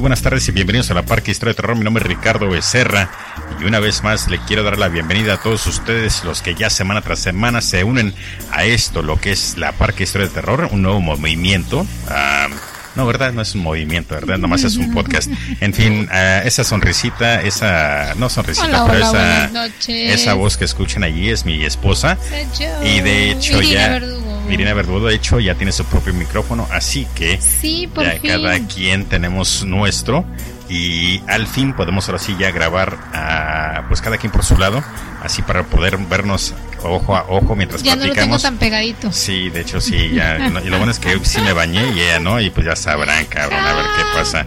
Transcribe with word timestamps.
Buenas 0.00 0.22
tardes 0.22 0.48
y 0.48 0.52
bienvenidos 0.52 0.90
a 0.90 0.94
la 0.94 1.02
Parque 1.02 1.30
Historia 1.30 1.50
de 1.50 1.56
Terror. 1.56 1.76
Mi 1.76 1.84
nombre 1.84 2.02
es 2.02 2.08
Ricardo 2.08 2.48
Becerra 2.48 3.10
y 3.60 3.64
una 3.64 3.80
vez 3.80 4.02
más 4.02 4.28
le 4.28 4.38
quiero 4.38 4.62
dar 4.62 4.78
la 4.78 4.88
bienvenida 4.88 5.34
a 5.34 5.42
todos 5.42 5.66
ustedes, 5.66 6.24
los 6.24 6.40
que 6.40 6.54
ya 6.54 6.70
semana 6.70 7.02
tras 7.02 7.18
semana 7.18 7.60
se 7.60 7.84
unen 7.84 8.14
a 8.50 8.64
esto, 8.64 9.02
lo 9.02 9.20
que 9.20 9.30
es 9.30 9.58
la 9.58 9.72
Parque 9.72 10.04
Historia 10.04 10.26
de 10.26 10.32
Terror, 10.32 10.70
un 10.72 10.80
nuevo 10.80 11.02
movimiento. 11.02 11.86
Ah, 12.08 12.48
no, 12.96 13.06
¿verdad? 13.06 13.34
No 13.34 13.42
es 13.42 13.54
un 13.54 13.60
movimiento, 13.60 14.14
¿verdad? 14.14 14.38
Nomás 14.38 14.64
es 14.64 14.76
un 14.76 14.90
podcast. 14.94 15.30
En 15.60 15.74
fin, 15.74 16.08
uh, 16.10 16.14
esa 16.46 16.64
sonrisita, 16.64 17.42
esa, 17.42 18.14
no 18.16 18.30
sonrisita, 18.30 18.66
Hola, 18.68 18.86
pero 18.90 19.10
hola, 19.10 19.70
esa, 19.78 19.92
esa 19.92 20.34
voz 20.34 20.56
que 20.56 20.64
escuchan 20.64 21.04
allí 21.04 21.28
es 21.28 21.44
mi 21.44 21.62
esposa. 21.62 22.16
Y 22.82 23.00
de 23.00 23.32
hecho 23.32 23.60
ya, 23.60 23.90
Verdugo. 23.90 24.29
Irina 24.52 24.74
Verdugo, 24.74 25.06
de 25.08 25.14
hecho 25.14 25.40
ya 25.40 25.54
tiene 25.54 25.72
su 25.72 25.84
propio 25.84 26.12
micrófono, 26.14 26.66
así 26.70 27.06
que 27.14 27.40
Sí, 27.40 27.88
por 27.92 28.04
ya 28.04 28.12
fin. 28.12 28.30
cada 28.30 28.58
quien 28.66 29.04
tenemos 29.06 29.64
nuestro 29.64 30.24
y 30.68 31.20
al 31.26 31.46
fin 31.46 31.72
podemos 31.74 32.08
ahora 32.08 32.18
sí 32.20 32.36
ya 32.38 32.50
grabar 32.52 32.96
a, 33.12 33.84
pues 33.88 34.00
cada 34.00 34.18
quien 34.18 34.30
por 34.32 34.44
su 34.44 34.56
lado, 34.56 34.82
así 35.22 35.42
para 35.42 35.64
poder 35.64 35.96
vernos 35.98 36.54
ojo 36.82 37.16
a 37.16 37.24
ojo 37.28 37.54
mientras 37.56 37.82
Ya 37.82 37.96
no 37.96 38.06
lo 38.06 38.12
tengo 38.12 38.14
platicamos. 38.14 38.42
tan 38.42 38.56
pegadito. 38.56 39.12
Sí, 39.12 39.50
de 39.50 39.60
hecho 39.62 39.80
sí, 39.80 40.10
ya. 40.14 40.38
no, 40.48 40.60
y 40.60 40.68
lo 40.70 40.78
bueno 40.78 40.92
es 40.92 40.98
que 40.98 41.18
sí 41.24 41.40
me 41.40 41.52
bañé 41.52 41.92
y 41.94 42.00
ella 42.00 42.20
no, 42.20 42.40
y 42.40 42.50
pues 42.50 42.64
ya 42.66 42.76
sabrán, 42.76 43.26
cabrón, 43.26 43.58
a 43.60 43.74
ver 43.74 43.84
qué 43.96 44.02
pasa. 44.14 44.46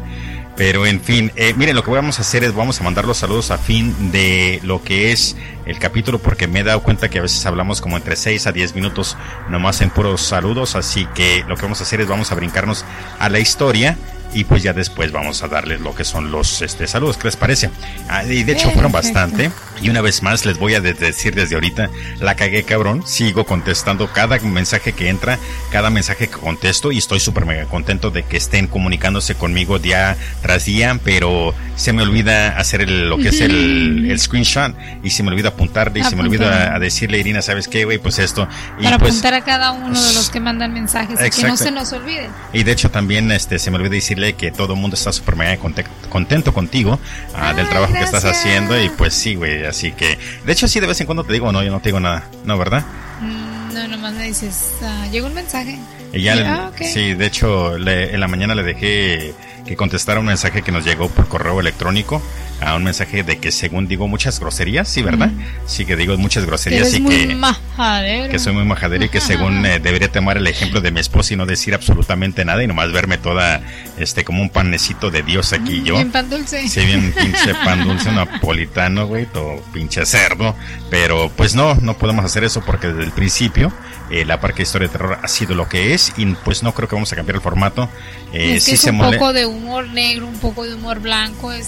Pero 0.56 0.86
en 0.86 1.02
fin, 1.02 1.32
eh, 1.36 1.54
miren, 1.56 1.76
lo 1.76 1.84
que 1.84 1.90
vamos 1.90 2.20
a 2.20 2.22
hacer 2.22 2.44
es 2.44 2.54
vamos 2.54 2.80
a 2.80 2.84
mandar 2.84 3.06
los 3.06 3.18
saludos 3.18 3.50
a 3.50 3.58
fin 3.58 4.12
de 4.12 4.60
lo 4.64 4.84
que 4.84 5.12
es 5.12 5.36
el 5.66 5.80
capítulo, 5.80 6.20
porque 6.20 6.48
me 6.48 6.60
he 6.60 6.64
dado 6.64 6.84
cuenta 6.84 7.10
que 7.10 7.18
a 7.18 7.24
veces 7.24 7.44
hablamos 7.48 7.82
como 7.82 7.98
entre 7.98 8.16
6 8.16 8.46
a 8.46 8.52
10 8.52 8.76
minutos 8.76 9.18
nomás 9.50 9.82
en 9.82 9.90
puros 9.90 10.22
saludos, 10.22 10.76
así 10.76 11.08
que 11.16 11.44
lo 11.48 11.56
que 11.56 11.64
vamos 11.64 11.80
a 11.80 11.84
hacer 11.84 12.02
es 12.02 12.08
vamos 12.08 12.32
a 12.32 12.36
brincarnos 12.36 12.86
a 13.18 13.30
la 13.30 13.40
historia 13.40 13.98
y 14.34 14.44
pues 14.46 14.64
ya 14.64 14.74
después 14.74 15.12
vamos 15.12 15.44
a 15.44 15.48
darles 15.48 15.82
lo 15.82 15.94
que 15.96 16.04
son 16.04 16.32
los 16.32 16.62
este, 16.62 16.88
saludos, 16.88 17.18
¿qué 17.18 17.26
les 17.26 17.36
parece? 17.36 17.70
Ah, 18.10 18.24
y 18.24 18.44
de 18.44 18.54
hecho 18.54 18.70
fueron 18.72 18.92
bastante. 18.92 19.52
Y 19.82 19.90
una 19.90 20.02
vez 20.02 20.24
más 20.24 20.46
les 20.46 20.58
voy 20.60 20.76
a 20.76 20.80
de- 20.82 20.94
decir 20.94 21.36
desde 21.36 21.56
ahorita, 21.56 21.90
la 22.20 22.36
cagué 22.36 22.64
cabrón, 22.64 23.06
sigo 23.06 23.46
contestando 23.46 24.08
cada 24.14 24.40
mensaje 24.40 24.94
que 24.94 25.10
entra, 25.10 25.38
cada 25.72 25.90
mensaje 25.90 26.28
que 26.28 26.34
contesto 26.38 26.92
y 26.92 27.00
estoy 27.00 27.20
súper 27.20 27.46
mega 27.46 27.66
contento 27.66 28.10
de 28.10 28.24
que 28.24 28.38
estén 28.38 28.68
comunicándose 28.68 29.36
conmigo 29.36 29.80
día 29.80 30.16
tras 30.42 30.66
día, 30.66 30.98
pero 31.04 31.54
se 31.76 31.92
me 31.92 32.02
olvida 32.04 32.58
hacer 32.58 32.82
el- 32.82 33.10
lo 33.10 33.18
que 33.18 33.30
es 33.30 33.42
el, 33.42 34.10
el 34.10 34.20
screenshot 34.20 34.74
y 35.04 35.10
se 35.10 35.22
me 35.24 35.30
olvida 35.30 35.50
apuntarle 35.50 36.00
y 36.00 36.04
se 36.04 36.16
me 36.16 36.22
olvida 36.24 36.74
a 36.74 36.80
decirle, 36.80 37.20
Irina, 37.20 37.42
¿sabes 37.42 37.68
qué, 37.68 37.84
güey? 37.86 37.98
Pues 37.98 38.20
esto. 38.20 38.48
Y 38.80 38.84
Para 38.84 38.98
pues, 39.00 39.12
apuntar 39.12 39.34
a 39.34 39.42
cada 39.42 39.72
uno 39.72 40.02
de 40.02 40.14
los 40.14 40.30
que 40.30 40.40
mandan 40.40 40.74
mensajes 40.74 41.20
y 41.26 41.42
que 41.42 41.48
no 41.48 41.58
se 41.58 41.72
nos 41.72 41.92
olvide. 41.94 42.30
y 42.54 42.64
de 42.64 42.72
hecho 42.72 42.90
también 42.90 43.32
este 43.32 43.60
se 43.60 43.70
me 43.72 43.78
olvidó 43.78 43.92
decirle 43.94 44.23
que 44.32 44.50
todo 44.52 44.76
el 44.76 44.80
mundo 44.80 44.96
está 44.96 45.12
súper 45.12 45.36
mega 45.36 45.58
conte- 45.58 45.84
contento 46.08 46.54
contigo 46.54 46.98
ah, 47.36 47.54
del 47.54 47.68
trabajo 47.68 47.92
que 47.94 48.00
estás 48.04 48.24
haciendo 48.24 48.82
y 48.82 48.88
pues 48.90 49.14
sí, 49.14 49.36
güey, 49.36 49.66
así 49.66 49.92
que 49.92 50.18
de 50.46 50.54
hecho 50.54 50.70
sí 50.70 50.80
de 50.80 50.88
vez 50.88 51.02
en 51.02 51.06
cuando 51.08 51.26
te 51.26 51.34
digo, 51.34 51.52
no, 51.52 51.62
yo 51.62 51.72
no 51.72 51.82
te 51.82 51.90
digo 51.90 52.00
nada, 52.00 52.24
no, 52.46 52.58
¿verdad? 52.58 52.86
Mm, 53.20 53.74
No, 53.74 53.88
nomás 53.90 54.14
me 54.14 54.24
dices, 54.28 54.76
ah, 54.82 55.06
llegó 55.12 55.28
un 55.28 55.34
mensaje. 55.34 55.78
Ah, 56.48 56.72
sí, 56.86 57.14
de 57.16 57.26
hecho 57.26 57.78
le- 57.78 58.14
en 58.14 58.20
la 58.22 58.28
mañana 58.30 58.56
le 58.56 58.64
dejé 58.64 59.34
que 59.66 59.76
contestara 59.76 60.20
un 60.20 60.28
mensaje 60.28 60.62
que 60.62 60.72
nos 60.72 60.86
llegó 60.86 61.10
por 61.10 61.28
correo 61.28 61.60
electrónico, 61.60 62.22
a 62.66 62.76
un 62.76 62.84
mensaje 62.84 63.24
de 63.24 63.38
que 63.38 63.52
según 63.52 63.88
digo 63.88 64.08
muchas 64.08 64.40
groserías, 64.40 64.88
sí, 64.88 65.02
¿verdad? 65.02 65.30
Sí 65.66 65.86
que 65.86 65.96
digo 65.96 66.18
muchas 66.18 66.44
Que 66.44 66.48
groserías 66.48 66.94
y 66.94 67.00
muy 67.02 67.28
que 67.28 67.36
majadero. 67.36 68.30
que 68.32 68.40
soy 68.40 68.54
muy 68.54 68.64
majadero 68.66 69.06
y 69.06 69.10
que 69.10 69.22
según 69.22 69.66
eh, 69.66 69.80
debería 69.84 70.12
tomar 70.12 70.38
el 70.38 70.48
ejemplo 70.48 70.82
de 70.82 70.92
mi 70.92 71.00
esposa 71.00 71.34
y 71.34 71.38
no 71.38 71.46
decir 71.46 71.74
absolutamente 71.74 72.46
nada 72.46 72.64
y 72.64 72.68
nomás 72.68 72.92
verme 72.92 73.18
toda 73.18 73.62
este 73.98 74.24
como 74.24 74.42
un 74.42 74.50
panecito 74.50 75.12
de 75.12 75.24
Dios 75.24 75.54
aquí 75.54 75.84
yo. 75.84 75.96
Bien 75.96 76.12
pan 76.12 76.30
dulce. 76.30 76.68
Sí, 76.68 76.86
bien 76.86 77.14
pinche 77.18 77.54
pan 77.64 77.84
dulce 77.86 78.12
napolitano, 78.12 79.08
güey, 79.08 79.26
todo 79.26 79.62
pinche 79.74 80.06
cerdo. 80.06 80.56
Pero 80.90 81.32
pues 81.36 81.56
no, 81.56 81.76
no 81.76 81.98
podemos 81.98 82.24
hacer 82.26 82.44
eso 82.44 82.62
porque 82.66 82.88
desde 82.88 83.04
el 83.04 83.12
principio 83.12 83.74
eh, 84.12 84.26
la 84.26 84.40
Parque 84.40 84.58
de 84.58 84.64
Historia 84.64 84.88
de 84.88 84.92
Terror 84.94 85.20
ha 85.22 85.28
sido 85.28 85.56
lo 85.56 85.68
que 85.68 85.94
es 85.94 86.14
y 86.18 86.26
pues 86.28 86.64
no 86.64 86.74
creo 86.74 86.88
que 86.88 86.96
vamos 86.96 87.12
a 87.12 87.16
cambiar 87.16 87.36
el 87.38 87.42
formato. 87.42 87.90
Eh, 88.34 88.56
es 88.56 88.66
que 88.66 88.72
sí 88.72 88.72
es 88.74 88.82
se 88.82 88.90
un 88.92 88.98
mole- 88.98 89.18
poco 89.18 89.34
de 89.34 89.46
humor 89.46 89.88
negro, 89.90 90.28
un 90.28 90.38
poco 90.40 90.64
de 90.64 90.74
humor 90.76 91.00
blanco, 91.00 91.52
es 91.52 91.68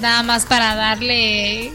nada 0.00 0.22
más 0.22 0.46
para 0.46 0.74
darle, 0.74 1.72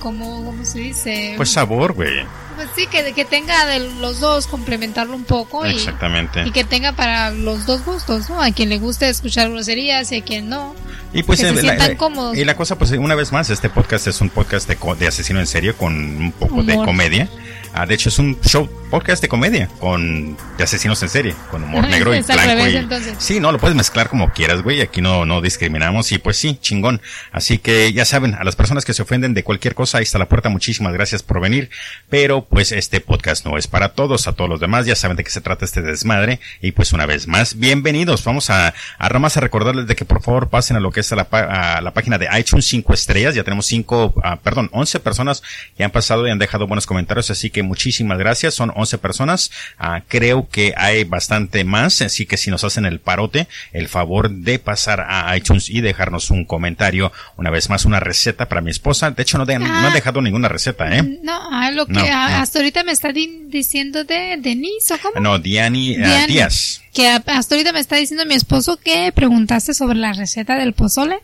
como, 0.00 0.44
¿cómo 0.44 0.64
se 0.64 0.78
dice? 0.78 1.34
Pues 1.36 1.50
sabor, 1.50 1.92
güey. 1.92 2.24
Pues 2.56 2.68
sí, 2.76 2.86
que, 2.86 3.12
que 3.12 3.24
tenga 3.24 3.66
de 3.66 3.80
los 3.80 4.20
dos, 4.20 4.46
complementarlo 4.46 5.16
un 5.16 5.24
poco 5.24 5.66
y, 5.66 5.70
Exactamente. 5.70 6.44
y 6.46 6.52
que 6.52 6.62
tenga 6.62 6.92
para 6.92 7.32
los 7.32 7.66
dos 7.66 7.84
gustos, 7.84 8.30
¿no? 8.30 8.40
A 8.40 8.52
quien 8.52 8.68
le 8.68 8.78
guste 8.78 9.08
escuchar 9.08 9.50
groserías 9.50 10.12
y 10.12 10.16
a 10.16 10.24
quien 10.24 10.48
no. 10.48 10.74
Y 11.12 11.24
pues 11.24 11.40
que 11.40 11.48
se 11.48 11.54
eh, 11.54 11.60
sientan 11.60 11.96
cómodos. 11.96 12.36
Y 12.36 12.44
la 12.44 12.56
cosa, 12.56 12.78
pues 12.78 12.92
una 12.92 13.16
vez 13.16 13.32
más, 13.32 13.50
este 13.50 13.70
podcast 13.70 14.06
es 14.06 14.20
un 14.20 14.30
podcast 14.30 14.68
de, 14.68 14.78
de 14.98 15.06
asesino 15.06 15.40
en 15.40 15.46
serio 15.46 15.76
con 15.76 15.94
un 15.94 16.32
poco 16.32 16.62
de 16.62 16.76
comedia. 16.76 17.28
Ah, 17.74 17.86
de 17.86 17.94
hecho, 17.94 18.08
es 18.08 18.18
un 18.20 18.40
show 18.42 18.68
podcast 18.88 19.20
de 19.20 19.28
comedia 19.28 19.66
con 19.80 20.36
de 20.56 20.62
asesinos 20.64 21.02
en 21.02 21.08
serie, 21.08 21.34
con 21.50 21.64
humor 21.64 21.84
negro 21.88 22.14
y 22.14 22.20
blanco. 22.22 22.42
revés, 22.44 23.06
y-. 23.08 23.14
Sí, 23.18 23.40
no, 23.40 23.50
lo 23.50 23.58
puedes 23.58 23.76
mezclar 23.76 24.08
como 24.08 24.30
quieras, 24.32 24.62
güey. 24.62 24.80
Aquí 24.80 25.00
no, 25.00 25.24
no 25.26 25.40
discriminamos 25.40 26.12
y 26.12 26.18
pues 26.18 26.36
sí, 26.36 26.56
chingón. 26.60 27.00
Así 27.32 27.58
que 27.58 27.92
ya 27.92 28.04
saben, 28.04 28.34
a 28.34 28.44
las 28.44 28.54
personas 28.54 28.84
que 28.84 28.94
se 28.94 29.02
ofenden 29.02 29.34
de 29.34 29.42
cualquier 29.42 29.74
cosa, 29.74 29.98
ahí 29.98 30.04
está 30.04 30.18
la 30.18 30.28
puerta. 30.28 30.48
Muchísimas 30.48 30.92
gracias 30.92 31.24
por 31.24 31.40
venir. 31.40 31.68
Pero 32.08 32.44
pues 32.44 32.70
este 32.70 33.00
podcast 33.00 33.44
no 33.44 33.58
es 33.58 33.66
para 33.66 33.88
todos, 33.94 34.28
a 34.28 34.32
todos 34.34 34.48
los 34.48 34.60
demás. 34.60 34.86
Ya 34.86 34.94
saben 34.94 35.16
de 35.16 35.24
qué 35.24 35.30
se 35.30 35.40
trata 35.40 35.64
este 35.64 35.82
desmadre. 35.82 36.38
Y 36.62 36.70
pues 36.72 36.92
una 36.92 37.06
vez 37.06 37.26
más, 37.26 37.58
bienvenidos. 37.58 38.22
Vamos 38.24 38.50
a, 38.50 38.72
a 38.98 39.08
nomás 39.08 39.36
a 39.36 39.40
recordarles 39.40 39.88
de 39.88 39.96
que 39.96 40.04
por 40.04 40.22
favor 40.22 40.48
pasen 40.48 40.76
a 40.76 40.80
lo 40.80 40.92
que 40.92 41.00
es 41.00 41.12
a 41.12 41.16
la, 41.16 41.24
pa- 41.24 41.76
a 41.76 41.80
la 41.80 41.92
página 41.92 42.18
de 42.18 42.28
iTunes 42.38 42.66
5 42.66 42.94
estrellas. 42.94 43.34
Ya 43.34 43.42
tenemos 43.42 43.66
5, 43.66 44.14
perdón, 44.44 44.68
11 44.72 45.00
personas 45.00 45.42
que 45.76 45.82
han 45.82 45.90
pasado 45.90 46.28
y 46.28 46.30
han 46.30 46.38
dejado 46.38 46.68
buenos 46.68 46.86
comentarios. 46.86 47.30
Así 47.32 47.50
que 47.50 47.63
muchísimas 47.64 48.18
gracias. 48.18 48.54
Son 48.54 48.72
11 48.74 48.98
personas. 48.98 49.50
Ah, 49.78 50.02
creo 50.06 50.48
que 50.48 50.74
hay 50.76 51.04
bastante 51.04 51.64
más. 51.64 52.00
Así 52.02 52.26
que 52.26 52.36
si 52.36 52.50
nos 52.50 52.62
hacen 52.64 52.84
el 52.86 53.00
parote, 53.00 53.48
el 53.72 53.88
favor 53.88 54.30
de 54.30 54.58
pasar 54.58 55.04
a 55.08 55.36
iTunes 55.36 55.68
y 55.70 55.80
dejarnos 55.80 56.30
un 56.30 56.44
comentario. 56.44 57.12
Una 57.36 57.50
vez 57.50 57.68
más, 57.70 57.84
una 57.84 58.00
receta 58.00 58.48
para 58.48 58.60
mi 58.60 58.70
esposa. 58.70 59.10
De 59.10 59.22
hecho, 59.22 59.38
no, 59.38 59.46
de- 59.46 59.58
no 59.58 59.66
han 59.66 59.86
Ah. 59.86 59.90
dejado 59.94 60.20
ninguna 60.20 60.48
receta, 60.48 60.96
¿eh? 60.96 61.02
No, 61.22 61.32
ah, 61.50 61.70
lo 61.72 61.86
que 61.86 61.92
No, 61.94 62.00
hasta 62.04 62.58
ahorita 62.58 62.84
me 62.84 62.92
está 62.92 63.12
di- 63.12 63.44
diciendo 63.48 64.04
de 64.04 64.36
Denise, 64.40 64.94
¿o 64.94 64.98
cómo? 64.98 65.20
No, 65.20 65.38
Diani. 65.38 65.96
Díaz. 66.28 66.80
Que 66.92 67.08
hasta 67.08 67.54
ahorita 67.54 67.72
me 67.72 67.80
está 67.80 67.96
diciendo 67.96 68.24
mi 68.26 68.34
esposo 68.34 68.76
que 68.76 69.10
preguntaste 69.12 69.74
sobre 69.74 69.98
la 69.98 70.12
receta 70.12 70.56
del 70.56 70.72
pozole. 70.74 71.18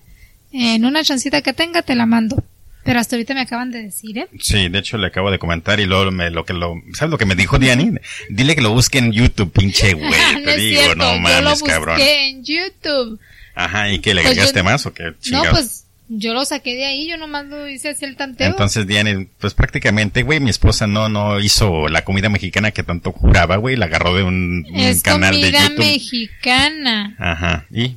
En 0.52 0.84
una 0.84 1.04
chancita 1.04 1.42
que 1.42 1.52
tenga 1.52 1.82
te 1.82 1.94
la 1.94 2.06
mando. 2.06 2.42
Pero 2.84 2.98
hasta 2.98 3.16
ahorita 3.16 3.34
me 3.34 3.40
acaban 3.42 3.70
de 3.70 3.82
decir, 3.82 4.16
¿eh? 4.18 4.26
Sí, 4.40 4.68
de 4.68 4.78
hecho 4.78 4.96
le 4.98 5.06
acabo 5.08 5.30
de 5.30 5.38
comentar 5.38 5.80
y 5.80 5.86
luego 5.86 6.10
me, 6.10 6.30
lo 6.30 6.44
que 6.44 6.54
lo, 6.54 6.74
¿sabes 6.94 7.10
lo 7.10 7.18
que 7.18 7.26
me 7.26 7.34
dijo 7.34 7.58
Diani? 7.58 7.92
Dile 8.30 8.54
que 8.54 8.62
lo 8.62 8.70
busque 8.72 8.98
en 8.98 9.12
YouTube, 9.12 9.52
pinche 9.52 9.92
güey, 9.94 10.10
no 10.10 10.40
te 10.44 10.50
es 10.54 10.56
digo, 10.56 10.80
cierto, 10.82 10.96
no 10.96 11.12
yo 11.12 11.16
lo 11.16 11.20
mames, 11.20 11.50
busqué 11.60 11.70
cabrón. 11.70 12.00
en 12.00 12.42
YouTube. 12.44 13.20
Ajá, 13.54 13.90
¿y 13.92 13.98
qué, 13.98 14.14
le 14.14 14.22
Pues 14.22 14.34
yo- 14.36 14.42
agregaste 14.42 14.62
más 14.62 14.86
o 14.86 14.94
qué 14.94 15.02
No, 15.04 15.14
chingados? 15.20 15.50
pues 15.50 15.84
yo 16.12 16.34
lo 16.34 16.44
saqué 16.44 16.74
de 16.74 16.86
ahí, 16.86 17.08
yo 17.08 17.16
nomás 17.18 17.46
lo 17.46 17.68
hice 17.68 17.90
así 17.90 18.04
el 18.04 18.16
tanteo. 18.16 18.48
Entonces, 18.48 18.84
Diani, 18.86 19.26
pues 19.38 19.54
prácticamente, 19.54 20.22
güey, 20.24 20.40
mi 20.40 20.50
esposa 20.50 20.86
no, 20.88 21.08
no 21.08 21.38
hizo 21.38 21.86
la 21.88 22.02
comida 22.04 22.28
mexicana 22.28 22.72
que 22.72 22.82
tanto 22.82 23.12
juraba, 23.12 23.56
güey, 23.58 23.76
la 23.76 23.86
agarró 23.86 24.16
de 24.16 24.24
un, 24.24 24.66
un 24.68 24.76
es 24.80 25.02
canal 25.02 25.34
de 25.34 25.40
comida 25.52 25.68
YouTube. 25.68 25.84
mexicana. 25.84 27.14
Ajá, 27.18 27.66
y, 27.70 27.96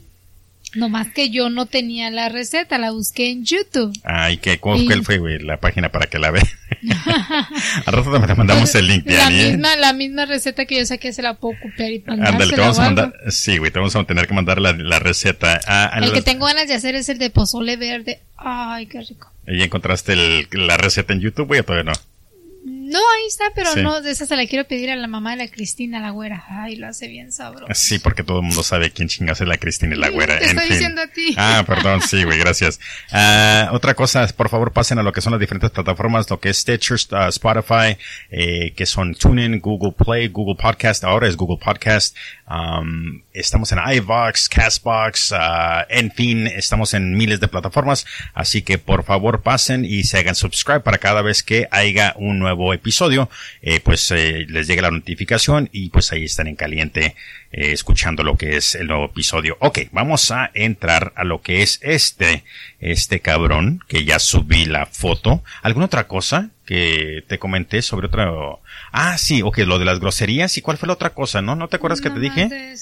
Nomás 0.75 1.07
que 1.09 1.29
yo 1.29 1.49
no 1.49 1.65
tenía 1.67 2.09
la 2.09 2.29
receta, 2.29 2.77
la 2.77 2.91
busqué 2.91 3.29
en 3.29 3.45
YouTube. 3.45 3.93
ay, 4.03 4.37
¿qué, 4.37 4.59
cómo 4.59 4.75
Y- 4.77 4.85
cuál 4.87 5.03
fue, 5.03 5.17
güey, 5.19 5.39
la 5.39 5.57
página 5.57 5.89
para 5.89 6.07
que 6.07 6.17
la 6.19 6.31
vea? 6.31 6.43
Al 7.85 7.93
rato 7.93 8.11
te 8.25 8.35
mandamos 8.35 8.73
el 8.75 8.87
link, 8.87 9.03
Pues, 9.05 9.15
la 9.17 9.29
¿eh? 9.29 9.51
misma, 9.51 9.75
la 9.77 9.93
misma 9.93 10.25
receta 10.25 10.65
que 10.65 10.77
yo 10.79 10.85
saqué 10.85 11.13
se 11.13 11.21
la 11.21 11.35
puedo 11.35 11.55
copiar 11.61 11.91
y 11.91 12.03
Ándale, 12.07 12.53
te 12.53 12.59
vamos 12.61 12.79
a 12.79 12.83
mandar, 12.83 13.13
sí, 13.29 13.57
güey, 13.57 13.71
te 13.71 13.79
vamos 13.79 13.95
a 13.95 14.03
tener 14.03 14.27
que 14.27 14.33
mandar 14.33 14.59
la, 14.59 14.73
la 14.73 14.99
receta. 14.99 15.59
Ah, 15.67 15.91
El 15.97 16.09
que 16.09 16.15
los- 16.17 16.25
tengo 16.25 16.45
ganas 16.45 16.67
de 16.67 16.73
hacer 16.73 16.95
es 16.95 17.07
el 17.09 17.17
de 17.19 17.29
pozole 17.29 17.77
verde. 17.77 18.21
Ay, 18.37 18.87
qué 18.87 19.01
rico. 19.01 19.31
¿Y 19.47 19.61
encontraste 19.61 20.13
el- 20.13 20.47
la 20.51 20.77
receta 20.77 21.13
en 21.13 21.19
YouTube, 21.21 21.47
güey, 21.47 21.59
o 21.59 21.63
todavía 21.63 21.91
no? 21.91 21.99
No, 22.93 22.99
ahí 22.99 23.27
está, 23.27 23.45
pero 23.53 23.73
Sí. 23.73 23.81
no, 23.81 24.01
de 24.01 24.11
esa 24.11 24.25
se 24.25 24.35
la 24.35 24.45
quiero 24.47 24.65
pedir 24.67 24.91
a 24.91 24.95
la 24.95 25.07
mamá 25.07 25.31
de 25.31 25.37
la 25.37 25.47
Cristina, 25.49 25.99
la 25.99 26.11
güera. 26.11 26.45
Ay, 26.47 26.75
lo 26.77 26.87
hace 26.87 27.07
bien 27.07 27.31
sabroso. 27.31 27.73
Sí, 27.73 27.99
porque 27.99 28.23
todo 28.23 28.37
el 28.39 28.43
mundo 28.45 28.63
sabe 28.63 28.91
quién 28.91 29.07
chingas 29.09 29.41
es 29.41 29.47
la 29.47 29.57
Cristina 29.57 29.95
y 29.95 29.97
la 29.99 30.09
güera. 30.11 30.37
te 30.37 30.45
en 30.45 30.49
estoy 30.51 30.63
fin. 30.67 30.73
diciendo 30.73 31.01
a 31.01 31.07
ti. 31.07 31.33
Ah, 31.37 31.63
perdón, 31.67 32.01
sí, 32.01 32.23
güey, 32.23 32.37
gracias. 32.39 32.79
Ah, 33.11 33.69
otra 33.73 33.93
cosa, 33.95 34.25
por 34.37 34.49
favor, 34.49 34.71
pasen 34.71 34.99
a 34.99 35.03
lo 35.03 35.11
que 35.11 35.21
son 35.21 35.31
las 35.31 35.39
diferentes 35.39 35.71
plataformas, 35.71 36.29
lo 36.29 36.39
que 36.39 36.49
es 36.49 36.57
Stitcher, 36.59 36.97
ah, 37.11 37.27
Spotify, 37.29 37.97
eh, 38.29 38.73
que 38.75 38.85
son 38.85 39.15
TuneIn, 39.15 39.59
Google 39.59 39.93
Play, 39.97 40.27
Google 40.27 40.55
Podcast, 40.61 41.03
ahora 41.03 41.27
es 41.27 41.35
Google 41.35 41.57
Podcast, 41.63 42.15
Um, 42.49 43.21
estamos 43.31 43.71
en 43.71 43.79
iVox, 43.95 44.49
Castbox, 44.49 45.31
uh, 45.31 45.85
en 45.89 46.11
fin, 46.11 46.47
estamos 46.47 46.93
en 46.93 47.15
miles 47.15 47.39
de 47.39 47.47
plataformas. 47.47 48.05
Así 48.33 48.61
que 48.61 48.77
por 48.77 49.03
favor 49.05 49.41
pasen 49.41 49.85
y 49.85 50.03
se 50.03 50.17
hagan 50.17 50.35
subscribe 50.35 50.81
para 50.81 50.97
cada 50.97 51.21
vez 51.21 51.41
que 51.43 51.67
haya 51.71 52.13
un 52.17 52.39
nuevo 52.39 52.73
episodio, 52.73 53.29
eh, 53.61 53.79
pues 53.79 54.11
eh, 54.11 54.45
les 54.49 54.67
llegue 54.67 54.81
la 54.81 54.91
notificación 54.91 55.69
y 55.71 55.89
pues 55.89 56.11
ahí 56.11 56.25
están 56.25 56.47
en 56.47 56.55
caliente 56.55 57.15
eh, 57.51 57.71
escuchando 57.71 58.23
lo 58.23 58.35
que 58.35 58.57
es 58.57 58.75
el 58.75 58.87
nuevo 58.87 59.05
episodio. 59.05 59.57
Ok, 59.59 59.79
vamos 59.91 60.31
a 60.31 60.51
entrar 60.53 61.13
a 61.15 61.23
lo 61.23 61.41
que 61.41 61.61
es 61.61 61.79
este, 61.81 62.43
este 62.79 63.21
cabrón 63.21 63.83
que 63.87 64.03
ya 64.03 64.19
subí 64.19 64.65
la 64.65 64.85
foto. 64.85 65.43
¿Alguna 65.61 65.85
otra 65.85 66.07
cosa 66.07 66.49
que 66.65 67.23
te 67.27 67.39
comenté 67.39 67.81
sobre 67.81 68.07
otro? 68.07 68.61
Ah, 68.91 69.17
sí, 69.17 69.41
ok, 69.41 69.59
lo 69.59 69.79
de 69.79 69.85
las 69.85 69.99
groserías. 69.99 70.57
¿Y 70.57 70.61
cuál 70.61 70.77
fue 70.77 70.87
la 70.87 70.93
otra 70.93 71.11
cosa? 71.11 71.41
¿No? 71.41 71.55
¿No 71.55 71.67
te 71.67 71.75
acuerdas 71.75 71.99
que 71.99 72.09
te 72.09 72.19
dije? 72.19 72.75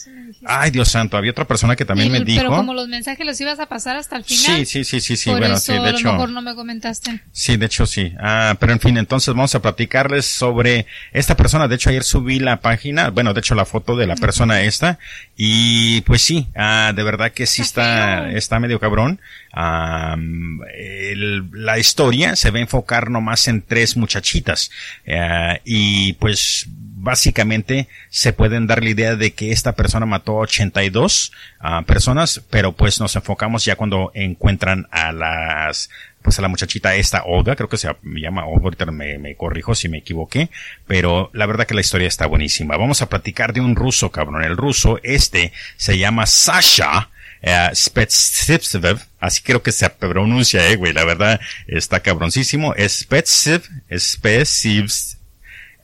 Ay, 0.45 0.71
Dios 0.71 0.89
santo, 0.89 1.17
había 1.17 1.31
otra 1.31 1.45
persona 1.45 1.75
que 1.75 1.85
también 1.85 2.11
me 2.11 2.21
dijo. 2.21 2.39
Pero 2.39 2.55
como 2.55 2.73
los 2.73 2.87
mensajes 2.87 3.25
los 3.25 3.39
ibas 3.41 3.59
a 3.59 3.65
pasar 3.65 3.95
hasta 3.95 4.17
el 4.17 4.23
final. 4.23 4.57
Sí, 4.57 4.65
sí, 4.65 4.83
sí, 4.83 5.01
sí, 5.01 5.17
sí. 5.17 5.29
Por 5.29 5.39
bueno, 5.39 5.55
eso 5.55 5.73
sí, 5.73 5.79
de 5.79 5.87
a 5.87 5.89
hecho. 5.89 6.07
lo 6.07 6.13
mejor 6.13 6.29
no 6.29 6.41
me 6.41 6.55
comentaste. 6.55 7.21
Sí, 7.31 7.57
de 7.57 7.65
hecho 7.65 7.85
sí. 7.85 8.13
Ah, 8.19 8.55
pero 8.59 8.73
en 8.73 8.79
fin, 8.79 8.97
entonces 8.97 9.33
vamos 9.33 9.53
a 9.55 9.61
platicarles 9.61 10.25
sobre 10.25 10.85
esta 11.11 11.35
persona. 11.35 11.67
De 11.67 11.75
hecho, 11.75 11.89
ayer 11.89 12.03
subí 12.03 12.39
la 12.39 12.61
página, 12.61 13.09
bueno, 13.09 13.33
de 13.33 13.39
hecho 13.39 13.55
la 13.55 13.65
foto 13.65 13.95
de 13.95 14.07
la 14.07 14.15
persona 14.15 14.61
esta. 14.61 14.99
Y 15.35 16.01
pues 16.01 16.21
sí, 16.21 16.47
ah, 16.55 16.93
de 16.95 17.03
verdad 17.03 17.31
que 17.31 17.45
sí 17.45 17.61
está, 17.61 18.31
está 18.31 18.59
medio 18.59 18.79
cabrón. 18.79 19.19
El- 19.53 21.49
la 21.53 21.77
historia 21.79 22.35
se 22.35 22.51
va 22.51 22.57
a 22.59 22.61
enfocar 22.61 23.09
nomás 23.09 23.47
en 23.47 23.61
tres 23.61 23.97
muchachitas. 23.97 24.71
Ah, 25.07 25.59
y 25.65 26.13
pues 26.13 26.67
básicamente 27.03 27.87
se 28.09 28.31
pueden 28.31 28.67
dar 28.67 28.83
la 28.83 28.89
idea 28.91 29.15
de 29.15 29.33
que 29.33 29.51
esta 29.51 29.73
persona 29.73 30.05
mató 30.05 30.33
a 30.33 30.41
82 30.41 31.31
ah, 31.59 31.81
personas, 31.85 32.41
pero 32.49 32.73
pues 32.73 32.99
nos 32.99 33.15
enfocamos 33.15 33.65
ya 33.65 33.75
cuando 33.75 34.11
encuentran 34.13 34.87
a 34.91 35.11
las 35.11 35.89
pues 36.21 36.37
a 36.37 36.43
la 36.43 36.47
muchachita 36.49 36.93
esta 36.93 37.23
Olga, 37.23 37.55
creo 37.55 37.67
que 37.67 37.77
se 37.77 37.89
llama 38.03 38.45
Olga, 38.45 38.65
ahorita 38.65 38.85
me, 38.85 39.17
me 39.17 39.35
corrijo 39.35 39.73
si 39.73 39.89
me 39.89 39.97
equivoqué, 39.97 40.51
pero 40.85 41.31
la 41.33 41.47
verdad 41.47 41.65
que 41.65 41.73
la 41.73 41.81
historia 41.81 42.07
está 42.07 42.27
buenísima. 42.27 42.77
Vamos 42.77 43.01
a 43.01 43.09
platicar 43.09 43.53
de 43.53 43.61
un 43.61 43.75
ruso, 43.75 44.11
cabrón. 44.11 44.43
El 44.43 44.55
ruso, 44.55 44.99
este, 45.01 45.51
se 45.77 45.97
llama 45.97 46.27
Sasha, 46.27 47.09
eh, 47.41 47.69
Spetsivsev, 47.73 48.99
así 49.19 49.41
creo 49.41 49.63
que 49.63 49.71
se 49.71 49.89
pronuncia, 49.89 50.67
eh, 50.69 50.75
güey, 50.75 50.93
la 50.93 51.05
verdad 51.05 51.39
está 51.67 51.99
cabroncísimo. 52.01 52.73
Spetsiv, 52.87 53.63
Spetsivs, 53.97 55.17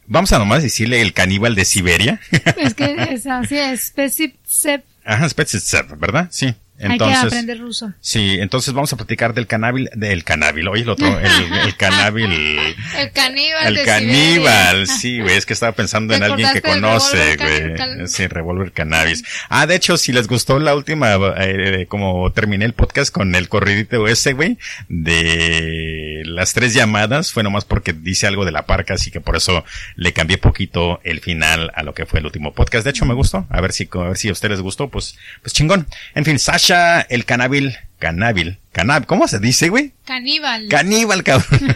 vamos 0.06 0.32
a 0.34 0.40
nomás 0.40 0.64
decirle 0.64 1.02
el 1.02 1.14
caníbal 1.14 1.56
de 1.56 1.66
Siberia. 1.66 2.20
Es 2.58 2.74
que 2.74 2.96
es 3.10 3.26
así, 3.26 3.58
Spetsivsev. 3.78 4.84
Ajá, 5.04 5.28
Spetsivsev, 5.30 5.98
¿verdad? 5.98 6.28
Sí. 6.32 6.54
Hay 6.80 6.88
que 6.90 6.94
Entonces, 6.94 7.24
aprender 7.24 7.60
ruso. 7.60 7.92
Sí, 8.02 8.38
entonces 8.40 8.72
vamos 8.72 8.94
a 8.94 8.98
platicar 8.98 9.34
del 9.34 9.48
canábil, 9.48 9.90
del 9.96 10.24
canábil, 10.24 10.68
oye 10.68 10.84
el 10.84 10.90
otro, 10.90 11.08
el, 11.20 11.54
el 11.66 11.76
canábil, 11.76 12.32
El 12.98 13.12
caníbal 13.12 13.68
el 13.68 13.76
de 13.76 13.84
caníbal, 13.84 14.88
sí, 14.88 15.20
güey, 15.20 15.38
es 15.38 15.48
que 15.48 15.54
estaba 15.54 15.72
pensando 15.72 16.14
en 16.14 16.20
¿Te 16.20 16.26
alguien 16.28 16.54
que 16.54 16.62
conoce, 16.62 17.36
güey, 17.38 18.08
sí, 18.08 18.28
revólver 18.28 18.72
cannabis. 18.74 19.24
Ah, 19.50 19.66
de 19.66 19.74
hecho, 19.74 19.98
si 19.98 20.12
les 20.12 20.28
gustó 20.28 20.60
la 20.60 20.76
última, 20.76 21.16
eh, 21.38 21.88
como 21.90 22.32
terminé 22.32 22.66
el 22.66 22.74
podcast 22.74 23.12
con 23.12 23.34
el 23.34 23.50
corridito 23.50 24.08
ese, 24.08 24.34
güey, 24.34 24.60
de 24.88 26.22
las 26.26 26.54
tres 26.54 26.76
llamadas, 26.76 27.32
fue 27.32 27.42
nomás 27.42 27.66
porque 27.66 27.94
dice 27.94 28.28
algo 28.28 28.46
de 28.46 28.52
la 28.52 28.68
parca, 28.68 28.94
así 28.94 29.10
que 29.10 29.20
por 29.20 29.36
eso 29.36 29.66
le 29.96 30.14
cambié 30.14 30.38
poquito 30.38 31.00
el 31.04 31.22
final 31.22 31.72
a 31.74 31.82
lo 31.82 31.96
que 31.96 32.06
fue 32.06 32.20
el 32.20 32.26
último 32.28 32.54
podcast. 32.54 32.84
De 32.84 32.92
hecho, 32.92 33.06
me 33.06 33.16
gustó, 33.16 33.48
a 33.50 33.62
ver 33.62 33.74
si, 33.74 33.90
a 33.92 33.98
ver 33.98 34.18
si 34.18 34.30
a 34.30 34.34
ustedes 34.34 34.52
les 34.52 34.62
gustó, 34.62 34.90
pues, 34.90 35.18
pues 35.42 35.54
chingón. 35.54 35.88
En 36.14 36.24
fin, 36.24 36.38
Sasha, 36.38 36.67
el 36.70 37.26
canábil, 37.26 37.78
canábil, 38.00 38.60
canábil, 38.72 39.08
¿cómo 39.08 39.28
se 39.28 39.40
dice, 39.40 39.70
güey? 39.70 39.94
Caníbal. 40.06 40.68
Caníbal, 40.70 41.24
cabrón. 41.24 41.76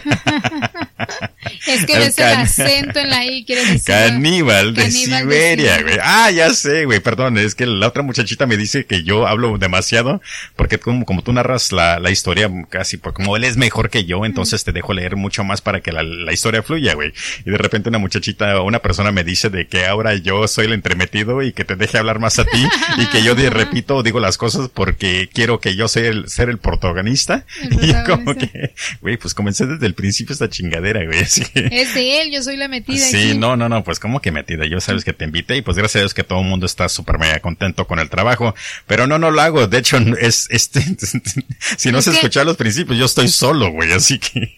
es 1.66 1.84
que 1.84 1.98
ves 1.98 2.18
el 2.18 2.24
can- 2.24 2.40
acento 2.40 2.98
en 3.00 3.10
la 3.10 3.24
I, 3.26 3.44
quiere 3.44 3.64
decir. 3.64 3.82
Caníbal 3.84 4.74
de 4.74 4.82
Caníbal 4.84 5.20
Siberia, 5.22 5.82
güey. 5.82 5.98
Ah, 6.02 6.30
ya 6.30 6.50
sé, 6.54 6.84
güey, 6.86 7.00
perdón, 7.00 7.36
es 7.38 7.54
que 7.54 7.66
la 7.66 7.88
otra 7.88 8.02
muchachita 8.02 8.46
me 8.46 8.56
dice 8.56 8.86
que 8.86 9.02
yo 9.02 9.26
hablo 9.26 9.58
demasiado, 9.58 10.22
porque 10.56 10.78
como, 10.78 11.04
como 11.04 11.22
tú 11.22 11.32
narras 11.32 11.72
la, 11.72 11.98
la 11.98 12.10
historia 12.10 12.50
casi, 12.70 12.96
por 12.96 13.12
como 13.12 13.36
él 13.36 13.44
es 13.44 13.56
mejor 13.56 13.90
que 13.90 14.04
yo, 14.04 14.24
entonces 14.24 14.64
te 14.64 14.72
dejo 14.72 14.94
leer 14.94 15.16
mucho 15.16 15.44
más 15.44 15.60
para 15.60 15.80
que 15.80 15.92
la, 15.92 16.02
la 16.02 16.32
historia 16.32 16.62
fluya, 16.62 16.94
güey. 16.94 17.12
Y 17.44 17.50
de 17.50 17.58
repente 17.58 17.88
una 17.90 17.98
muchachita 17.98 18.58
o 18.60 18.64
una 18.64 18.78
persona 18.78 19.12
me 19.12 19.24
dice 19.24 19.50
de 19.50 19.66
que 19.66 19.84
ahora 19.86 20.14
yo 20.14 20.48
soy 20.48 20.66
el 20.66 20.72
entremetido 20.72 21.42
y 21.42 21.52
que 21.52 21.64
te 21.64 21.76
deje 21.76 21.98
hablar 21.98 22.18
más 22.18 22.38
a 22.38 22.44
ti 22.44 22.66
y 22.96 23.06
que 23.06 23.22
yo 23.22 23.34
de 23.34 23.50
repito 23.50 24.02
digo 24.02 24.20
las 24.20 24.38
cosas 24.38 24.70
porque 24.72 25.28
quiero 25.32 25.60
que 25.60 25.76
yo 25.76 25.88
sea 25.88 26.11
el, 26.12 26.28
ser 26.28 26.48
el 26.48 26.58
protagonista. 26.58 27.44
El 27.62 27.72
Y 27.84 27.86
yo 27.88 28.04
como 28.06 28.34
que, 28.34 28.74
güey, 29.00 29.16
pues 29.16 29.34
comencé 29.34 29.66
desde 29.66 29.86
el 29.86 29.94
principio 29.94 30.32
esta 30.32 30.48
chingadera, 30.48 31.04
güey, 31.04 31.20
así 31.20 31.44
que- 31.44 31.68
Es 31.72 31.94
de 31.94 32.22
él, 32.22 32.30
yo 32.32 32.42
soy 32.42 32.56
la 32.56 32.68
metida 32.68 33.04
Sí, 33.04 33.16
aquí. 33.30 33.38
no, 33.38 33.56
no, 33.56 33.68
no, 33.68 33.82
pues 33.84 33.98
como 33.98 34.20
que 34.20 34.30
metida. 34.32 34.66
Yo 34.66 34.80
sabes 34.80 35.04
que 35.04 35.12
te 35.12 35.24
invité 35.24 35.56
y 35.56 35.62
pues 35.62 35.76
gracias 35.76 35.96
a 35.96 35.98
Dios 36.00 36.14
que 36.14 36.22
todo 36.24 36.40
el 36.40 36.46
mundo 36.46 36.66
está 36.66 36.88
súper 36.88 37.18
mega 37.18 37.40
contento 37.40 37.86
con 37.86 37.98
el 37.98 38.08
trabajo. 38.10 38.54
Pero 38.86 39.06
no, 39.06 39.18
no 39.18 39.30
lo 39.30 39.40
hago. 39.40 39.66
De 39.66 39.78
hecho, 39.78 39.96
es 40.20 40.46
este, 40.50 40.80
si 41.76 41.90
no 41.92 41.98
Es 41.98 42.04
se 42.04 42.10
que- 42.10 42.16
escuchó 42.18 42.40
a 42.40 42.44
los 42.44 42.56
principios, 42.56 42.98
yo 42.98 43.04
estoy 43.06 43.28
solo, 43.28 43.70
güey, 43.72 43.92
así 43.92 44.18
que. 44.18 44.56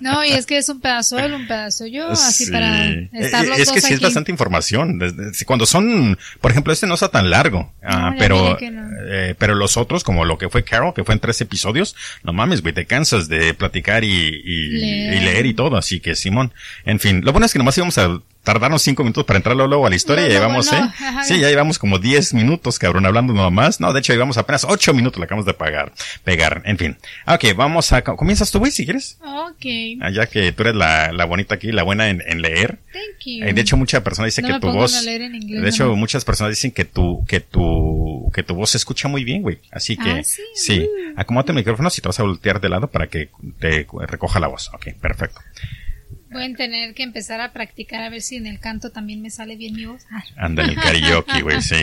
No, 0.00 0.24
y 0.24 0.30
es 0.32 0.46
que 0.46 0.56
es 0.58 0.68
un 0.68 0.80
pedazo 0.80 1.18
él, 1.18 1.34
un 1.34 1.46
pedazo 1.46 1.86
yo, 1.86 2.08
así 2.10 2.46
Sí. 2.46 2.50
para 2.50 2.88
estar 2.90 3.44
Eh, 3.44 3.48
los 3.48 3.58
Es 3.58 3.66
dos 3.66 3.74
que 3.74 3.80
sí 3.80 3.94
es 3.94 4.00
bastante 4.00 4.30
información. 4.30 4.98
Cuando 5.46 5.66
son, 5.66 6.18
por 6.40 6.50
ejemplo, 6.50 6.72
este 6.72 6.86
no 6.86 6.94
está 6.94 7.08
tan 7.08 7.30
largo, 7.30 7.72
ah, 7.82 8.14
pero, 8.18 8.56
no. 8.60 8.86
eh, 9.10 9.34
pero 9.38 9.54
los 9.54 9.76
otros, 9.76 10.02
como 10.04 10.24
lo 10.24 10.38
que 10.38 10.48
fue 10.48 10.64
Carol, 10.64 10.91
que 10.94 11.04
fue 11.04 11.14
en 11.14 11.20
tres 11.20 11.40
episodios, 11.40 11.96
no 12.22 12.32
mames, 12.32 12.62
güey, 12.62 12.74
te 12.74 12.86
cansas 12.86 13.28
de 13.28 13.54
platicar 13.54 14.04
y, 14.04 14.08
y, 14.08 14.68
Leer. 14.68 15.14
y 15.14 15.24
leer 15.24 15.46
y 15.46 15.54
todo, 15.54 15.76
así 15.76 16.00
que 16.00 16.14
Simón. 16.14 16.52
En 16.84 17.00
fin, 17.00 17.22
lo 17.24 17.32
bueno 17.32 17.46
es 17.46 17.52
que 17.52 17.58
nomás 17.58 17.76
íbamos 17.76 17.98
a 17.98 18.20
tardarnos 18.42 18.82
cinco 18.82 19.02
minutos 19.04 19.24
para 19.24 19.36
entrar 19.38 19.54
luego 19.56 19.86
a 19.86 19.90
la 19.90 19.96
historia 19.96 20.26
y 20.26 20.28
ya 20.28 20.34
no, 20.34 20.40
llevamos, 20.40 20.72
no, 20.72 20.78
¿eh? 20.78 20.82
ajá. 20.98 21.24
Sí, 21.24 21.38
ya 21.38 21.48
llevamos 21.48 21.78
como 21.78 21.98
diez 21.98 22.34
minutos, 22.34 22.78
cabrón, 22.78 23.06
hablando 23.06 23.32
nomás. 23.32 23.80
No, 23.80 23.92
de 23.92 24.00
hecho, 24.00 24.12
llevamos 24.12 24.36
apenas 24.38 24.64
ocho 24.68 24.92
minutos, 24.94 25.18
le 25.18 25.24
acabamos 25.24 25.46
de 25.46 25.54
pagar, 25.54 25.92
pegar, 26.24 26.62
en 26.64 26.76
fin. 26.78 26.96
Ok, 27.26 27.44
vamos 27.56 27.92
a, 27.92 28.02
comienzas 28.02 28.50
tú, 28.50 28.58
güey, 28.58 28.72
si 28.72 28.84
quieres. 28.84 29.18
Ok, 29.22 29.64
Ah, 30.00 30.10
Ya 30.10 30.26
que 30.26 30.50
tú 30.52 30.62
eres 30.64 30.74
la, 30.74 31.12
la 31.12 31.24
bonita 31.24 31.54
aquí, 31.54 31.70
la 31.72 31.82
buena 31.84 32.08
en, 32.08 32.22
en 32.26 32.42
leer. 32.42 32.78
thank 32.92 33.24
you. 33.26 33.44
Eh, 33.44 33.52
de 33.52 33.60
hecho, 33.60 33.76
muchas 33.76 34.02
personas 34.02 34.28
dicen 34.28 34.44
que 34.46 34.52
me 34.54 34.60
tu 34.60 34.70
voz. 34.72 34.94
a 34.96 35.02
leer 35.02 35.22
en 35.22 35.34
inglés, 35.36 35.62
de 35.62 35.68
hecho, 35.68 35.94
muchas 35.94 36.24
personas 36.24 36.50
dicen 36.50 36.72
que 36.72 36.84
tu, 36.84 37.24
que 37.26 37.40
tu, 37.40 38.30
que 38.34 38.42
tu 38.42 38.54
voz 38.54 38.70
se 38.70 38.76
escucha 38.78 39.08
muy 39.08 39.24
bien, 39.24 39.42
güey. 39.42 39.60
Así 39.70 39.96
que, 39.96 40.10
Ah, 40.10 40.22
sí, 40.54 40.80
uh. 40.80 41.14
acomódate 41.20 41.52
el 41.52 41.56
micrófono 41.56 41.90
si 41.90 42.00
te 42.00 42.08
vas 42.08 42.18
a 42.18 42.24
voltear 42.24 42.60
de 42.60 42.68
lado 42.68 42.88
para 42.88 43.06
que 43.06 43.28
te 43.60 43.86
recoja 44.08 44.40
la 44.40 44.48
voz. 44.48 44.70
Ok, 44.74 44.88
perfecto. 45.00 45.40
Voy 46.32 46.44
a 46.44 46.56
tener 46.56 46.94
que 46.94 47.02
empezar 47.02 47.40
a 47.40 47.52
practicar 47.52 48.02
a 48.02 48.10
ver 48.10 48.22
si 48.22 48.36
en 48.36 48.46
el 48.46 48.58
canto 48.60 48.90
también 48.90 49.20
me 49.22 49.30
sale 49.30 49.56
bien 49.56 49.74
mi 49.74 49.86
voz. 49.86 50.02
Ah, 50.10 50.22
Anda 50.36 50.64
en 50.64 50.70
el 50.70 50.76
karaoke, 50.76 51.42
güey, 51.42 51.60
sí. 51.62 51.76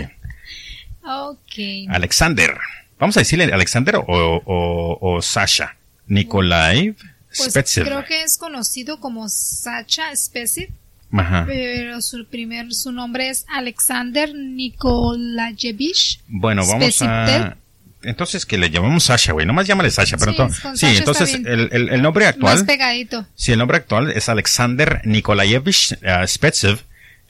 ok. 1.03 1.89
Alexander. 1.89 2.58
Vamos 3.00 3.15
a 3.18 3.22
decirle 3.22 3.46
Alexander 3.46 3.96
o, 3.96 4.03
o, 4.08 4.98
o 5.01 5.22
Sasha. 5.22 5.75
Nikolai 6.08 6.96
Pues 7.38 7.50
Spetsev. 7.51 7.86
creo 7.86 8.03
que 8.03 8.24
es 8.24 8.38
conocido 8.38 9.00
como 9.00 9.29
Sacha 9.29 10.13
Spesiv, 10.15 10.70
Ajá. 11.12 11.44
pero 11.48 12.01
su 12.01 12.25
primer, 12.25 12.74
su 12.74 12.91
nombre 12.91 13.29
es 13.29 13.46
Alexander 13.48 14.34
Nikolayevich. 14.34 16.20
Bueno, 16.27 16.65
vamos 16.65 17.01
a... 17.03 17.56
Entonces 18.03 18.46
que 18.46 18.58
le 18.58 18.70
llamamos 18.70 19.03
Sasha, 19.06 19.34
güey. 19.34 19.46
Nomás 19.46 19.68
llámale 19.68 19.91
Sasha, 19.91 20.18
pero 20.18 20.34
Sí, 20.50 20.70
sí, 20.75 20.86
entonces 20.98 21.34
el, 21.34 21.70
el, 21.72 21.89
el 21.89 22.01
nombre 22.01 22.25
actual. 22.27 22.56
Más 22.56 22.63
pegadito. 22.63 23.25
Sí, 23.36 23.51
el 23.51 23.60
nombre 23.60 23.77
actual 23.77 24.12
es 24.12 24.29
Alexander 24.29 25.01
Nikolayevich 25.03 25.94
uh, 26.01 26.25
Spetsev. 26.25 26.79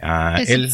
Ah, 0.01 0.39
él, 0.47 0.69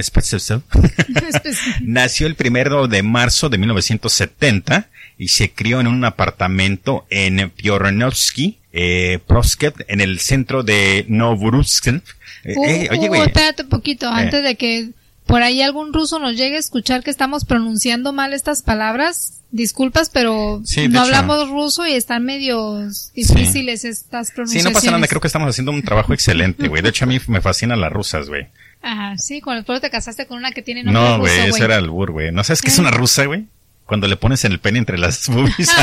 Spetsev. 0.00 0.62
Nació 1.80 2.26
el 2.26 2.34
primero 2.34 2.86
de 2.88 3.02
marzo 3.02 3.48
de 3.48 3.58
1970 3.58 4.88
y 5.18 5.28
se 5.28 5.50
crió 5.52 5.80
en 5.80 5.86
un 5.86 6.04
apartamento 6.04 7.06
en 7.10 7.50
Piornovsky, 7.50 8.58
eh, 8.72 9.18
Prosket, 9.26 9.74
en 9.88 10.00
el 10.00 10.20
centro 10.20 10.62
de 10.62 11.04
Novorussk. 11.08 11.88
Eh, 11.88 12.00
Uh, 12.42 12.64
eh, 12.64 12.88
oye, 12.90 13.04
uh, 13.04 13.08
güey. 13.08 13.20
espérate 13.20 13.64
un 13.64 13.68
poquito, 13.68 14.08
antes 14.08 14.42
de 14.42 14.54
que 14.54 14.92
por 15.26 15.42
ahí 15.42 15.60
algún 15.60 15.92
ruso 15.92 16.18
nos 16.18 16.36
llegue 16.36 16.56
a 16.56 16.58
escuchar 16.58 17.04
que 17.04 17.10
estamos 17.10 17.44
pronunciando 17.44 18.14
mal 18.14 18.32
estas 18.32 18.62
palabras. 18.62 19.39
Disculpas, 19.52 20.10
pero 20.10 20.62
Sí, 20.64 20.86
no 20.88 21.00
hecho. 21.00 21.02
hablamos 21.06 21.48
ruso 21.50 21.86
y 21.86 21.92
están 21.94 22.24
medio 22.24 22.78
difíciles 23.14 23.84
estas 23.84 24.28
Sí, 24.28 24.32
pronunciaciones. 24.34 24.72
no 24.72 24.78
pasa 24.80 24.90
nada, 24.92 25.06
creo 25.08 25.20
que 25.20 25.26
estamos 25.26 25.48
haciendo 25.48 25.72
un 25.72 25.82
trabajo 25.82 26.14
excelente, 26.14 26.68
güey. 26.68 26.82
De 26.82 26.90
hecho, 26.90 27.04
a 27.04 27.08
mí 27.08 27.18
me 27.26 27.40
fascinan 27.40 27.80
las 27.80 27.92
rusas, 27.92 28.28
güey. 28.28 28.46
Ajá, 28.82 29.18
sí, 29.18 29.40
con 29.40 29.56
el 29.56 29.64
pueblo 29.64 29.80
te 29.80 29.90
casaste 29.90 30.26
con 30.26 30.38
una 30.38 30.52
que 30.52 30.62
tiene 30.62 30.84
nombre 30.84 31.02
No, 31.02 31.18
güey, 31.18 31.50
güey. 31.50 31.62
era 31.62 31.76
el 31.76 31.90
bur, 31.90 32.12
güey. 32.12 32.30
¿No 32.32 32.44
sabes 32.44 32.62
qué 32.62 32.70
es 32.70 32.78
una 32.78 32.90
rusa, 32.92 33.24
güey? 33.26 33.46
Cuando 33.86 34.06
le 34.06 34.16
pones 34.16 34.44
el 34.44 34.60
pene 34.60 34.78
entre 34.78 34.98
las 34.98 35.26
boobies. 35.28 35.70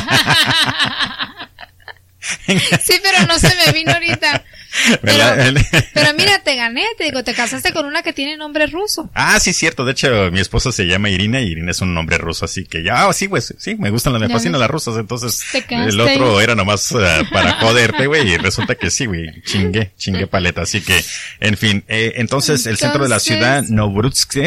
Sí, 2.83 2.93
pero 3.01 3.25
no 3.27 3.39
se 3.39 3.47
me 3.65 3.71
vino 3.71 3.91
ahorita. 3.93 4.43
Pero, 5.01 6.13
mira, 6.17 6.39
te 6.43 6.55
gané, 6.55 6.85
te 6.97 7.05
digo, 7.05 7.23
te 7.23 7.33
casaste 7.33 7.73
con 7.73 7.85
una 7.85 8.03
que 8.03 8.13
tiene 8.13 8.37
nombre 8.37 8.67
ruso. 8.67 9.09
Ah, 9.13 9.39
sí, 9.39 9.53
cierto. 9.53 9.85
De 9.85 9.91
hecho, 9.91 10.31
mi 10.31 10.39
esposa 10.39 10.71
se 10.71 10.85
llama 10.85 11.09
Irina 11.09 11.41
y 11.41 11.51
Irina 11.51 11.71
es 11.71 11.81
un 11.81 11.93
nombre 11.93 12.17
ruso, 12.17 12.45
así 12.45 12.65
que 12.65 12.83
ya, 12.83 13.07
ah, 13.07 13.13
sí, 13.13 13.27
güey, 13.27 13.41
sí, 13.41 13.75
me 13.75 13.89
gustan 13.89 14.13
las, 14.13 14.21
me 14.21 14.29
fascinan 14.29 14.59
las 14.59 14.69
rusas, 14.69 14.97
entonces 14.97 15.43
el 15.69 15.99
otro 15.99 16.41
era 16.41 16.55
nomás 16.55 16.91
eh, 16.91 17.23
para 17.31 17.53
joderte, 17.53 18.07
güey, 18.07 18.29
y 18.29 18.37
resulta 18.37 18.75
que 18.75 18.89
sí, 18.89 19.05
güey, 19.05 19.41
chingue, 19.43 19.91
chingue 19.97 20.27
paleta, 20.27 20.61
así 20.61 20.81
que, 20.81 21.03
en 21.39 21.57
fin, 21.57 21.83
eh, 21.87 22.13
entonces, 22.17 22.65
el 22.65 22.77
centro 22.77 23.03
de 23.03 23.09
la 23.09 23.19
ciudad, 23.19 23.63
Novorossiysk, 23.63 24.37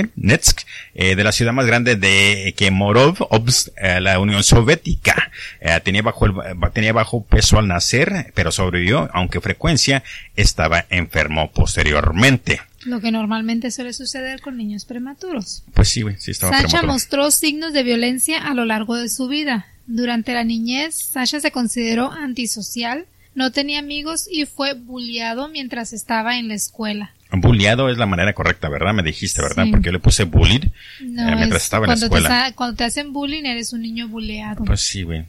eh, 0.95 1.17
de 1.17 1.25
la 1.25 1.33
ciudad 1.33 1.53
más 1.53 1.67
grande 1.67 1.97
de 1.97 2.55
Kemerov, 2.57 3.17
Obs, 3.31 3.73
eh, 3.77 4.01
la 4.01 4.19
Unión 4.19 4.43
Soviética, 4.43 5.31
eh, 5.61 5.81
tenía 5.83 6.03
bajo 6.03 6.27
el, 6.27 6.35
tenía 6.73 6.93
bajo 6.93 7.25
peso 7.25 7.59
al 7.59 7.69
nacer, 7.69 8.33
pero 8.35 8.53
sobrevivió, 8.53 9.09
aunque 9.13 9.41
frecuencia 9.41 10.03
estaba 10.37 10.87
enfermo 10.91 11.51
posteriormente. 11.53 12.61
Lo 12.85 13.01
que 13.01 13.11
normalmente 13.13 13.71
suele 13.71 13.93
suceder 13.93 14.41
con 14.41 14.57
niños 14.57 14.85
prematuros. 14.87 15.63
Pues 15.75 15.89
sí, 15.91 16.03
sí 16.19 16.31
estaba 16.31 16.53
Sasha 16.53 16.69
prematuro. 16.69 16.93
mostró 16.95 17.31
signos 17.31 17.73
de 17.73 17.83
violencia 17.83 18.39
a 18.39 18.55
lo 18.55 18.65
largo 18.65 18.97
de 18.97 19.09
su 19.09 19.29
vida. 19.29 19.67
Durante 19.87 20.33
la 20.33 20.45
niñez, 20.45 20.95
Sasha 20.95 21.41
se 21.41 21.51
consideró 21.51 22.11
antisocial, 22.13 23.07
no 23.35 23.53
tenía 23.53 23.79
amigos 23.81 24.27
y 24.31 24.47
fue 24.47 24.75
bulliado 24.75 25.49
mientras 25.49 25.93
estaba 25.93 26.39
en 26.39 26.49
la 26.49 26.55
escuela. 26.55 27.13
Bulleado 27.33 27.91
es 27.91 27.99
la 27.99 28.07
manera 28.07 28.33
correcta, 28.33 28.69
¿verdad? 28.69 28.93
Me 28.95 29.03
dijiste, 29.05 29.41
¿verdad? 29.43 29.65
Sí. 29.65 29.71
Porque 29.71 29.87
yo 29.87 29.93
le 29.93 29.99
puse 30.01 30.25
bullied 30.25 30.65
No, 31.01 31.29
eh, 31.29 31.37
mientras 31.37 31.59
es- 31.61 31.65
estaba 31.65 31.85
en 31.85 31.91
la 31.91 31.95
cuando, 31.97 32.07
escuela. 32.07 32.47
Te, 32.49 32.55
cuando 32.55 32.77
te 32.77 32.85
hacen 32.85 33.13
bullying 33.13 33.45
eres 33.45 33.73
un 33.73 33.83
niño 33.83 34.09
bulleado. 34.09 34.65
Pues 34.65 34.81
sí, 34.81 35.03
güey. 35.03 35.25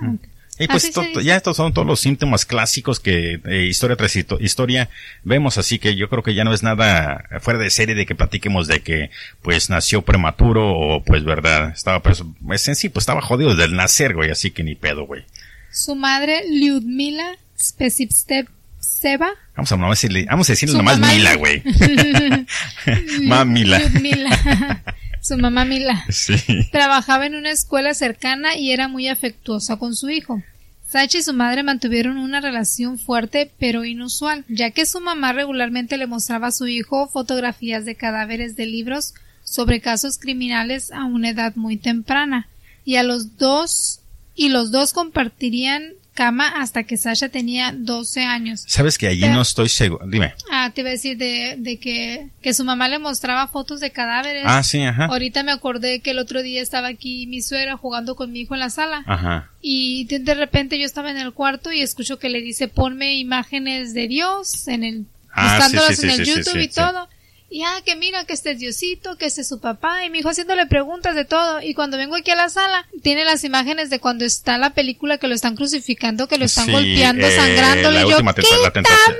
Ah, 0.00 0.14
Y 0.60 0.68
pues 0.68 0.84
Así 0.84 1.08
dice. 1.08 1.24
ya 1.24 1.36
estos 1.36 1.56
son 1.56 1.72
todos 1.72 1.86
los 1.86 2.00
síntomas 2.00 2.44
clásicos 2.44 3.00
que 3.00 3.40
eh, 3.46 3.64
historia 3.64 3.96
tras 3.96 4.14
historia 4.14 4.90
vemos, 5.24 5.56
así 5.56 5.78
que 5.78 5.96
yo 5.96 6.10
creo 6.10 6.22
que 6.22 6.34
ya 6.34 6.44
no 6.44 6.52
es 6.52 6.62
nada 6.62 7.24
fuera 7.40 7.58
de 7.58 7.70
serie 7.70 7.94
de 7.94 8.04
que 8.04 8.14
platiquemos 8.14 8.66
de 8.66 8.80
que 8.80 9.10
pues 9.40 9.70
nació 9.70 10.02
prematuro 10.02 10.70
o 10.70 11.02
pues 11.02 11.24
verdad, 11.24 11.70
estaba 11.70 12.02
pues, 12.02 12.22
pues 12.46 12.68
en 12.68 12.76
sí 12.76 12.90
pues 12.90 13.04
estaba 13.04 13.22
jodido 13.22 13.50
desde 13.50 13.64
el 13.64 13.74
nacer, 13.74 14.14
güey, 14.14 14.30
así 14.30 14.50
que 14.50 14.62
ni 14.62 14.74
pedo, 14.74 15.06
güey. 15.06 15.24
Su 15.72 15.94
madre, 15.96 16.42
Lyudmila 16.46 17.38
Spesivtseva, 17.58 19.30
Vamos 19.56 19.72
a, 19.72 19.76
vamos 19.76 19.88
a 19.88 19.96
decirle, 19.96 20.26
vamos 20.28 20.48
a 20.48 20.52
decirle 20.52 20.76
nomás 20.76 20.98
Mila, 20.98 21.36
güey. 21.36 21.62
Mamila. 23.22 23.78
Lyudmila, 23.78 24.82
su 25.20 25.36
mamá 25.36 25.64
Mila, 25.64 26.04
Sí. 26.10 26.36
trabajaba 26.72 27.26
en 27.26 27.34
una 27.34 27.50
escuela 27.50 27.94
cercana 27.94 28.56
y 28.56 28.72
era 28.72 28.88
muy 28.88 29.08
afectuosa 29.08 29.76
con 29.76 29.94
su 29.94 30.10
hijo. 30.10 30.42
Sachi 30.88 31.18
y 31.18 31.22
su 31.22 31.32
madre 31.34 31.62
mantuvieron 31.62 32.16
una 32.18 32.40
relación 32.40 32.98
fuerte 32.98 33.52
pero 33.58 33.84
inusual, 33.84 34.44
ya 34.48 34.72
que 34.72 34.86
su 34.86 35.00
mamá 35.00 35.32
regularmente 35.32 35.96
le 35.96 36.06
mostraba 36.08 36.48
a 36.48 36.52
su 36.52 36.66
hijo 36.66 37.06
fotografías 37.08 37.84
de 37.84 37.94
cadáveres 37.94 38.56
de 38.56 38.66
libros 38.66 39.14
sobre 39.44 39.80
casos 39.80 40.18
criminales 40.18 40.90
a 40.90 41.04
una 41.04 41.30
edad 41.30 41.54
muy 41.54 41.76
temprana, 41.76 42.48
y 42.84 42.96
a 42.96 43.02
los 43.04 43.36
dos 43.36 44.00
y 44.34 44.48
los 44.48 44.70
dos 44.72 44.92
compartirían 44.92 45.92
cama 46.20 46.48
hasta 46.48 46.82
que 46.84 46.98
Sasha 46.98 47.30
tenía 47.30 47.72
12 47.74 48.22
años. 48.24 48.62
Sabes 48.66 48.98
que 48.98 49.06
allí 49.06 49.22
Pero- 49.22 49.32
no 49.34 49.40
estoy 49.40 49.70
seguro, 49.70 50.04
dime. 50.06 50.34
Ah, 50.52 50.70
te 50.74 50.82
iba 50.82 50.90
a 50.90 50.92
decir 50.92 51.16
de, 51.16 51.54
de 51.56 51.78
que, 51.78 52.28
que 52.42 52.52
su 52.52 52.62
mamá 52.62 52.88
le 52.88 52.98
mostraba 52.98 53.46
fotos 53.48 53.80
de 53.80 53.90
cadáveres. 53.90 54.42
Ah, 54.46 54.62
sí, 54.62 54.82
ajá. 54.82 55.06
Ahorita 55.06 55.42
me 55.44 55.52
acordé 55.52 56.00
que 56.00 56.10
el 56.10 56.18
otro 56.18 56.42
día 56.42 56.60
estaba 56.60 56.88
aquí 56.88 57.26
mi 57.26 57.40
suegra 57.40 57.78
jugando 57.78 58.16
con 58.16 58.32
mi 58.32 58.40
hijo 58.40 58.52
en 58.52 58.60
la 58.60 58.68
sala. 58.68 59.02
Ajá. 59.06 59.48
Y 59.62 60.04
de, 60.04 60.18
de 60.18 60.34
repente 60.34 60.78
yo 60.78 60.84
estaba 60.84 61.10
en 61.10 61.16
el 61.16 61.32
cuarto 61.32 61.72
y 61.72 61.80
escucho 61.80 62.18
que 62.18 62.28
le 62.28 62.42
dice 62.42 62.68
ponme 62.68 63.14
imágenes 63.14 63.94
de 63.94 64.06
Dios 64.08 64.68
en 64.68 64.84
el 64.84 65.06
Ah, 65.32 65.56
buscándolas 65.58 65.96
sí, 65.96 66.02
sí, 66.02 66.06
en 66.08 66.12
sí, 66.26 66.30
el 66.32 66.36
YouTube 66.38 66.60
y 66.60 66.68
todo. 66.68 67.08
Y 67.52 67.64
ah, 67.64 67.82
que 67.84 67.96
mira 67.96 68.24
que 68.24 68.32
este 68.32 68.52
es 68.52 68.60
Diosito, 68.60 69.16
que 69.16 69.26
este 69.26 69.40
es 69.40 69.48
su 69.48 69.60
papá, 69.60 70.04
y 70.04 70.10
mi 70.10 70.20
hijo 70.20 70.28
haciéndole 70.28 70.66
preguntas 70.66 71.16
de 71.16 71.24
todo. 71.24 71.60
Y 71.60 71.74
cuando 71.74 71.96
vengo 71.96 72.14
aquí 72.14 72.30
a 72.30 72.36
la 72.36 72.48
sala, 72.48 72.86
tiene 73.02 73.24
las 73.24 73.42
imágenes 73.42 73.90
de 73.90 73.98
cuando 73.98 74.24
está 74.24 74.56
la 74.56 74.70
película 74.70 75.18
que 75.18 75.26
lo 75.26 75.34
están 75.34 75.56
crucificando, 75.56 76.28
que 76.28 76.38
lo 76.38 76.44
están 76.44 76.66
Sí, 76.66 76.72
golpeando, 76.72 77.26
eh, 77.26 77.36
sangrándole. 77.36 78.02
la 78.02 78.06
y 78.06 78.10
yo, 78.10 78.18
la 78.20 78.72
tentación-. 78.72 79.16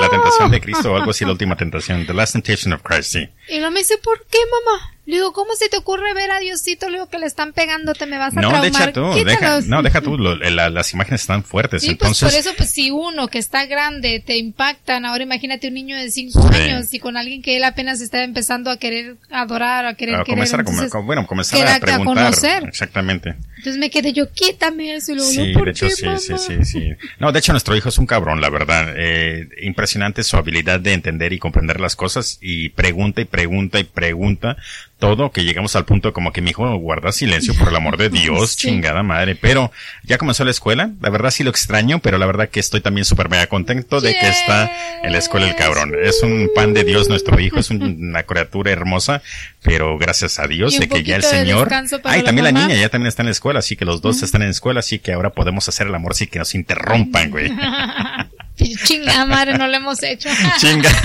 La 0.00 0.08
tentación 0.08 0.50
de 0.50 0.60
Cristo 0.60 0.92
o 0.92 0.96
algo 0.96 1.12
así, 1.12 1.24
la 1.24 1.30
última 1.30 1.56
tentación. 1.56 2.04
The 2.04 2.14
Last 2.14 2.32
Temptation 2.32 2.72
of 2.72 2.82
Christ, 2.82 3.12
sí. 3.12 3.28
Y 3.48 3.58
luego 3.58 3.70
me 3.70 3.80
dice, 3.80 3.96
¿por 3.98 4.26
qué, 4.26 4.38
mamá? 4.50 4.94
Le 5.10 5.16
digo, 5.16 5.32
¿cómo 5.32 5.54
se 5.56 5.68
te 5.68 5.76
ocurre 5.76 6.14
ver 6.14 6.30
a 6.30 6.38
Diosito? 6.38 6.86
Le 6.88 6.98
digo 6.98 7.08
que 7.08 7.18
le 7.18 7.26
están 7.26 7.52
pegando, 7.52 7.94
te 7.94 8.06
me 8.06 8.16
vas 8.16 8.36
a 8.36 8.40
No, 8.40 8.48
traumar. 8.50 8.70
deja 8.70 8.92
tú, 8.92 9.10
deja, 9.24 9.60
no, 9.66 9.82
deja 9.82 10.00
tú, 10.00 10.16
lo- 10.16 10.36
la- 10.50 10.70
las 10.70 10.92
imágenes 10.94 11.22
están 11.22 11.42
fuertes, 11.42 11.82
Sí, 11.82 11.90
entonces, 11.90 12.20
pues 12.20 12.32
por 12.32 12.40
eso, 12.40 12.56
pues 12.56 12.70
si 12.70 12.90
uno 12.92 13.26
que 13.28 13.38
está 13.38 13.66
grande 13.66 14.22
te 14.24 14.36
impactan, 14.38 15.04
ahora 15.04 15.24
imagínate 15.24 15.66
un 15.68 15.74
niño 15.74 15.96
de 15.96 16.10
5 16.10 16.48
Sí. 16.52 16.58
años 16.60 16.94
y 16.94 17.00
con 17.00 17.16
alguien 17.16 17.42
que 17.42 17.56
él 17.56 17.64
apenas 17.64 18.00
está 18.00 18.22
empezando 18.22 18.70
a 18.70 18.76
querer 18.76 19.16
adorar, 19.30 19.84
a 19.84 19.94
querer 19.94 20.14
a 20.14 20.18
querer. 20.24 20.36
comenzar 20.36 20.60
a, 20.60 20.64
comer- 20.64 20.84
entonces, 20.84 21.06
bueno, 21.06 21.26
comenzar 21.26 21.66
a 21.66 21.98
conocer. 22.04 22.64
Exactamente. 22.68 23.34
Entonces 23.60 23.78
me 23.78 23.90
quedé 23.90 24.12
yo, 24.12 24.30
quítame 24.32 24.94
eso. 24.94 25.12
Y 25.12 25.16
luego, 25.16 25.30
Sí, 25.30 25.52
no, 25.52 25.58
¿por 25.58 25.64
de 25.66 25.70
hecho, 25.72 25.86
qué, 25.86 25.92
sí, 25.92 26.04
mamá? 26.06 26.18
sí, 26.18 26.34
sí, 26.38 26.64
sí. 26.64 26.88
No, 27.18 27.30
de 27.30 27.38
hecho, 27.38 27.52
nuestro 27.52 27.76
hijo 27.76 27.90
es 27.90 27.98
un 27.98 28.06
cabrón, 28.06 28.40
la 28.40 28.48
verdad. 28.50 28.94
Eh, 28.96 29.48
impresionante 29.62 30.22
su 30.24 30.36
habilidad 30.36 30.80
de 30.80 30.94
entender 30.94 31.32
y 31.32 31.38
comprender 31.38 31.78
las 31.80 31.94
cosas 31.94 32.38
y 32.40 32.70
pregunta 32.70 33.20
y 33.20 33.26
pregunta 33.26 33.78
y 33.78 33.84
pregunta 33.84 34.56
todo, 34.98 35.30
que 35.32 35.44
llegamos 35.44 35.76
al 35.76 35.86
punto 35.86 36.12
como 36.12 36.30
que 36.30 36.42
mi 36.42 36.50
hijo 36.50 36.76
guarda 36.76 37.10
silencio 37.10 37.54
por 37.54 37.68
el 37.68 37.76
amor 37.76 37.96
de 37.96 38.08
Dios, 38.10 38.50
Sí. 38.52 38.68
chingada 38.68 39.02
madre. 39.02 39.34
Pero 39.34 39.72
ya 40.04 40.18
comenzó 40.18 40.44
la 40.44 40.50
escuela, 40.50 40.90
la 41.00 41.08
verdad 41.08 41.30
sí 41.30 41.42
lo 41.42 41.48
extraño, 41.50 42.00
pero 42.00 42.18
la 42.18 42.26
verdad 42.26 42.50
que 42.50 42.60
estoy 42.60 42.82
también 42.82 43.06
súper 43.06 43.30
mega 43.30 43.46
contento 43.46 44.00
de 44.02 44.12
que 44.12 44.28
está 44.28 44.70
en 45.02 45.12
la 45.12 45.18
escuela 45.18 45.48
el 45.48 45.56
cabrón. 45.56 45.94
Es 46.02 46.22
un 46.22 46.50
pan 46.54 46.74
de 46.74 46.84
Dios 46.84 47.08
nuestro 47.08 47.40
hijo, 47.40 47.58
es 47.60 47.70
un- 47.70 47.82
una 48.10 48.24
criatura 48.24 48.70
hermosa, 48.72 49.22
pero 49.62 49.96
gracias 49.96 50.38
a 50.38 50.46
Dios 50.46 50.74
Y 50.74 50.80
de 50.80 50.88
que 50.88 51.02
ya 51.02 51.16
el 51.16 51.22
de 51.22 51.28
Señor... 51.28 51.68
Ay, 52.04 52.18
la 52.20 52.24
también 52.24 52.44
la 52.44 52.52
niña 52.52 52.74
ya 52.74 52.90
también 52.90 53.08
está 53.08 53.22
en 53.22 53.26
la 53.26 53.32
escuela, 53.32 53.49
así 53.58 53.76
que 53.76 53.84
los 53.84 54.00
dos 54.02 54.22
están 54.22 54.42
en 54.42 54.48
la 54.48 54.52
escuela, 54.52 54.80
así 54.80 54.98
que 54.98 55.12
ahora 55.12 55.30
podemos 55.30 55.68
hacer 55.68 55.86
el 55.88 55.94
amor 55.94 56.14
sin 56.14 56.28
que 56.28 56.38
nos 56.38 56.54
interrumpan, 56.54 57.30
güey. 57.30 57.50
Chingada 58.84 59.24
madre, 59.24 59.56
no 59.58 59.66
lo 59.66 59.74
hemos 59.76 60.02
hecho. 60.02 60.28
Chinga. 60.58 60.90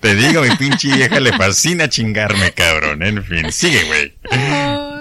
Te 0.00 0.14
digo, 0.14 0.42
mi 0.42 0.54
pinche 0.56 0.88
vieja 0.94 1.20
le 1.20 1.32
fascina 1.32 1.88
chingarme, 1.88 2.52
cabrón. 2.52 3.02
En 3.02 3.22
fin, 3.24 3.50
sigue, 3.52 3.82
güey. 3.84 4.14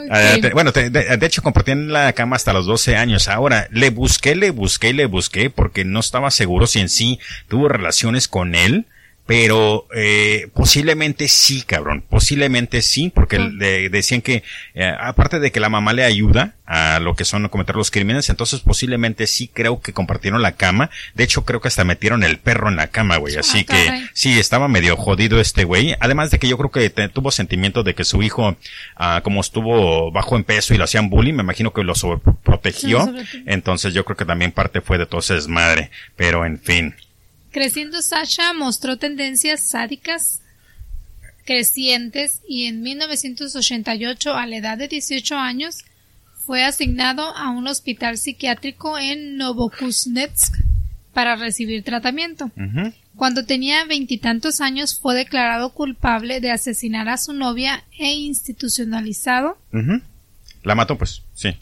Ah, 0.09 0.35
te- 0.41 0.49
bueno, 0.53 0.71
te- 0.73 0.89
de, 0.89 1.17
de 1.17 1.25
hecho 1.25 1.41
compartí 1.41 1.71
en 1.71 1.91
la 1.93 2.11
cama 2.13 2.35
hasta 2.35 2.53
los 2.53 2.65
12 2.65 2.95
años. 2.97 3.27
Ahora, 3.27 3.67
le 3.71 3.89
busqué, 3.91 4.35
le 4.35 4.49
busqué, 4.51 4.93
le 4.93 5.05
busqué 5.05 5.49
porque 5.49 5.85
no 5.85 5.99
estaba 5.99 6.31
seguro 6.31 6.67
si 6.67 6.79
en 6.79 6.89
sí 6.89 7.19
tuvo 7.47 7.69
relaciones 7.69 8.27
con 8.27 8.55
él. 8.55 8.85
Pero 9.27 9.87
eh, 9.95 10.49
posiblemente 10.53 11.27
sí, 11.29 11.61
cabrón. 11.61 12.03
Posiblemente 12.09 12.81
sí, 12.81 13.11
porque 13.13 13.39
le 13.39 13.89
decían 13.89 14.21
que, 14.21 14.43
eh, 14.73 14.93
aparte 14.99 15.39
de 15.39 15.51
que 15.51 15.59
la 15.61 15.69
mamá 15.69 15.93
le 15.93 16.03
ayuda 16.03 16.55
a 16.65 16.99
lo 16.99 17.15
que 17.15 17.23
son 17.23 17.47
cometer 17.49 17.75
los 17.75 17.91
crímenes, 17.91 18.29
entonces 18.29 18.59
posiblemente 18.61 19.27
sí 19.27 19.47
creo 19.53 19.79
que 19.81 19.93
compartieron 19.93 20.41
la 20.41 20.53
cama. 20.53 20.89
De 21.13 21.23
hecho, 21.23 21.45
creo 21.45 21.61
que 21.61 21.67
hasta 21.69 21.83
metieron 21.85 22.23
el 22.23 22.39
perro 22.39 22.67
en 22.69 22.75
la 22.75 22.87
cama, 22.87 23.17
güey. 23.17 23.37
Así 23.37 23.59
Ah, 23.59 23.63
que 23.73 23.85
caray. 23.85 24.09
sí, 24.13 24.37
estaba 24.39 24.67
medio 24.67 24.97
jodido 24.97 25.39
este 25.39 25.63
güey. 25.63 25.95
Además 26.01 26.31
de 26.31 26.39
que 26.39 26.47
yo 26.49 26.57
creo 26.57 26.71
que 26.71 26.89
te- 26.89 27.07
tuvo 27.09 27.31
sentimiento 27.31 27.83
de 27.83 27.95
que 27.95 28.03
su 28.03 28.23
hijo, 28.23 28.57
ah, 28.97 29.21
como 29.23 29.39
estuvo 29.39 30.11
bajo 30.11 30.35
en 30.35 30.43
peso 30.43 30.73
y 30.73 30.77
lo 30.77 30.83
hacían 30.83 31.09
bullying, 31.09 31.33
me 31.35 31.43
imagino 31.43 31.71
que 31.71 31.83
lo 31.83 31.95
sobreprotegió. 31.95 32.99
Sí, 32.99 33.05
sobreprotegió. 33.05 33.43
Entonces 33.45 33.93
yo 33.93 34.03
creo 34.03 34.17
que 34.17 34.25
también 34.25 34.51
parte 34.51 34.81
fue 34.81 34.97
de 34.97 35.05
todo 35.05 35.19
ese 35.21 35.35
desmadre. 35.35 35.89
Pero 36.17 36.45
en 36.45 36.59
fin. 36.59 36.95
Creciendo 37.51 38.01
Sasha 38.01 38.53
mostró 38.53 38.97
tendencias 38.97 39.61
sádicas 39.61 40.41
crecientes 41.45 42.41
y 42.47 42.65
en 42.65 42.81
1988, 42.81 44.35
a 44.35 44.45
la 44.47 44.57
edad 44.57 44.77
de 44.77 44.87
18 44.87 45.35
años, 45.35 45.83
fue 46.45 46.63
asignado 46.63 47.35
a 47.35 47.49
un 47.49 47.67
hospital 47.67 48.17
psiquiátrico 48.17 48.97
en 48.97 49.37
Novokuznetsk 49.37 50.55
para 51.13 51.35
recibir 51.35 51.83
tratamiento. 51.83 52.51
Cuando 53.15 53.45
tenía 53.45 53.83
veintitantos 53.85 54.61
años 54.61 54.97
fue 54.99 55.13
declarado 55.15 55.73
culpable 55.73 56.39
de 56.39 56.51
asesinar 56.51 57.09
a 57.09 57.17
su 57.17 57.33
novia 57.33 57.83
e 57.97 58.13
institucionalizado. 58.13 59.57
La 60.63 60.75
mató, 60.75 60.97
pues, 60.97 61.21
sí. 61.33 61.57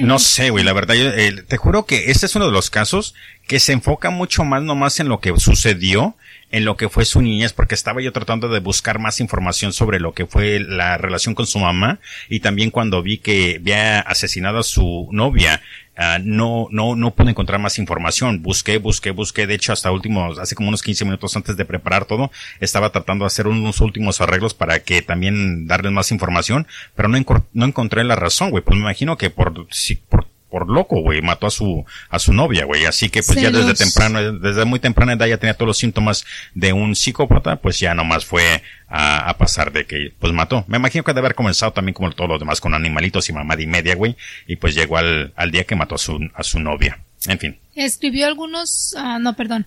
No 0.00 0.18
sé, 0.18 0.50
güey, 0.50 0.64
la 0.64 0.72
verdad, 0.72 0.94
yo, 0.94 1.10
eh, 1.10 1.42
te 1.46 1.56
juro 1.56 1.86
que 1.86 2.10
este 2.10 2.26
es 2.26 2.36
uno 2.36 2.46
de 2.46 2.52
los 2.52 2.70
casos 2.70 3.14
que 3.46 3.60
se 3.60 3.72
enfoca 3.72 4.10
mucho 4.10 4.44
más 4.44 4.62
nomás 4.62 5.00
en 5.00 5.08
lo 5.08 5.20
que 5.20 5.32
sucedió, 5.38 6.16
en 6.50 6.64
lo 6.64 6.76
que 6.76 6.88
fue 6.88 7.04
su 7.04 7.22
niñez, 7.22 7.52
porque 7.52 7.74
estaba 7.74 8.00
yo 8.02 8.12
tratando 8.12 8.48
de 8.48 8.60
buscar 8.60 8.98
más 8.98 9.20
información 9.20 9.72
sobre 9.72 10.00
lo 10.00 10.14
que 10.14 10.26
fue 10.26 10.60
la 10.60 10.98
relación 10.98 11.34
con 11.34 11.46
su 11.46 11.58
mamá, 11.58 12.00
y 12.28 12.40
también 12.40 12.70
cuando 12.70 13.02
vi 13.02 13.18
que 13.18 13.56
había 13.60 14.00
asesinado 14.00 14.58
a 14.58 14.62
su 14.62 15.08
novia, 15.12 15.62
ah, 15.96 16.18
no, 16.22 16.68
no, 16.70 16.96
no 16.96 17.14
pude 17.14 17.30
encontrar 17.30 17.60
más 17.60 17.78
información. 17.78 18.42
Busqué, 18.42 18.78
busqué, 18.78 19.10
busqué. 19.10 19.46
De 19.46 19.54
hecho, 19.54 19.72
hasta 19.72 19.90
últimos, 19.90 20.38
hace 20.38 20.54
como 20.54 20.68
unos 20.68 20.82
15 20.82 21.04
minutos 21.04 21.36
antes 21.36 21.56
de 21.56 21.64
preparar 21.64 22.04
todo, 22.04 22.30
estaba 22.60 22.90
tratando 22.90 23.24
de 23.24 23.28
hacer 23.28 23.46
unos 23.46 23.80
últimos 23.80 24.20
arreglos 24.20 24.54
para 24.54 24.80
que 24.80 25.02
también 25.02 25.66
darles 25.66 25.92
más 25.92 26.12
información, 26.12 26.66
pero 26.94 27.08
no, 27.08 27.18
no 27.52 27.64
encontré 27.64 28.04
la 28.04 28.16
razón, 28.16 28.50
güey. 28.50 28.62
Pues 28.62 28.76
me 28.76 28.82
imagino 28.82 29.16
que 29.16 29.30
por, 29.30 29.66
si, 29.70 29.96
por 29.96 30.26
por 30.50 30.70
loco, 30.70 31.00
güey, 31.00 31.22
mató 31.22 31.46
a 31.46 31.50
su, 31.50 31.84
a 32.08 32.18
su 32.18 32.32
novia, 32.32 32.64
güey. 32.64 32.86
Así 32.86 33.08
que 33.08 33.22
pues 33.22 33.40
ya 33.40 33.50
desde 33.50 33.74
temprano, 33.74 34.32
desde 34.32 34.64
muy 34.64 34.78
temprana 34.78 35.14
edad 35.14 35.26
ya 35.26 35.38
tenía 35.38 35.54
todos 35.54 35.68
los 35.68 35.78
síntomas 35.78 36.24
de 36.54 36.72
un 36.72 36.94
psicópata, 36.94 37.56
pues 37.56 37.78
ya 37.80 37.94
nomás 37.94 38.24
fue 38.24 38.62
a, 38.88 39.28
a 39.28 39.38
pasar 39.38 39.72
de 39.72 39.86
que, 39.86 40.12
pues 40.18 40.32
mató. 40.32 40.64
Me 40.68 40.76
imagino 40.78 41.04
que 41.04 41.12
debe 41.12 41.26
haber 41.26 41.34
comenzado 41.34 41.72
también 41.72 41.94
como 41.94 42.10
todos 42.12 42.30
los 42.30 42.38
demás 42.38 42.60
con 42.60 42.74
animalitos 42.74 43.28
y 43.28 43.32
mamá 43.32 43.60
y 43.60 43.66
media, 43.66 43.94
güey. 43.94 44.16
Y 44.46 44.56
pues 44.56 44.74
llegó 44.74 44.98
al, 44.98 45.32
al 45.36 45.50
día 45.50 45.64
que 45.64 45.76
mató 45.76 45.96
a 45.96 45.98
su, 45.98 46.18
a 46.34 46.42
su 46.42 46.60
novia. 46.60 47.00
En 47.26 47.38
fin. 47.38 47.58
Escribió 47.74 48.26
algunos, 48.26 48.94
ah, 48.96 49.18
no, 49.18 49.34
perdón. 49.34 49.66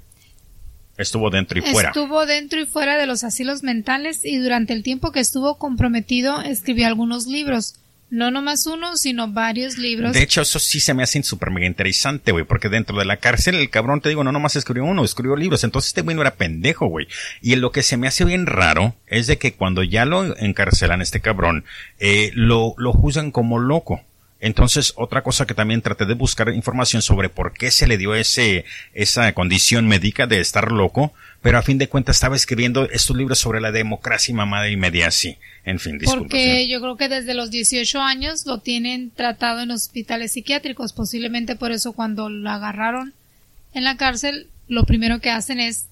Estuvo 0.98 1.30
dentro 1.30 1.58
y 1.58 1.62
fuera. 1.62 1.90
Estuvo 1.90 2.26
dentro 2.26 2.60
y 2.60 2.66
fuera 2.66 2.98
de 2.98 3.06
los 3.06 3.24
asilos 3.24 3.64
mentales 3.64 4.26
y 4.26 4.38
durante 4.38 4.74
el 4.74 4.84
tiempo 4.84 5.14
que 5.14 5.22
estuvo 5.22 5.58
comprometido 5.58 6.42
escribió 6.42 6.88
algunos 6.88 7.26
libros. 7.26 7.76
No 8.12 8.32
nomás 8.32 8.66
uno, 8.66 8.98
sino 8.98 9.32
varios 9.32 9.78
libros. 9.78 10.14
De 10.14 10.24
hecho, 10.24 10.42
eso 10.42 10.58
sí 10.58 10.80
se 10.80 10.94
me 10.94 11.04
hace 11.04 11.22
súper 11.22 11.52
mega 11.52 11.68
interesante, 11.68 12.32
güey, 12.32 12.44
porque 12.44 12.70
dentro 12.70 12.98
de 12.98 13.06
la 13.06 13.18
cárcel 13.18 13.56
el 13.56 13.70
cabrón, 13.70 14.02
te 14.02 14.10
digo, 14.10 14.24
no 14.24 14.32
nomás 14.32 14.56
escribió 14.56 14.86
uno, 14.86 15.04
escribió 15.04 15.36
libros. 15.36 15.64
Entonces 15.64 15.90
este 15.90 16.02
güey 16.02 16.16
no 16.16 16.22
era 16.22 16.36
pendejo, 16.36 16.88
güey. 16.88 17.08
Y 17.42 17.56
lo 17.56 17.72
que 17.72 17.84
se 17.84 17.98
me 17.98 18.08
hace 18.08 18.26
bien 18.26 18.48
raro 18.48 18.96
es 19.08 19.28
de 19.28 19.38
que 19.38 19.54
cuando 19.54 19.84
ya 19.84 20.06
lo 20.06 20.36
encarcelan 20.38 21.02
este 21.02 21.20
cabrón, 21.20 21.66
eh, 22.00 22.32
lo, 22.34 22.74
lo 22.78 22.94
juzgan 22.94 23.32
como 23.32 23.60
loco. 23.60 24.02
Entonces, 24.42 24.94
otra 24.96 25.22
cosa 25.22 25.46
que 25.46 25.54
también 25.54 25.82
traté 25.82 26.06
de 26.06 26.14
buscar 26.14 26.50
información 26.50 27.02
sobre 27.02 27.30
por 27.30 27.52
qué 27.52 27.72
se 27.72 27.88
le 27.88 27.98
dio 27.98 28.16
ese, 28.16 28.64
esa 28.94 29.34
condición 29.34 29.88
médica 29.88 30.28
de 30.28 30.40
estar 30.40 30.72
loco, 30.72 31.14
pero 31.42 31.58
a 31.58 31.62
fin 31.62 31.78
de 31.78 31.88
cuentas 31.88 32.18
estaba 32.18 32.36
escribiendo 32.36 32.90
estos 32.90 33.16
libros 33.16 33.40
sobre 33.40 33.62
la 33.62 33.72
democracia 33.72 34.32
y 34.32 34.36
mamada 34.36 34.70
y 34.70 34.76
media 34.76 35.08
así. 35.08 35.38
En 35.64 35.80
fin, 35.80 35.98
disculpa. 35.98 36.24
Porque 36.24 36.68
yo 36.68 36.82
creo 36.82 36.98
que 36.98 37.08
desde 37.08 37.34
los 37.34 37.52
18 37.52 38.02
años 38.02 38.46
lo 38.46 38.60
tienen 38.60 39.12
tratado 39.12 39.62
en 39.62 39.72
hospitales 39.72 40.34
psiquiátricos. 40.34 40.94
Posiblemente 40.94 41.56
por 41.56 41.72
eso 41.72 41.94
cuando 41.94 42.30
lo 42.30 42.50
agarraron 42.50 43.14
en 43.74 43.84
la 43.84 43.96
cárcel, 43.96 44.48
lo 44.68 44.84
primero 44.84 45.20
que 45.20 45.30
hacen 45.30 45.60
es, 45.60 45.88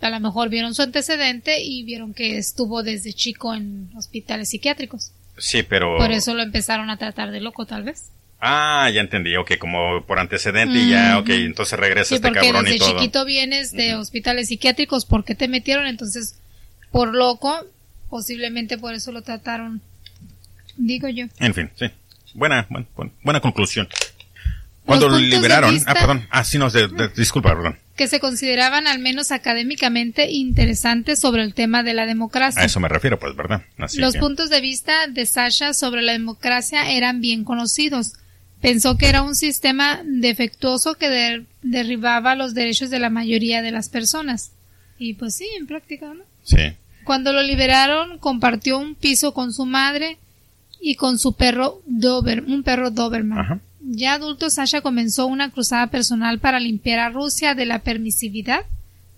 a 0.00 0.10
lo 0.10 0.20
mejor 0.20 0.50
vieron 0.50 0.74
su 0.74 0.82
antecedente 0.82 1.62
y 1.62 1.82
vieron 1.84 2.12
que 2.12 2.36
estuvo 2.36 2.82
desde 2.82 3.12
chico 3.12 3.54
en 3.54 3.90
hospitales 3.96 4.50
psiquiátricos. 4.50 5.12
Sí, 5.38 5.62
pero... 5.62 5.96
Por 5.96 6.12
eso 6.12 6.34
lo 6.34 6.42
empezaron 6.42 6.90
a 6.90 6.96
tratar 6.96 7.30
de 7.30 7.40
loco, 7.40 7.66
tal 7.66 7.84
vez. 7.84 8.10
Ah, 8.46 8.90
ya 8.90 9.00
entendí, 9.00 9.34
ok, 9.36 9.52
como 9.58 10.04
por 10.04 10.18
antecedente 10.18 10.78
y 10.78 10.90
ya, 10.90 11.18
ok, 11.18 11.30
entonces 11.30 11.78
regresa 11.78 12.14
este 12.14 12.30
cabrón 12.30 12.64
desde 12.64 12.76
y 12.76 12.78
todo. 12.78 12.98
chiquito 12.98 13.24
vienes 13.24 13.72
de 13.72 13.94
hospitales 13.94 14.48
psiquiátricos, 14.48 15.06
¿por 15.06 15.24
qué 15.24 15.34
te 15.34 15.48
metieron? 15.48 15.86
Entonces, 15.86 16.36
por 16.90 17.14
loco, 17.14 17.66
posiblemente 18.10 18.76
por 18.76 18.92
eso 18.92 19.12
lo 19.12 19.22
trataron, 19.22 19.80
digo 20.76 21.08
yo. 21.08 21.24
En 21.38 21.54
fin, 21.54 21.70
sí. 21.74 21.86
Buena, 22.34 22.66
buena, 22.68 22.86
buena 23.22 23.40
conclusión. 23.40 23.88
Cuando 24.84 25.08
lo 25.08 25.18
liberaron, 25.18 25.80
ah, 25.86 25.94
perdón, 25.94 26.26
ah, 26.28 26.44
sí, 26.44 26.58
no, 26.58 26.68
de, 26.68 27.08
disculpa, 27.16 27.56
perdón. 27.56 27.78
Que 27.96 28.08
se 28.08 28.20
consideraban 28.20 28.86
al 28.86 28.98
menos 28.98 29.32
académicamente 29.32 30.30
interesantes 30.30 31.18
sobre 31.18 31.42
el 31.42 31.54
tema 31.54 31.82
de 31.82 31.94
la 31.94 32.04
democracia. 32.04 32.60
A 32.60 32.66
eso 32.66 32.78
me 32.78 32.88
refiero, 32.90 33.18
pues, 33.18 33.34
¿verdad? 33.34 33.62
Los 33.96 34.18
puntos 34.18 34.50
de 34.50 34.60
vista 34.60 35.06
de 35.06 35.24
Sasha 35.24 35.72
sobre 35.72 36.02
la 36.02 36.12
democracia 36.12 36.90
eran 36.90 37.22
bien 37.22 37.44
conocidos. 37.44 38.16
Pensó 38.64 38.96
que 38.96 39.10
era 39.10 39.20
un 39.20 39.34
sistema 39.34 40.00
defectuoso 40.06 40.94
que 40.94 41.44
derribaba 41.60 42.34
los 42.34 42.54
derechos 42.54 42.88
de 42.88 42.98
la 42.98 43.10
mayoría 43.10 43.60
de 43.60 43.70
las 43.70 43.90
personas. 43.90 44.52
Y 44.98 45.12
pues 45.12 45.34
sí, 45.34 45.46
en 45.58 45.66
práctica, 45.66 46.14
¿no? 46.14 46.24
Sí. 46.44 46.72
Cuando 47.04 47.34
lo 47.34 47.42
liberaron, 47.42 48.16
compartió 48.16 48.78
un 48.78 48.94
piso 48.94 49.34
con 49.34 49.52
su 49.52 49.66
madre 49.66 50.16
y 50.80 50.94
con 50.94 51.18
su 51.18 51.34
perro 51.34 51.82
Dober, 51.84 52.42
un 52.44 52.62
perro 52.62 52.90
Doberman. 52.90 53.38
Ajá. 53.38 53.60
Ya 53.82 54.14
adulto, 54.14 54.48
Sasha 54.48 54.80
comenzó 54.80 55.26
una 55.26 55.50
cruzada 55.50 55.88
personal 55.88 56.38
para 56.38 56.58
limpiar 56.58 57.00
a 57.00 57.10
Rusia 57.10 57.54
de 57.54 57.66
la 57.66 57.80
permisividad 57.80 58.64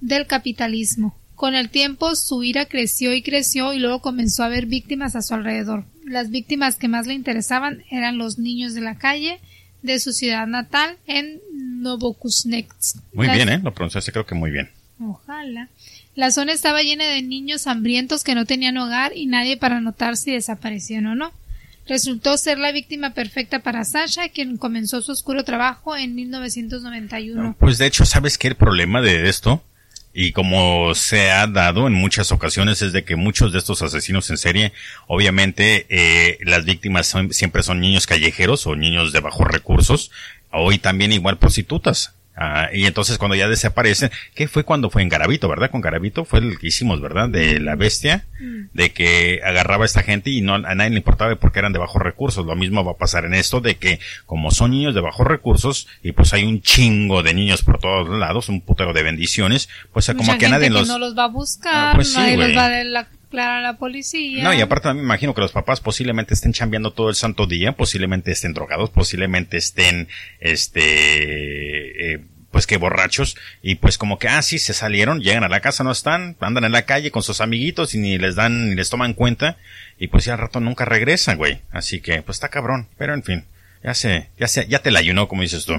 del 0.01 0.27
capitalismo. 0.27 1.17
Con 1.37 1.55
el 1.55 1.71
tiempo, 1.71 2.17
su 2.17 2.43
ira 2.43 2.67
creció 2.67 3.15
y 3.15 3.23
creció 3.23 3.73
y 3.73 3.79
luego 3.79 4.01
comenzó 4.01 4.43
a 4.43 4.49
ver 4.49 4.67
víctimas 4.67 5.15
a 5.15 5.23
su 5.23 5.35
alrededor. 5.35 5.85
Las 6.07 6.31
víctimas 6.31 6.77
que 6.77 6.89
más 6.89 7.07
le 7.07 7.15
interesaban 7.15 7.83
eran 7.91 8.17
los 8.17 8.39
niños 8.39 8.75
de 8.75 8.81
la 8.81 8.97
calle 8.97 9.41
de 9.83 9.99
su 9.99 10.13
ciudad 10.13 10.47
natal 10.47 10.97
en 11.07 11.41
Novokuznetsk. 11.53 12.97
Muy 13.13 13.29
bien, 13.29 13.49
¿eh? 13.49 13.61
Lo 13.63 13.75
pronunciaste 13.75 14.13
creo 14.13 14.25
que 14.25 14.35
muy 14.35 14.51
bien. 14.51 14.71
Ojalá. 15.01 15.69
La 16.15 16.31
zona 16.31 16.53
estaba 16.53 16.81
llena 16.81 17.05
de 17.05 17.21
niños 17.23 17.67
hambrientos 17.67 18.25
que 18.25 18.35
no 18.35 18.47
tenían 18.47 18.79
hogar 18.79 19.13
y 19.15 19.27
nadie 19.27 19.59
para 19.59 19.81
notar 19.81 20.17
si 20.17 20.33
desaparecían 20.33 21.07
o 21.07 21.15
no 21.15 21.33
resultó 21.87 22.37
ser 22.37 22.59
la 22.59 22.73
víctima 22.73 23.11
perfecta 23.11 23.61
para 23.61 23.85
Sasha, 23.85 24.29
quien 24.29 24.57
comenzó 24.57 25.03
su 25.03 25.13
oscuro 25.13 25.45
trabajo 25.45 25.97
en 25.97 26.15
1991. 26.15 27.57
Pues 27.59 27.79
de 27.79 27.87
hecho, 27.87 28.05
¿sabes 28.05 28.39
qué 28.39 28.49
el 28.49 28.57
problema 28.57 29.01
de 29.01 29.29
esto? 29.29 29.63
Y 30.19 30.33
como 30.33 30.95
se 30.95 31.31
ha 31.31 31.47
dado 31.47 31.87
en 31.87 31.93
muchas 31.93 32.33
ocasiones 32.33 32.81
es 32.81 32.95
de 32.95 33.05
que 33.05 33.17
muchos 33.17 33.53
de 33.53 33.59
estos 33.59 33.83
asesinos 33.83 34.31
en 34.31 34.39
serie, 34.39 34.73
obviamente 35.09 35.85
eh, 35.91 36.39
las 36.41 36.65
víctimas 36.65 37.15
siempre 37.33 37.63
son 37.63 37.81
niños 37.81 38.07
callejeros 38.07 38.67
o 38.67 38.77
niños 38.77 39.13
de 39.13 39.21
bajos 39.21 39.47
recursos, 39.47 40.11
hoy 40.51 40.79
también 40.79 41.13
igual 41.13 41.37
prostitutas. 41.37 42.16
Ah, 42.37 42.69
y 42.71 42.85
entonces 42.85 43.17
cuando 43.17 43.35
ya 43.35 43.49
desaparecen, 43.49 44.11
¿qué 44.35 44.47
fue 44.47 44.65
cuando 44.65 44.91
fue 44.91 45.03
en 45.03 45.09
Garabito, 45.09 45.49
verdad? 45.49 45.71
Con 45.71 45.81
Garabito 45.81 46.27
fue 46.27 46.41
el 46.41 46.59
que 46.59 46.67
hicimos, 46.67 47.01
¿verdad? 47.01 47.31
De 47.31 47.59
la 47.61 47.77
bestia, 47.77 48.27
mm. 48.39 48.67
de 48.75 48.93
que 48.93 49.41
agarraba 49.43 49.85
a 49.85 49.87
esta 49.87 50.03
gente 50.03 50.31
y 50.31 50.43
no 50.43 50.55
a 50.55 50.75
nadie 50.75 50.91
le 50.91 50.99
importaba 50.99 51.35
porque 51.37 51.61
eran 51.61 51.73
de 51.73 51.79
bajos 51.79 52.03
recursos. 52.03 52.45
Lo 52.45 52.55
mismo 52.55 52.85
va 52.85 52.93
a 52.93 52.97
pasar 52.97 53.25
en 53.25 53.33
esto 53.33 53.61
de 53.61 53.77
que 53.77 54.01
como 54.27 54.51
son 54.51 54.73
niños 54.73 54.95
de 54.95 55.01
bajos 55.01 55.27
recursos 55.27 55.89
y 56.03 56.13
pues 56.13 56.35
hay 56.35 56.45
un 56.45 56.61
chingo 56.61 57.23
de 57.23 57.33
niños 57.33 57.63
por 57.63 57.79
todos 57.79 58.09
lados, 58.09 58.51
un 58.51 58.61
putero 58.61 58.93
de 58.93 59.03
bendiciones, 59.03 59.71
pues 59.93 60.07
como 60.15 60.37
que 60.37 60.49
nadie 60.49 60.69
los... 60.69 60.89
no 60.89 60.99
los 60.99 61.17
va 61.17 61.25
a 61.25 61.29
buscar, 61.29 61.75
ah, 61.75 61.93
pues 61.95 62.15
nadie 62.15 62.37
los 62.37 62.55
va 62.55 62.67
a 62.67 62.85
la 62.85 63.09
a 63.45 63.61
la 63.61 63.77
policía. 63.77 64.43
No, 64.43 64.55
y 64.55 64.61
aparte 64.61 64.93
me 64.95 65.03
imagino 65.03 65.35
que 65.35 65.41
los 65.41 65.53
papás 65.53 65.81
posiblemente 65.81 66.35
estén 66.35 66.53
chambeando 66.53 66.93
todo 66.93 67.09
el 67.09 67.15
santo 67.15 67.47
día, 67.47 67.73
posiblemente 67.73 68.33
estén 68.33 68.55
drogados, 68.55 68.91
posiblemente 68.91 69.57
estén, 69.57 70.09
este, 70.41 71.66
eh, 71.99 72.25
pues 72.51 72.67
que 72.67 72.79
borrachos, 72.79 73.37
y 73.63 73.75
pues 73.75 73.99
como 73.99 74.19
que, 74.19 74.29
ah, 74.29 74.41
sí, 74.43 74.59
se 74.59 74.73
salieron, 74.73 75.21
llegan 75.21 75.45
a 75.45 75.49
la 75.49 75.61
casa, 75.61 75.85
no 75.85 75.93
están, 75.93 76.37
andan 76.41 76.65
en 76.65 76.73
la 76.73 76.87
calle 76.87 77.11
con 77.11 77.23
sus 77.23 77.41
amiguitos 77.41 77.95
y 77.95 77.99
ni 77.99 78.19
les 78.19 78.35
dan, 78.35 78.71
ni 78.71 78.75
les 78.75 78.89
toman 78.89 79.15
cuenta, 79.15 79.59
y 79.99 80.09
pues 80.09 80.25
ya 80.25 80.35
al 80.35 80.39
rato 80.39 80.61
nunca 80.61 80.85
regresan, 80.85 81.37
güey. 81.37 81.61
Así 81.71 82.01
que, 82.01 82.23
pues 82.23 82.37
está 82.37 82.49
cabrón, 82.49 82.89
pero 82.97 83.15
en 83.15 83.23
fin, 83.23 83.45
ya 83.83 83.95
sé, 83.95 84.31
ya 84.39 84.49
sé, 84.49 84.67
ya 84.69 84.79
te 84.79 84.91
la 84.91 85.01
ayunó, 85.01 85.29
como 85.29 85.43
dices 85.43 85.67
tú. 85.67 85.75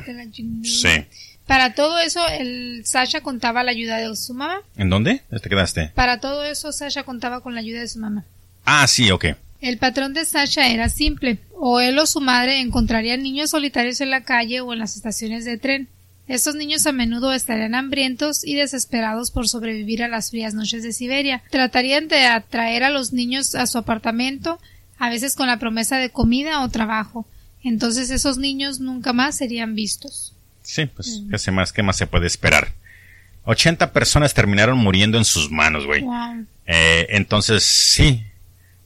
Sí. 0.63 1.05
Para 1.47 1.73
todo 1.73 1.97
eso, 1.97 2.27
el 2.27 2.85
Sasha 2.85 3.21
contaba 3.21 3.63
la 3.63 3.71
ayuda 3.71 3.97
de 3.97 4.13
su 4.15 4.33
mamá. 4.33 4.61
¿En 4.75 4.89
dónde 4.89 5.21
te 5.41 5.49
quedaste? 5.49 5.91
Para 5.95 6.19
todo 6.19 6.43
eso, 6.43 6.73
Sasha 6.73 7.03
contaba 7.03 7.39
con 7.41 7.55
la 7.55 7.61
ayuda 7.61 7.79
de 7.79 7.87
su 7.87 7.99
mamá. 7.99 8.25
Ah, 8.65 8.85
sí, 8.87 9.09
ok. 9.11 9.27
El 9.61 9.77
patrón 9.77 10.13
de 10.13 10.25
Sasha 10.25 10.67
era 10.67 10.89
simple. 10.89 11.39
O 11.53 11.79
él 11.79 11.97
o 11.97 12.05
su 12.05 12.19
madre 12.19 12.59
encontrarían 12.59 13.23
niños 13.23 13.51
solitarios 13.51 14.01
en 14.01 14.11
la 14.11 14.23
calle 14.23 14.59
o 14.59 14.73
en 14.73 14.79
las 14.79 14.97
estaciones 14.97 15.45
de 15.45 15.57
tren. 15.57 15.87
Estos 16.27 16.55
niños 16.55 16.85
a 16.85 16.91
menudo 16.91 17.31
estarían 17.31 17.73
hambrientos 17.73 18.43
y 18.43 18.55
desesperados 18.55 19.31
por 19.31 19.47
sobrevivir 19.47 20.03
a 20.03 20.09
las 20.09 20.29
frías 20.29 20.53
noches 20.53 20.83
de 20.83 20.91
Siberia. 20.91 21.41
Tratarían 21.49 22.09
de 22.09 22.25
atraer 22.25 22.83
a 22.83 22.89
los 22.89 23.13
niños 23.13 23.55
a 23.55 23.65
su 23.65 23.77
apartamento, 23.77 24.59
a 24.97 25.09
veces 25.09 25.35
con 25.35 25.47
la 25.47 25.59
promesa 25.59 25.97
de 25.97 26.09
comida 26.09 26.63
o 26.63 26.69
trabajo. 26.69 27.25
Entonces 27.63 28.09
esos 28.09 28.37
niños 28.37 28.79
nunca 28.79 29.13
más 29.13 29.37
serían 29.37 29.73
vistos. 29.73 30.33
Sí, 30.63 30.85
pues, 30.85 31.23
¿qué 31.45 31.51
más? 31.51 31.71
¿Qué 31.71 31.81
más 31.81 31.95
se 31.95 32.07
puede 32.07 32.27
esperar? 32.27 32.73
80 33.45 33.93
personas 33.93 34.33
terminaron 34.33 34.77
muriendo 34.77 35.17
en 35.17 35.23
sus 35.23 35.49
manos, 35.49 35.85
güey. 35.85 36.03
Eh, 36.65 37.07
entonces, 37.11 37.63
sí. 37.63 38.25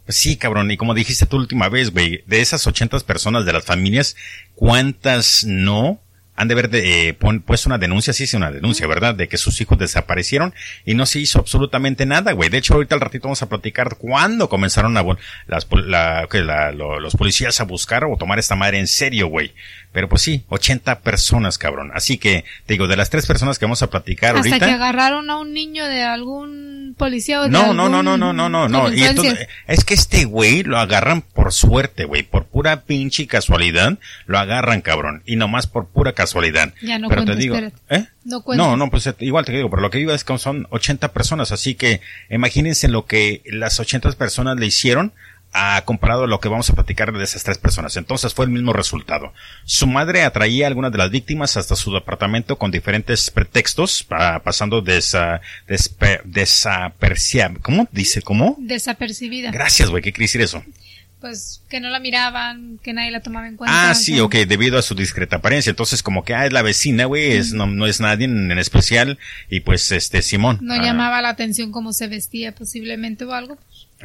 Pues 0.05 0.15
sí, 0.15 0.37
cabrón. 0.37 0.69
Y 0.69 0.77
como 0.77 0.93
dijiste 0.93 1.25
tú 1.25 1.37
última 1.37 1.69
vez, 1.69 1.89
güey, 1.89 2.23
de 2.27 2.41
esas 2.41 2.67
80 2.67 2.99
personas 2.99 3.45
de 3.45 3.53
las 3.53 3.65
familias, 3.65 4.15
¿cuántas 4.53 5.43
no 5.45 5.99
han 6.35 6.47
de 6.47 6.53
haber 6.53 6.69
eh, 6.73 7.13
puesto 7.45 7.69
una 7.69 7.77
denuncia, 7.77 8.13
sí, 8.13 8.25
sí, 8.25 8.35
una 8.37 8.51
denuncia, 8.51 8.87
¿verdad? 8.87 9.13
De 9.13 9.27
que 9.27 9.37
sus 9.37 9.59
hijos 9.61 9.77
desaparecieron 9.77 10.53
y 10.85 10.93
no 10.93 11.05
se 11.05 11.19
hizo 11.19 11.39
absolutamente 11.39 12.05
nada, 12.05 12.31
güey. 12.31 12.49
De 12.49 12.57
hecho, 12.57 12.73
ahorita 12.73 12.95
al 12.95 13.01
ratito 13.01 13.23
vamos 13.27 13.41
a 13.41 13.49
platicar 13.49 13.97
cuándo 13.97 14.49
comenzaron 14.49 14.97
a, 14.97 15.03
las, 15.47 15.67
la, 15.71 16.71
los 16.71 17.15
policías 17.15 17.59
a 17.59 17.65
buscar 17.65 18.05
o 18.05 18.17
tomar 18.17 18.39
esta 18.39 18.55
madre 18.55 18.79
en 18.79 18.87
serio, 18.87 19.27
güey. 19.27 19.53
Pero 19.91 20.07
pues 20.07 20.21
sí, 20.21 20.45
80 20.47 21.01
personas, 21.01 21.57
cabrón. 21.57 21.91
Así 21.93 22.17
que, 22.17 22.45
te 22.65 22.75
digo, 22.75 22.87
de 22.87 22.95
las 22.95 23.09
tres 23.09 23.25
personas 23.25 23.59
que 23.59 23.65
vamos 23.65 23.81
a 23.81 23.89
platicar 23.89 24.35
Hasta 24.37 24.47
ahorita. 24.47 24.65
que 24.65 24.71
agarraron 24.71 25.29
a 25.29 25.37
un 25.37 25.53
niño 25.53 25.85
de 25.85 26.03
algún 26.03 26.95
policía 26.97 27.41
o 27.41 27.43
de 27.43 27.49
No, 27.49 27.73
no, 27.73 27.89
no, 27.89 28.01
no, 28.01 28.17
no, 28.17 28.31
no, 28.31 28.47
no, 28.47 28.69
no. 28.69 28.93
Y 28.93 29.03
entonces, 29.03 29.47
es 29.67 29.83
que 29.83 29.93
este 29.93 30.23
güey 30.25 30.63
lo 30.63 30.77
agarran 30.77 31.21
por 31.21 31.51
suerte, 31.51 32.05
güey. 32.05 32.23
Por 32.23 32.45
pura 32.45 32.83
pinche 32.83 33.27
casualidad, 33.27 33.97
lo 34.27 34.39
agarran, 34.39 34.81
cabrón. 34.81 35.23
Y 35.25 35.35
nomás 35.35 35.67
por 35.67 35.87
pura 35.87 36.13
casualidad. 36.13 36.73
Ya 36.81 36.97
no 36.97 37.09
pero 37.09 37.25
te 37.25 37.35
digo, 37.35 37.55
¿eh? 37.55 38.07
No, 38.23 38.43
no, 38.55 38.77
no, 38.77 38.89
pues 38.89 39.09
igual 39.19 39.45
te 39.45 39.51
digo, 39.51 39.69
pero 39.69 39.81
lo 39.81 39.89
que 39.89 39.97
digo 39.97 40.13
es 40.13 40.23
que 40.23 40.37
son 40.37 40.67
80 40.69 41.11
personas. 41.11 41.51
Así 41.51 41.75
que 41.75 42.01
imagínense 42.29 42.87
lo 42.87 43.05
que 43.05 43.41
las 43.45 43.79
80 43.79 44.11
personas 44.13 44.57
le 44.57 44.67
hicieron 44.67 45.13
ha 45.53 45.81
comparado 45.85 46.27
lo 46.27 46.39
que 46.39 46.49
vamos 46.49 46.69
a 46.69 46.73
platicar 46.73 47.11
de 47.11 47.23
esas 47.23 47.43
tres 47.43 47.57
personas. 47.57 47.97
Entonces 47.97 48.33
fue 48.33 48.45
el 48.45 48.51
mismo 48.51 48.73
resultado. 48.73 49.33
Su 49.65 49.87
madre 49.87 50.23
atraía 50.23 50.65
a 50.65 50.67
algunas 50.67 50.91
de 50.91 50.97
las 50.97 51.11
víctimas 51.11 51.57
hasta 51.57 51.75
su 51.75 51.93
departamento 51.93 52.57
con 52.57 52.71
diferentes 52.71 53.29
pretextos, 53.31 54.05
pasando 54.43 54.81
desa, 54.81 55.41
desapercibida. 56.25 57.53
¿Cómo 57.61 57.87
dice? 57.91 58.21
¿Cómo? 58.21 58.55
Desapercibida. 58.59 59.51
Gracias, 59.51 59.89
güey. 59.89 60.01
¿Qué 60.01 60.11
quiere 60.13 60.25
decir 60.25 60.41
eso? 60.41 60.63
Pues 61.21 61.61
que 61.69 61.79
no 61.79 61.89
la 61.89 61.99
miraban, 61.99 62.79
que 62.83 62.93
nadie 62.93 63.11
la 63.11 63.21
tomaba 63.21 63.47
en 63.47 63.55
cuenta. 63.55 63.91
Ah, 63.91 63.95
sí, 63.95 64.19
ok, 64.19 64.35
debido 64.47 64.77
a 64.77 64.81
su 64.81 64.95
discreta 64.95 65.37
apariencia. 65.37 65.69
Entonces, 65.69 66.01
como 66.01 66.25
que, 66.25 66.33
ah, 66.33 66.47
es 66.47 66.51
la 66.51 66.63
vecina, 66.63 67.05
güey, 67.05 67.33
es, 67.33 67.53
no, 67.53 67.67
no, 67.67 67.85
es 67.85 68.01
nadie 68.01 68.25
en, 68.25 68.51
especial. 68.57 69.19
Y 69.49 69.61
pues, 69.61 69.91
este, 69.91 70.23
Simón. 70.23 70.57
No 70.61 70.73
ah. 70.73 70.81
llamaba 70.83 71.21
la 71.21 71.29
atención 71.29 71.71
cómo 71.71 71.93
se 71.93 72.07
vestía 72.07 72.53
posiblemente 72.53 73.23
o 73.23 73.33
algo. 73.33 73.57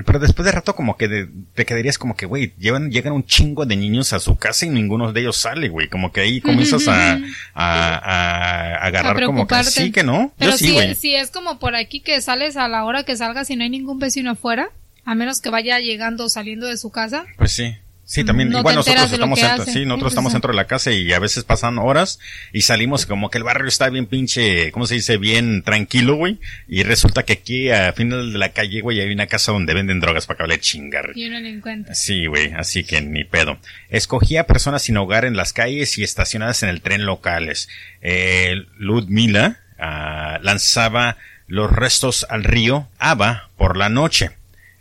Pero 0.05 0.19
después 0.19 0.45
de 0.45 0.53
rato 0.53 0.77
como 0.77 0.99
que 0.99 1.27
te 1.55 1.65
quedarías 1.65 1.97
como 1.97 2.17
que, 2.17 2.27
güey, 2.27 2.53
llevan, 2.59 2.91
llegan 2.91 3.15
un 3.15 3.25
chingo 3.25 3.65
de 3.65 3.77
niños 3.77 4.13
a 4.13 4.21
su 4.21 4.37
casa 4.37 4.67
y 4.67 4.69
ninguno 4.69 5.11
de 5.11 5.23
ellos 5.23 5.39
sale, 5.39 5.71
güey. 5.71 5.89
Como 5.89 6.13
que 6.13 6.21
ahí 6.21 6.43
comienzas 6.43 6.87
a, 6.87 7.15
a, 7.15 7.19
a, 7.55 8.87
agarrar 8.87 9.25
como 9.25 9.47
que 9.47 9.65
sí, 9.65 9.91
que 9.91 10.05
no. 10.05 10.35
Pero 10.37 10.51
Yo 10.51 10.59
sí, 10.59 10.73
güey. 10.73 10.95
Si, 10.95 11.01
si 11.01 11.15
es 11.15 11.31
como 11.31 11.59
por 11.59 11.75
aquí 11.75 12.01
que 12.01 12.21
sales 12.21 12.59
a 12.59 12.69
la 12.69 12.85
hora 12.85 13.05
que 13.05 13.17
salgas 13.17 13.49
y 13.49 13.57
no 13.57 13.63
hay 13.63 13.71
ningún 13.71 13.99
vecino 13.99 14.33
afuera, 14.33 14.69
a 15.07 15.15
menos 15.15 15.41
que 15.41 15.49
vaya 15.49 15.79
llegando 15.79 16.25
o 16.25 16.29
saliendo 16.29 16.67
de 16.67 16.77
su 16.77 16.91
casa. 16.91 17.25
Pues 17.39 17.53
sí. 17.53 17.77
Sí, 18.09 18.23
también, 18.23 18.53
igual 18.53 18.77
nosotros 18.77 19.11
estamos 19.11 19.41
dentro, 19.41 19.65
sí, 19.65 19.85
nosotros 19.85 20.13
estamos 20.13 20.33
dentro 20.33 20.53
de 20.53 20.57
la 20.57 20.69
casa 20.69 20.93
y 20.93 21.13
a 21.13 21.19
veces 21.19 21.43
pasan 21.43 21.77
horas 21.77 22.21
y 22.53 22.63
salimos 22.63 23.05
como 23.05 23.31
que 23.31 23.39
el 23.39 23.43
barrio 23.43 23.67
está 23.67 23.89
bien 23.91 24.07
pinche, 24.07 24.71
¿cómo 24.71 24.87
se 24.87 24.95
dice? 24.95 25.17
Bien 25.17 25.63
tranquilo, 25.63 26.15
güey. 26.15 26.39
Y 26.69 26.85
resulta 26.85 27.25
que 27.25 27.33
aquí 27.33 27.69
a 27.69 27.93
final 27.95 28.33
de 28.33 28.39
la 28.39 28.51
calle, 28.51 28.81
güey, 28.81 29.01
hay 29.01 29.13
una 29.13 29.27
casa 29.27 29.51
donde 29.51 29.75
venden 29.75 29.99
drogas 29.99 30.27
para 30.27 30.37
que 30.37 30.43
hable 30.45 30.61
chingar. 30.61 31.11
Y 31.17 31.27
uno 31.27 31.41
ni 31.41 31.61
cuenta. 31.61 31.97
Sí, 31.97 32.27
güey, 32.27 32.53
así 32.53 32.85
que 32.85 33.01
ni 33.01 33.25
pedo. 33.25 33.59
Escogía 33.89 34.47
personas 34.47 34.83
sin 34.83 34.97
hogar 34.99 35.25
en 35.25 35.37
las 35.37 35.53
calles 35.53 35.99
y 35.99 36.05
estacionadas 36.05 36.63
en 36.63 36.69
el 36.69 36.83
tren 36.83 37.07
locales. 37.07 37.69
Eh, 38.03 38.55
Ludmila 38.79 39.59
ah, 39.81 40.39
lanzaba 40.43 41.17
los 41.49 41.73
restos 41.73 42.25
al 42.31 42.45
río 42.45 42.89
Aba 42.99 43.51
por 43.57 43.77
la 43.77 43.89
noche. 43.89 44.31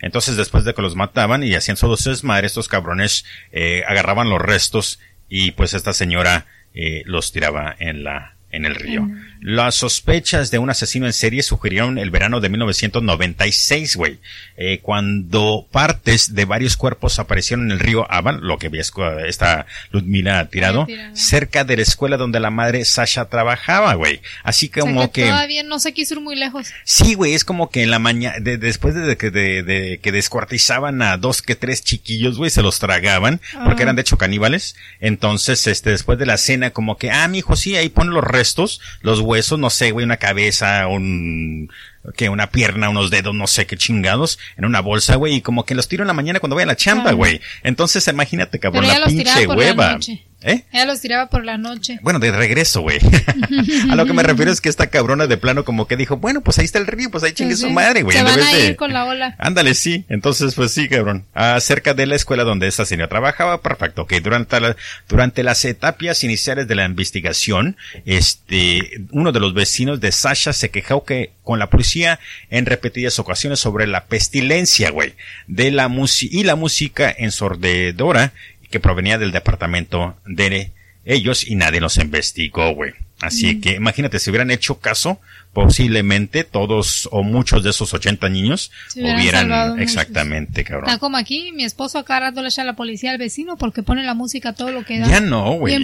Entonces, 0.06 0.38
después 0.38 0.64
de 0.66 0.76
que 0.76 0.84
los 0.84 0.96
mataban 0.96 1.42
y 1.42 1.56
hacían 1.56 1.78
su 1.78 1.90
desmadre, 1.90 2.46
estos 2.46 2.68
cabrones 2.68 3.26
eh, 3.52 3.82
agarraban 3.88 4.30
los 4.30 4.40
restos 4.40 5.00
y 5.28 5.54
pues 5.54 5.74
esta 5.74 5.94
señora 5.94 6.46
eh, 6.76 7.02
los 7.08 7.32
tiraba 7.32 7.76
en 7.80 8.04
la 8.04 8.36
en 8.52 8.66
el 8.66 8.76
río. 8.76 9.10
Las 9.46 9.76
sospechas 9.76 10.50
de 10.50 10.58
un 10.58 10.72
asesino 10.72 11.06
en 11.06 11.14
serie 11.14 11.44
sugirieron 11.44 12.00
el 12.00 12.10
verano 12.10 12.42
de 12.42 12.50
1996, 12.50 13.96
güey, 13.96 14.18
eh, 14.58 14.80
cuando 14.82 15.68
partes 15.72 16.34
de 16.34 16.46
varios 16.46 16.76
cuerpos 16.76 17.20
aparecieron 17.20 17.68
en 17.68 17.74
el 17.74 17.80
río 17.80 18.12
Avan, 18.12 18.40
lo 18.42 18.58
que 18.58 18.70
ves 18.70 18.92
esta 19.28 19.68
Ludmila 19.92 20.50
tirado, 20.50 20.88
cerca 21.14 21.64
de 21.64 21.76
la 21.76 21.84
escuela 21.84 22.18
donde 22.18 22.40
la 22.40 22.50
madre 22.50 22.86
Sasha 22.86 23.26
trabajaba, 23.26 23.94
güey. 23.94 24.20
Así 24.42 24.68
como 24.70 25.12
que, 25.12 25.28
Todavía 25.28 25.62
no 25.62 25.78
se 25.78 25.94
quiso 25.94 26.16
ir 26.16 26.22
muy 26.22 26.36
lejos. 26.36 26.70
Sí, 26.84 27.14
güey, 27.14 27.36
es 27.36 27.46
como 27.46 27.70
que 27.70 27.84
en 27.84 27.92
la 27.92 28.00
mañana, 28.00 28.38
después 28.40 28.96
de 28.96 29.16
que, 29.16 29.30
de, 29.30 30.00
que 30.02 30.12
descuartizaban 30.12 31.04
a 31.04 31.18
dos 31.18 31.44
que 31.44 31.54
tres 31.54 31.84
chiquillos, 31.84 32.40
güey, 32.40 32.50
se 32.50 32.64
los 32.64 32.80
tragaban, 32.80 33.40
porque 33.64 33.84
eran 33.84 33.96
de 33.96 34.02
hecho 34.02 34.18
caníbales. 34.18 34.76
Entonces, 35.02 35.68
este, 35.68 35.92
después 35.92 36.18
de 36.18 36.26
la 36.26 36.38
cena, 36.38 36.72
como 36.72 36.98
que, 36.98 37.12
ah, 37.12 37.28
mi 37.28 37.38
hijo, 37.38 37.56
sí, 37.56 37.76
ahí 37.76 37.90
pon 37.90 38.10
los 38.10 38.24
restos, 38.24 38.82
los 39.02 39.20
huevos 39.20 39.35
eso, 39.36 39.58
no 39.58 39.70
sé, 39.70 39.92
güey, 39.92 40.06
una 40.06 40.18
cabeza, 40.18 40.88
un, 40.88 41.70
que 42.16 42.30
una 42.30 42.52
pierna, 42.52 42.90
unos 42.90 43.10
dedos, 43.10 43.36
no 43.36 43.48
sé 43.48 43.66
qué 43.66 43.78
chingados, 43.78 44.40
en 44.58 44.66
una 44.66 44.82
bolsa, 44.82 45.16
güey, 45.16 45.36
y 45.36 45.42
como 45.42 45.66
que 45.66 45.76
los 45.76 45.88
tiro 45.88 46.04
en 46.04 46.08
la 46.08 46.14
mañana 46.14 46.40
cuando 46.40 46.56
voy 46.56 46.64
a 46.64 46.68
la 46.68 46.76
chamba, 46.76 47.12
güey. 47.12 47.42
Entonces, 47.64 48.08
imagínate, 48.08 48.60
cabrón, 48.60 48.88
la 48.88 49.06
pinche 49.06 49.48
hueva. 49.48 49.98
¿Eh? 50.46 50.64
Ella 50.72 50.86
los 50.86 51.02
tiraba 51.02 51.28
por 51.28 51.44
la 51.44 51.58
noche. 51.58 51.98
Bueno, 52.04 52.20
de 52.20 52.32
regreso, 52.32 52.82
güey. 52.82 53.00
a 53.90 53.96
lo 53.96 54.06
que 54.06 54.14
me 54.14 54.22
refiero 54.22 54.52
es 54.52 54.62
que 54.62 54.70
esta 54.70 54.88
cabrona 54.88 55.26
de 55.26 55.38
plano 55.38 55.66
como 55.66 55.88
que 55.88 55.98
dijo, 55.98 56.18
bueno, 56.18 56.42
pues 56.42 56.60
ahí 56.60 56.66
está 56.66 56.78
el 56.78 56.86
río, 56.86 57.10
pues 57.10 57.24
ahí 57.24 57.34
chingue 57.34 57.56
su 57.56 57.72
madre, 57.72 58.04
güey. 58.04 58.16
Se 58.16 58.24
van 58.24 58.40
a 58.40 58.58
ir 58.60 58.76
con 58.76 58.94
la 58.94 59.06
ola. 59.06 59.36
Ándale, 59.40 59.74
sí. 59.74 60.06
Entonces, 60.08 60.54
pues 60.54 60.72
sí, 60.72 60.88
cabrón. 60.88 61.26
Acerca 61.34 61.96
de 61.96 62.06
la 62.06 62.16
escuela 62.16 62.44
donde 62.44 62.68
esta 62.68 62.86
señora 62.86 63.10
trabajaba, 63.10 63.62
perfecto. 63.62 64.04
Ok, 64.04 64.14
durante, 64.22 64.60
la, 64.60 64.76
durante 65.10 65.42
las 65.42 65.66
etapas 65.66 66.24
iniciales 66.24 66.68
de 66.68 66.76
la 66.76 66.86
investigación, 66.86 67.76
este, 68.06 69.02
uno 69.10 69.32
de 69.32 69.40
los 69.40 69.56
vecinos 69.56 70.00
de 70.00 70.12
Sasha 70.12 70.54
se 70.54 70.70
quejó 70.70 71.06
que 71.06 71.32
con 71.44 71.58
la 71.58 71.70
policía 71.70 72.20
en 72.50 72.66
repetidas 72.66 73.18
ocasiones 73.18 73.60
sobre 73.60 73.88
la 73.88 74.06
pestilencia, 74.06 74.92
güey, 74.92 75.16
de 75.48 75.72
la 75.72 75.88
música 75.88 76.36
y 76.36 76.44
la 76.44 76.56
música 76.56 77.14
ensordedora 77.18 78.34
que 78.70 78.80
provenía 78.80 79.18
del 79.18 79.32
departamento 79.32 80.16
de 80.26 80.72
ellos 81.06 81.48
y 81.48 81.56
nadie 81.56 81.80
los 81.80 81.98
investigó, 81.98 82.74
güey. 82.74 82.94
Así 83.22 83.62
que 83.62 83.76
imagínate, 83.76 84.20
si 84.20 84.30
hubieran 84.30 84.52
hecho 84.52 84.80
caso, 84.80 85.22
posiblemente 85.54 86.44
todos 86.44 87.08
o 87.14 87.24
muchos 87.24 87.64
de 87.64 87.70
esos 87.70 87.94
80 87.94 88.28
niños 88.28 88.72
hubieran, 88.96 89.80
exactamente, 89.80 90.66
cabrón. 90.66 90.90
Está 90.90 91.00
como 91.00 91.16
aquí, 91.16 91.54
mi 91.54 91.64
esposo 91.64 91.98
acá 91.98 92.20
rato 92.20 92.42
le 92.42 92.50
echa 92.50 92.64
a 92.64 92.66
la 92.66 92.76
policía 92.76 93.12
al 93.12 93.18
vecino 93.18 93.56
porque 93.56 93.84
pone 93.84 94.04
la 94.04 94.16
música 94.16 94.52
todo 94.52 94.72
lo 94.72 94.84
que 94.84 95.00
da. 95.00 95.08
Ya 95.08 95.22
no, 95.22 95.54
güey. 95.54 95.82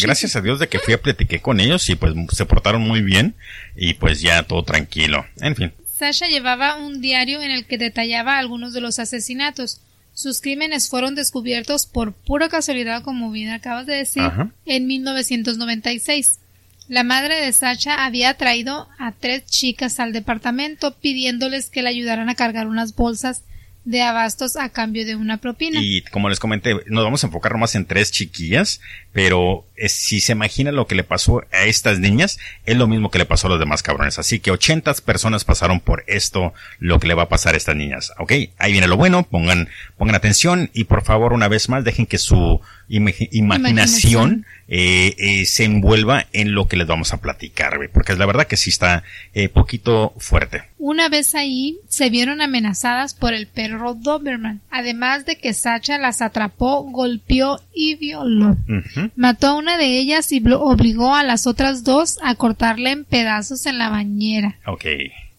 gracias 0.00 0.34
a 0.34 0.40
Dios 0.40 0.58
de 0.58 0.68
que 0.68 0.80
fui 0.80 0.92
a 0.92 1.00
platiqué 1.00 1.40
con 1.40 1.60
ellos 1.60 1.88
y 1.88 1.94
pues 1.94 2.14
se 2.32 2.44
portaron 2.46 2.82
muy 2.82 3.00
bien 3.00 3.36
y 3.76 3.94
pues 3.94 4.20
ya 4.20 4.42
todo 4.42 4.64
tranquilo. 4.64 5.24
En 5.40 5.54
fin. 5.54 5.72
Sasha 5.96 6.26
llevaba 6.26 6.76
un 6.76 7.00
diario 7.00 7.42
en 7.42 7.52
el 7.52 7.66
que 7.66 7.78
detallaba 7.78 8.38
algunos 8.38 8.72
de 8.72 8.80
los 8.80 8.98
asesinatos 8.98 9.82
sus 10.20 10.40
crímenes 10.40 10.88
fueron 10.88 11.14
descubiertos 11.14 11.86
por 11.86 12.12
pura 12.12 12.48
casualidad, 12.48 13.02
como 13.02 13.30
bien 13.30 13.50
acabas 13.50 13.86
de 13.86 13.96
decir, 13.96 14.30
en 14.66 14.86
1996. 14.86 16.38
La 16.88 17.04
madre 17.04 17.36
de 17.36 17.52
Sacha 17.52 18.04
había 18.04 18.34
traído 18.34 18.88
a 18.98 19.12
tres 19.12 19.46
chicas 19.46 20.00
al 20.00 20.12
departamento 20.12 20.96
pidiéndoles 20.96 21.70
que 21.70 21.82
le 21.82 21.88
ayudaran 21.88 22.28
a 22.28 22.34
cargar 22.34 22.66
unas 22.66 22.96
bolsas 22.96 23.44
de 23.84 24.02
abastos 24.02 24.56
a 24.56 24.68
cambio 24.68 25.06
de 25.06 25.16
una 25.16 25.38
propina. 25.38 25.80
Y 25.82 26.02
como 26.02 26.28
les 26.28 26.38
comenté, 26.38 26.76
nos 26.86 27.04
vamos 27.04 27.24
a 27.24 27.28
enfocar 27.28 27.56
más 27.56 27.74
en 27.74 27.86
tres 27.86 28.10
chiquillas, 28.10 28.80
pero 29.12 29.64
si 29.88 30.20
se 30.20 30.32
imagina 30.32 30.70
lo 30.70 30.86
que 30.86 30.94
le 30.94 31.04
pasó 31.04 31.42
a 31.52 31.64
estas 31.64 31.98
niñas, 31.98 32.38
es 32.66 32.76
lo 32.76 32.86
mismo 32.86 33.10
que 33.10 33.18
le 33.18 33.24
pasó 33.24 33.46
a 33.46 33.50
los 33.50 33.58
demás 33.58 33.82
cabrones. 33.82 34.18
Así 34.18 34.40
que 34.40 34.50
80 34.50 34.92
personas 35.04 35.44
pasaron 35.44 35.80
por 35.80 36.04
esto, 36.06 36.52
lo 36.78 37.00
que 37.00 37.08
le 37.08 37.14
va 37.14 37.24
a 37.24 37.28
pasar 37.28 37.54
a 37.54 37.56
estas 37.56 37.76
niñas. 37.76 38.12
Ok, 38.18 38.32
ahí 38.58 38.72
viene 38.72 38.88
lo 38.88 38.96
bueno, 38.96 39.22
pongan, 39.22 39.68
pongan 39.96 40.14
atención 40.14 40.70
y 40.74 40.84
por 40.84 41.02
favor 41.02 41.32
una 41.32 41.48
vez 41.48 41.68
más 41.68 41.84
dejen 41.84 42.06
que 42.06 42.18
su 42.18 42.60
imaginación, 42.90 44.44
eh, 44.68 45.14
eh, 45.18 45.46
se 45.46 45.64
envuelva 45.64 46.26
en 46.32 46.54
lo 46.54 46.66
que 46.66 46.76
les 46.76 46.86
vamos 46.86 47.12
a 47.12 47.20
platicar, 47.20 47.78
porque 47.92 48.12
es 48.12 48.18
la 48.18 48.26
verdad 48.26 48.46
que 48.46 48.56
sí 48.56 48.70
está 48.70 49.04
eh, 49.32 49.48
poquito 49.48 50.12
fuerte. 50.18 50.64
Una 50.78 51.08
vez 51.08 51.34
ahí, 51.34 51.78
se 51.88 52.10
vieron 52.10 52.40
amenazadas 52.40 53.14
por 53.14 53.32
el 53.32 53.46
perro 53.46 53.94
Doberman, 53.94 54.60
además 54.70 55.24
de 55.24 55.36
que 55.36 55.54
Sacha 55.54 55.98
las 55.98 56.20
atrapó, 56.20 56.82
golpeó 56.82 57.60
y 57.72 57.94
violó. 57.94 58.56
Mató 59.14 59.48
a 59.48 59.54
una 59.54 59.78
de 59.78 59.98
ellas 59.98 60.32
y 60.32 60.42
obligó 60.52 61.14
a 61.14 61.22
las 61.22 61.46
otras 61.46 61.84
dos 61.84 62.18
a 62.22 62.34
cortarle 62.34 62.90
en 62.90 63.04
pedazos 63.04 63.66
en 63.66 63.78
la 63.78 63.88
bañera. 63.88 64.58
Ok. 64.66 64.84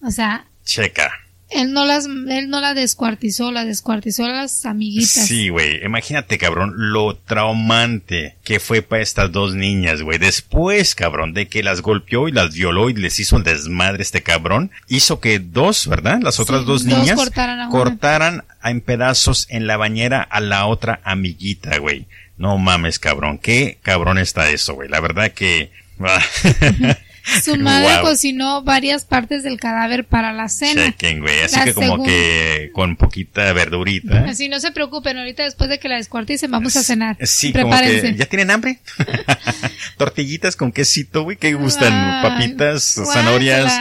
O 0.02 0.12
sea. 0.12 0.46
Checa. 0.64 1.21
Él 1.52 1.74
no 1.74 1.86
las, 1.86 2.06
él 2.06 2.50
no 2.50 2.62
la 2.62 2.74
descuartizó, 2.74 3.52
la 3.52 3.66
descuartizó 3.66 4.26
a 4.26 4.30
las 4.30 4.66
amiguitas. 4.66 5.28
Sí, 5.28 5.50
güey. 5.50 5.84
Imagínate, 5.84 6.38
cabrón, 6.38 6.74
lo 6.76 7.18
traumante 7.18 8.38
que 8.44 8.60
fue 8.60 8.82
para 8.82 9.02
estas 9.02 9.32
dos 9.32 9.54
niñas, 9.54 10.02
güey. 10.02 10.18
Después, 10.18 10.96
cabrón, 10.96 11.34
de 11.34 11.48
que 11.48 11.62
las 11.62 11.82
golpeó 11.82 12.30
y 12.30 12.32
las 12.32 12.54
violó 12.54 12.90
y 12.90 12.94
les 12.94 13.20
hizo 13.20 13.36
el 13.36 13.44
desmadre 13.44 14.02
este 14.02 14.24
cabrón, 14.24 14.72
hizo 14.88 15.20
que 15.20 15.40
dos, 15.40 15.88
¿verdad? 15.88 16.20
Las 16.22 16.40
otras 16.40 16.66
dos 16.66 16.86
niñas 16.86 17.18
cortaran, 17.18 17.70
cortaran 17.70 18.44
en 18.64 18.80
pedazos 18.82 19.48
en 19.50 19.68
la 19.68 19.76
bañera 19.76 20.22
a 20.22 20.40
la 20.40 20.66
otra 20.68 21.02
amiguita, 21.04 21.78
güey. 21.80 22.08
No 22.38 22.58
mames, 22.58 22.98
cabrón. 22.98 23.38
Qué 23.38 23.78
cabrón 23.82 24.18
está 24.18 24.50
eso, 24.50 24.74
güey. 24.76 24.90
La 24.90 25.02
verdad 25.02 25.32
que... 25.32 25.72
Su 27.44 27.56
madre 27.58 28.02
cocinó 28.02 28.64
varias 28.64 29.06
partes 29.06 29.44
del 29.44 29.60
cadáver 29.60 30.06
para 30.06 30.34
la 30.34 30.50
cena. 30.50 30.86
Chequen, 30.86 31.20
güey. 31.22 31.42
Así 31.42 31.60
que 31.64 31.74
como 31.74 32.04
que 32.04 32.72
con 32.74 32.96
poquita 32.96 33.52
verdurita. 33.54 34.26
Así 34.26 34.50
no 34.50 34.60
se 34.60 34.72
preocupen, 34.72 35.18
ahorita 35.18 35.44
después 35.44 35.70
de 35.70 35.80
que 35.80 35.90
la 35.90 35.96
descuarticen 35.96 36.52
vamos 36.52 36.76
a 36.76 36.84
cenar. 36.84 37.18
Sí, 37.22 37.52
Prepárense. 37.52 38.02
Como 38.02 38.14
que, 38.14 38.18
¿Ya 38.18 38.26
tienen 38.26 38.52
hambre? 38.52 38.80
Tortillitas 39.98 40.56
con 40.56 40.72
quesito, 40.72 41.24
güey. 41.24 41.38
¿Qué 41.38 41.54
gustan? 41.54 42.22
Papitas, 42.22 42.96
zanahorias, 43.12 43.74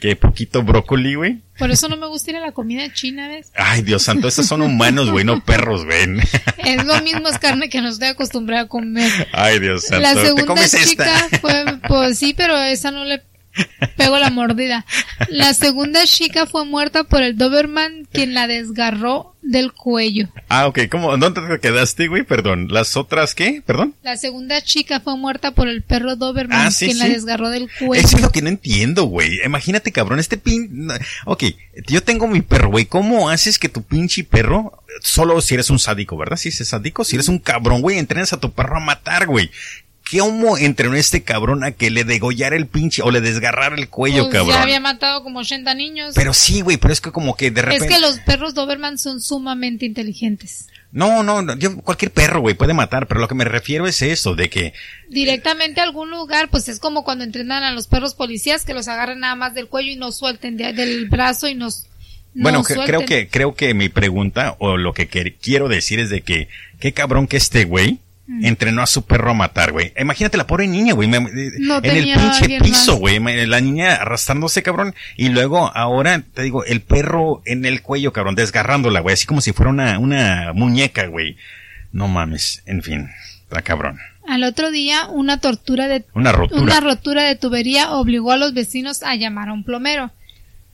que 0.00 0.16
poquito 0.16 0.62
brócoli, 0.62 1.14
güey. 1.14 1.42
Por 1.58 1.70
eso 1.70 1.88
no 1.88 1.96
me 1.96 2.06
gusta 2.06 2.30
ir 2.30 2.36
a 2.36 2.40
la 2.40 2.52
comida 2.52 2.92
china, 2.92 3.28
¿ves? 3.28 3.50
Ay, 3.56 3.82
Dios 3.82 4.04
santo, 4.04 4.28
estos 4.28 4.46
son 4.46 4.62
humanos, 4.62 5.10
güey, 5.10 5.24
no 5.24 5.44
perros, 5.44 5.84
güey. 5.84 6.20
Es 6.58 6.84
lo 6.84 7.00
mismo, 7.02 7.28
es 7.28 7.38
carne 7.38 7.68
que 7.68 7.80
no 7.80 7.88
estoy 7.88 8.08
acostumbrada 8.08 8.62
a 8.62 8.68
comer. 8.68 9.28
Ay, 9.32 9.58
Dios 9.58 9.86
santo. 9.86 10.02
La 10.02 10.14
segunda 10.14 10.68
chica 10.68 11.28
fue, 11.40 11.64
pues 11.88 12.18
sí, 12.18 12.34
pero 12.34 12.56
esa 12.56 12.90
no 12.90 13.04
le 13.04 13.22
Pego 13.96 14.18
la 14.18 14.30
mordida. 14.30 14.84
La 15.28 15.54
segunda 15.54 16.04
chica 16.04 16.46
fue 16.46 16.64
muerta 16.64 17.04
por 17.04 17.22
el 17.22 17.36
Doberman 17.36 18.06
quien 18.12 18.34
la 18.34 18.46
desgarró 18.46 19.34
del 19.42 19.72
cuello. 19.72 20.28
Ah, 20.48 20.66
ok. 20.66 20.80
¿Cómo? 20.90 21.16
¿Dónde 21.16 21.40
te 21.40 21.60
quedaste, 21.60 22.08
güey? 22.08 22.22
Perdón. 22.22 22.68
¿Las 22.70 22.96
otras 22.96 23.34
qué? 23.34 23.62
Perdón. 23.64 23.94
La 24.02 24.16
segunda 24.16 24.60
chica 24.62 25.00
fue 25.00 25.16
muerta 25.16 25.52
por 25.52 25.68
el 25.68 25.82
perro 25.82 26.16
Doberman 26.16 26.66
Ah, 26.66 26.70
sí, 26.70 26.86
quien 26.86 26.98
la 26.98 27.08
desgarró 27.08 27.48
del 27.50 27.68
cuello. 27.78 28.04
Eso 28.04 28.16
es 28.16 28.22
lo 28.22 28.30
que 28.30 28.42
no 28.42 28.48
entiendo, 28.48 29.04
güey. 29.04 29.40
Imagínate, 29.44 29.92
cabrón, 29.92 30.18
este 30.18 30.36
pin... 30.36 30.88
Ok, 31.24 31.44
yo 31.86 32.02
tengo 32.02 32.26
mi 32.26 32.42
perro, 32.42 32.70
güey. 32.70 32.86
¿Cómo 32.86 33.30
haces 33.30 33.58
que 33.58 33.68
tu 33.68 33.82
pinche 33.82 34.24
perro, 34.24 34.82
solo 35.02 35.40
si 35.40 35.54
eres 35.54 35.70
un 35.70 35.78
sádico, 35.78 36.16
¿verdad? 36.16 36.36
Si 36.36 36.48
es 36.48 36.56
sádico, 36.68 37.04
si 37.04 37.16
eres 37.16 37.28
un 37.28 37.38
cabrón, 37.38 37.80
güey, 37.80 37.98
entrenas 37.98 38.32
a 38.32 38.40
tu 38.40 38.52
perro 38.52 38.76
a 38.76 38.80
matar, 38.80 39.26
güey. 39.26 39.50
¿Cómo 40.10 40.56
entrenó 40.56 40.94
este 40.94 41.22
cabrón 41.22 41.64
a 41.64 41.72
que 41.72 41.90
le 41.90 42.04
degollara 42.04 42.56
el 42.56 42.66
pinche 42.66 43.02
o 43.02 43.10
le 43.10 43.20
desgarrara 43.20 43.76
el 43.76 43.88
cuello, 43.88 44.24
Pues 44.24 44.34
cabrón? 44.34 44.54
ya 44.54 44.62
había 44.62 44.80
matado 44.80 45.22
como 45.22 45.40
80 45.40 45.74
niños. 45.74 46.14
Pero 46.14 46.32
sí, 46.32 46.60
güey, 46.62 46.76
pero 46.78 46.92
es 46.92 47.00
que 47.00 47.12
como 47.12 47.36
que 47.36 47.50
de 47.50 47.62
repente... 47.62 47.86
es 47.86 47.92
que 47.92 48.00
los 48.00 48.18
perros 48.20 48.54
Doberman 48.54 48.96
son 48.98 49.20
sumamente 49.20 49.84
inteligentes. 49.86 50.68
No, 50.90 51.22
no, 51.22 51.42
no, 51.42 51.54
yo, 51.58 51.76
cualquier 51.82 52.10
perro, 52.12 52.40
güey, 52.40 52.54
puede 52.54 52.72
matar, 52.72 53.06
pero 53.06 53.20
lo 53.20 53.28
que 53.28 53.34
me 53.34 53.44
refiero 53.44 53.86
es 53.86 54.00
eso, 54.00 54.34
de 54.34 54.48
que... 54.48 54.72
Directamente 55.10 55.80
a 55.80 55.84
algún 55.84 56.10
lugar, 56.10 56.48
pues 56.48 56.68
es 56.68 56.78
como 56.80 57.04
cuando 57.04 57.24
entrenan 57.24 57.62
a 57.62 57.72
los 57.72 57.86
perros 57.88 58.14
policías 58.14 58.64
que 58.64 58.72
los 58.72 58.88
agarran 58.88 59.20
nada 59.20 59.34
más 59.34 59.52
del 59.52 59.68
cuello 59.68 59.92
y 59.92 59.96
no 59.96 60.12
suelten 60.12 60.56
de- 60.56 60.72
del 60.72 61.08
brazo 61.10 61.46
y 61.48 61.54
nos... 61.54 61.84
no 62.32 62.44
Bueno, 62.44 62.62
creo 62.62 63.04
que 63.04 63.28
creo 63.28 63.54
que 63.54 63.74
mi 63.74 63.90
pregunta 63.90 64.56
o 64.58 64.78
lo 64.78 64.94
que 64.94 65.08
quiero 65.08 65.68
decir 65.68 65.98
es 66.00 66.08
de 66.08 66.22
que 66.22 66.48
qué 66.80 66.94
cabrón 66.94 67.26
que 67.26 67.36
este 67.36 67.64
güey. 67.64 67.98
Entrenó 68.42 68.82
a 68.82 68.86
su 68.86 69.04
perro 69.06 69.30
a 69.30 69.34
matar, 69.34 69.72
güey. 69.72 69.92
Imagínate 69.98 70.36
la 70.36 70.46
pobre 70.46 70.66
niña, 70.66 70.92
güey, 70.94 71.08
me- 71.08 71.20
No 71.20 71.78
en 71.78 71.96
el 71.96 72.04
pinche 72.14 72.60
piso, 72.60 72.96
güey, 72.96 73.18
la 73.46 73.60
niña 73.60 73.94
arrastrándose, 73.94 74.62
cabrón, 74.62 74.94
y 75.16 75.30
luego 75.30 75.70
ahora 75.74 76.22
te 76.34 76.42
digo, 76.42 76.64
el 76.64 76.80
perro 76.82 77.42
en 77.46 77.64
el 77.64 77.80
cuello, 77.82 78.12
cabrón, 78.12 78.34
desgarrándola, 78.34 79.00
güey, 79.00 79.14
así 79.14 79.26
como 79.26 79.40
si 79.40 79.52
fuera 79.52 79.70
una 79.70 79.98
una 79.98 80.52
muñeca, 80.54 81.06
güey. 81.06 81.36
No 81.92 82.06
mames, 82.08 82.62
en 82.66 82.82
fin, 82.82 83.08
está 83.42 83.62
cabrón. 83.62 83.98
Al 84.26 84.44
otro 84.44 84.70
día, 84.70 85.06
una 85.06 85.40
tortura 85.40 85.88
de 85.88 86.04
Una 86.12 86.32
rotura. 86.32 86.60
Una 86.60 86.80
rotura 86.80 87.22
de 87.22 87.34
tubería 87.34 87.92
obligó 87.92 88.32
a 88.32 88.36
los 88.36 88.52
vecinos 88.52 89.02
a 89.02 89.14
llamar 89.14 89.48
a 89.48 89.54
un 89.54 89.64
plomero. 89.64 90.10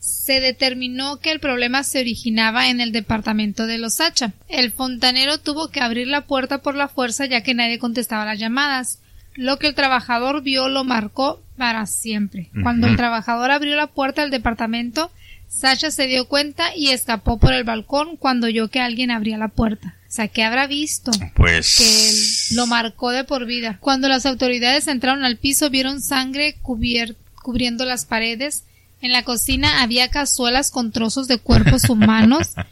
Se 0.05 0.39
determinó 0.39 1.17
que 1.17 1.31
el 1.31 1.39
problema 1.39 1.83
se 1.83 1.99
originaba 1.99 2.69
en 2.69 2.79
el 2.79 2.91
departamento 2.91 3.65
de 3.65 3.79
los 3.79 3.95
Sacha. 3.95 4.33
El 4.47 4.71
fontanero 4.71 5.39
tuvo 5.39 5.69
que 5.69 5.81
abrir 5.81 6.07
la 6.07 6.21
puerta 6.21 6.59
por 6.59 6.75
la 6.75 6.87
fuerza 6.87 7.25
ya 7.25 7.41
que 7.41 7.55
nadie 7.55 7.79
contestaba 7.79 8.23
las 8.23 8.37
llamadas. 8.37 8.99
Lo 9.33 9.57
que 9.57 9.65
el 9.65 9.73
trabajador 9.73 10.43
vio 10.43 10.69
lo 10.69 10.83
marcó 10.83 11.41
para 11.57 11.87
siempre. 11.87 12.51
Cuando 12.61 12.85
el 12.85 12.97
trabajador 12.97 13.49
abrió 13.49 13.75
la 13.75 13.87
puerta 13.87 14.21
del 14.21 14.29
departamento, 14.29 15.11
Sacha 15.47 15.89
se 15.89 16.05
dio 16.05 16.27
cuenta 16.27 16.75
y 16.75 16.89
escapó 16.89 17.39
por 17.39 17.53
el 17.53 17.63
balcón 17.63 18.15
cuando 18.15 18.45
oyó 18.45 18.67
que 18.69 18.81
alguien 18.81 19.09
abría 19.09 19.39
la 19.39 19.47
puerta. 19.47 19.95
O 20.07 20.11
sea, 20.11 20.27
¿qué 20.27 20.43
habrá 20.43 20.67
visto? 20.67 21.11
Pues 21.33 21.77
que 21.77 22.09
él 22.09 22.57
lo 22.57 22.67
marcó 22.67 23.09
de 23.09 23.23
por 23.23 23.45
vida. 23.45 23.79
Cuando 23.81 24.07
las 24.07 24.27
autoridades 24.27 24.87
entraron 24.87 25.25
al 25.25 25.37
piso 25.37 25.69
vieron 25.71 25.99
sangre 25.99 26.57
cubriendo 26.61 27.85
las 27.85 28.05
paredes. 28.05 28.65
En 29.01 29.11
la 29.11 29.23
cocina 29.23 29.81
había 29.81 30.09
cazuelas 30.09 30.71
con 30.71 30.91
trozos 30.91 31.27
de 31.27 31.37
cuerpos 31.37 31.89
humanos. 31.89 32.53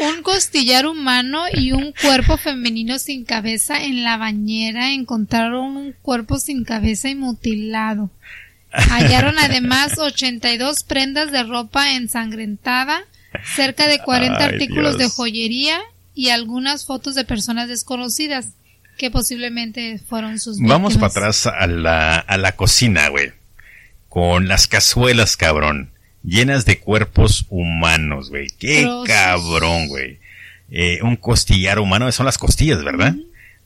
Un 0.00 0.22
costillar 0.22 0.86
humano 0.86 1.42
y 1.52 1.72
un 1.72 1.92
cuerpo 1.92 2.38
femenino 2.38 2.98
sin 2.98 3.24
cabeza 3.24 3.84
en 3.84 4.02
la 4.02 4.16
bañera 4.16 4.92
encontraron 4.92 5.76
un 5.76 5.92
cuerpo 6.00 6.38
sin 6.38 6.64
cabeza 6.64 7.10
y 7.10 7.14
mutilado. 7.14 8.10
Hallaron 8.72 9.38
además 9.38 9.98
82 9.98 10.84
prendas 10.84 11.32
de 11.32 11.42
ropa 11.42 11.92
ensangrentada, 11.92 13.02
cerca 13.54 13.88
de 13.88 13.98
40 13.98 14.38
Ay, 14.38 14.44
artículos 14.44 14.96
de 14.96 15.10
joyería 15.10 15.78
y 16.14 16.30
algunas 16.30 16.86
fotos 16.86 17.14
de 17.14 17.24
personas 17.24 17.68
desconocidas 17.68 18.54
que 18.96 19.10
posiblemente 19.10 19.98
fueron 19.98 20.38
sus 20.38 20.56
víctimas. 20.56 20.78
Vamos 20.78 20.94
para 20.94 21.08
atrás 21.08 21.46
a 21.46 21.66
la, 21.66 22.16
a 22.18 22.38
la 22.38 22.52
cocina, 22.52 23.08
güey. 23.08 23.32
Con 24.10 24.48
las 24.48 24.66
cazuelas, 24.66 25.36
cabrón. 25.38 25.92
Llenas 26.22 26.66
de 26.66 26.78
cuerpos 26.80 27.46
humanos, 27.48 28.28
güey. 28.28 28.48
Qué 28.58 28.86
cabrón, 29.06 29.88
güey. 29.88 30.18
Eh, 30.70 30.98
un 31.02 31.16
costillar 31.16 31.78
humano, 31.78 32.10
son 32.12 32.26
las 32.26 32.36
costillas, 32.36 32.84
¿verdad? 32.84 33.14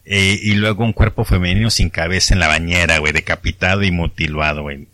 Eh, 0.04 0.38
y 0.42 0.52
luego 0.54 0.84
un 0.84 0.92
cuerpo 0.92 1.24
femenino 1.24 1.70
sin 1.70 1.88
cabeza 1.88 2.34
en 2.34 2.40
la 2.40 2.46
bañera, 2.48 2.98
güey. 2.98 3.12
Decapitado 3.12 3.82
y 3.82 3.90
mutilado, 3.90 4.62
güey. 4.62 4.86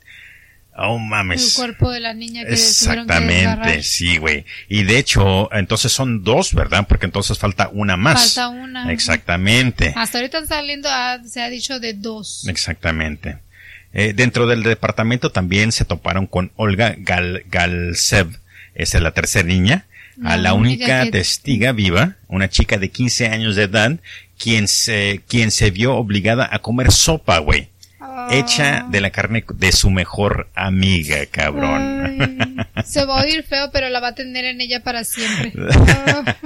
Oh, 0.76 0.96
El 0.96 1.02
mames. 1.08 1.54
cuerpo 1.56 1.90
de 1.90 2.00
la 2.00 2.14
niña 2.14 2.42
que 2.42 2.48
que 2.48 2.54
Exactamente, 2.54 3.34
desgarrar. 3.34 3.82
sí, 3.82 4.16
güey. 4.18 4.46
Y 4.68 4.84
de 4.84 4.98
hecho, 4.98 5.52
entonces 5.52 5.92
son 5.92 6.22
dos, 6.22 6.54
¿verdad? 6.54 6.86
Porque 6.88 7.06
entonces 7.06 7.38
falta 7.38 7.68
una 7.72 7.96
más. 7.96 8.34
Falta 8.34 8.48
una. 8.48 8.90
Exactamente. 8.92 9.92
Hasta 9.96 10.18
ahorita 10.18 10.46
saliendo, 10.46 10.88
ah, 10.90 11.18
se 11.28 11.42
ha 11.42 11.50
dicho 11.50 11.80
de 11.80 11.92
dos. 11.94 12.46
Exactamente. 12.48 13.38
Eh, 13.92 14.12
dentro 14.14 14.46
del 14.46 14.62
departamento 14.62 15.30
también 15.32 15.72
se 15.72 15.84
toparon 15.84 16.26
con 16.26 16.52
Olga 16.56 16.94
Gal 16.98 17.42
Galsev, 17.50 18.28
esa 18.74 18.98
es 18.98 19.02
la 19.02 19.10
tercera 19.12 19.48
niña, 19.48 19.86
a 20.24 20.36
La 20.36 20.54
única 20.54 21.04
que- 21.04 21.10
testiga 21.12 21.72
viva, 21.72 22.16
una 22.28 22.48
chica 22.48 22.78
de 22.78 22.90
15 22.90 23.26
años 23.28 23.56
de 23.56 23.64
edad, 23.64 23.98
quien 24.38 24.68
se, 24.68 25.22
quien 25.28 25.50
se 25.50 25.70
vio 25.70 25.96
obligada 25.96 26.48
a 26.52 26.60
comer 26.60 26.92
sopa, 26.92 27.38
güey, 27.38 27.68
Ah. 28.00 28.28
hecha 28.32 28.86
de 28.90 29.00
la 29.00 29.10
carne 29.10 29.44
de 29.54 29.72
su 29.72 29.90
mejor 29.90 30.48
amiga, 30.54 31.26
cabrón. 31.30 32.04
Ay, 32.74 32.82
se 32.84 33.04
va 33.04 33.20
a 33.20 33.24
oír 33.24 33.42
feo, 33.42 33.70
pero 33.72 33.88
la 33.88 34.00
va 34.00 34.08
a 34.08 34.14
tener 34.14 34.44
en 34.44 34.60
ella 34.60 34.80
para 34.82 35.04
siempre. 35.04 35.52
Ah. 35.88 36.36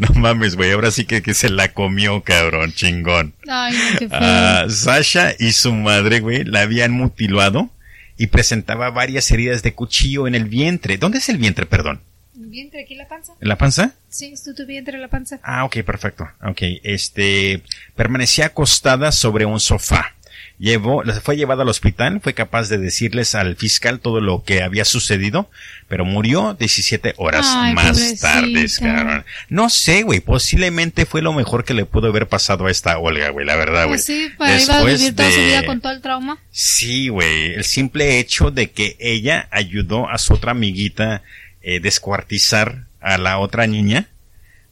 No 0.00 0.20
mames, 0.20 0.56
güey, 0.56 0.72
ahora 0.72 0.90
sí 0.90 1.04
que, 1.04 1.22
que 1.22 1.34
se 1.34 1.50
la 1.50 1.72
comió, 1.72 2.22
cabrón, 2.22 2.72
chingón. 2.72 3.34
Ay, 3.46 3.74
no, 3.74 3.98
qué 3.98 4.08
feo. 4.08 4.18
Ah, 4.20 4.64
Sasha 4.68 5.34
y 5.38 5.52
su 5.52 5.72
madre, 5.72 6.20
güey, 6.20 6.44
la 6.44 6.62
habían 6.62 6.92
mutilado 6.92 7.70
y 8.16 8.28
presentaba 8.28 8.90
varias 8.90 9.30
heridas 9.30 9.62
de 9.62 9.74
cuchillo 9.74 10.26
en 10.26 10.34
el 10.34 10.46
vientre. 10.46 10.98
¿Dónde 10.98 11.18
es 11.18 11.28
el 11.28 11.38
vientre, 11.38 11.66
perdón? 11.66 12.00
¿Vientre 12.34 12.82
aquí 12.82 12.94
la 12.94 13.06
panza? 13.06 13.34
¿En 13.40 13.48
la 13.48 13.56
panza? 13.56 13.92
Sí, 14.08 14.32
es 14.32 14.42
tu, 14.42 14.54
tu 14.54 14.66
vientre 14.66 14.98
la 14.98 15.08
panza. 15.08 15.38
Ah, 15.42 15.64
ok, 15.64 15.82
perfecto. 15.84 16.28
Ok, 16.42 16.62
este, 16.82 17.62
permanecía 17.94 18.46
acostada 18.46 19.12
sobre 19.12 19.44
un 19.44 19.60
sofá. 19.60 20.14
Llevó, 20.60 21.02
fue 21.22 21.38
llevada 21.38 21.62
al 21.62 21.70
hospital, 21.70 22.20
fue 22.20 22.34
capaz 22.34 22.68
de 22.68 22.76
decirles 22.76 23.34
al 23.34 23.56
fiscal 23.56 23.98
todo 23.98 24.20
lo 24.20 24.44
que 24.44 24.62
había 24.62 24.84
sucedido, 24.84 25.48
pero 25.88 26.04
murió 26.04 26.52
17 26.52 27.14
horas 27.16 27.46
Ay, 27.48 27.72
más 27.72 28.20
tarde, 28.20 28.66
cabrón. 28.78 29.24
No 29.48 29.70
sé, 29.70 30.02
güey, 30.02 30.20
posiblemente 30.20 31.06
fue 31.06 31.22
lo 31.22 31.32
mejor 31.32 31.64
que 31.64 31.72
le 31.72 31.86
pudo 31.86 32.08
haber 32.08 32.28
pasado 32.28 32.66
a 32.66 32.70
esta 32.70 32.98
Olga, 32.98 33.30
güey, 33.30 33.46
la 33.46 33.56
verdad, 33.56 33.86
güey. 33.86 33.96
Pues 33.96 34.04
sí, 34.04 34.28
para 34.36 34.60
iba 34.60 34.74
a 34.74 34.76
Después 34.76 34.98
vivir 34.98 35.16
toda 35.16 35.30
su 35.30 35.38
vida 35.38 35.64
con 35.64 35.80
todo 35.80 35.92
el 35.94 36.02
trauma. 36.02 36.38
Sí, 36.50 37.08
güey. 37.08 37.54
El 37.54 37.64
simple 37.64 38.18
hecho 38.18 38.50
de 38.50 38.70
que 38.70 38.98
ella 39.00 39.48
ayudó 39.50 40.10
a 40.10 40.18
su 40.18 40.34
otra 40.34 40.50
amiguita 40.50 41.22
eh, 41.62 41.80
descuartizar 41.80 42.84
a 43.00 43.16
la 43.16 43.38
otra 43.38 43.66
niña. 43.66 44.08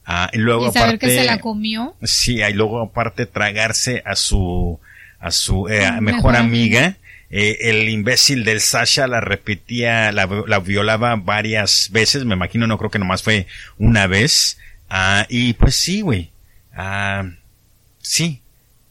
ah, 0.05 0.29
y 0.33 0.37
luego 0.37 0.67
y 0.67 0.71
saber 0.71 0.97
aparte. 0.97 1.07
que 1.07 1.15
se 1.15 1.23
la 1.23 1.39
comió. 1.39 1.95
Sí, 2.03 2.43
y 2.43 2.53
luego 2.53 2.79
aparte 2.79 3.25
tragarse 3.25 4.03
a 4.05 4.15
su 4.15 4.79
a 5.19 5.31
su 5.31 5.67
eh, 5.67 5.85
Ah, 5.85 6.01
mejor, 6.01 6.35
amiga. 6.35 6.97
Eh, 7.31 7.69
el 7.69 7.89
imbécil 7.89 8.43
del 8.43 8.59
Sasha 8.59 9.05
la 9.05 9.21
repetía, 9.21 10.11
la, 10.11 10.27
la 10.47 10.59
violaba 10.59 11.15
varias 11.15 11.89
veces, 11.91 12.25
me 12.25 12.33
imagino, 12.33 12.65
no 12.65 12.77
creo 12.79 12.89
que 12.89 12.97
nomás 12.99 13.21
fue 13.21 13.45
una 13.77 14.07
vez. 14.07 14.57
Ah, 14.89 15.25
y 15.29 15.53
pues 15.53 15.75
sí, 15.75 16.01
güey. 16.01 16.31
Ah, 16.75 17.25
sí. 18.01 18.41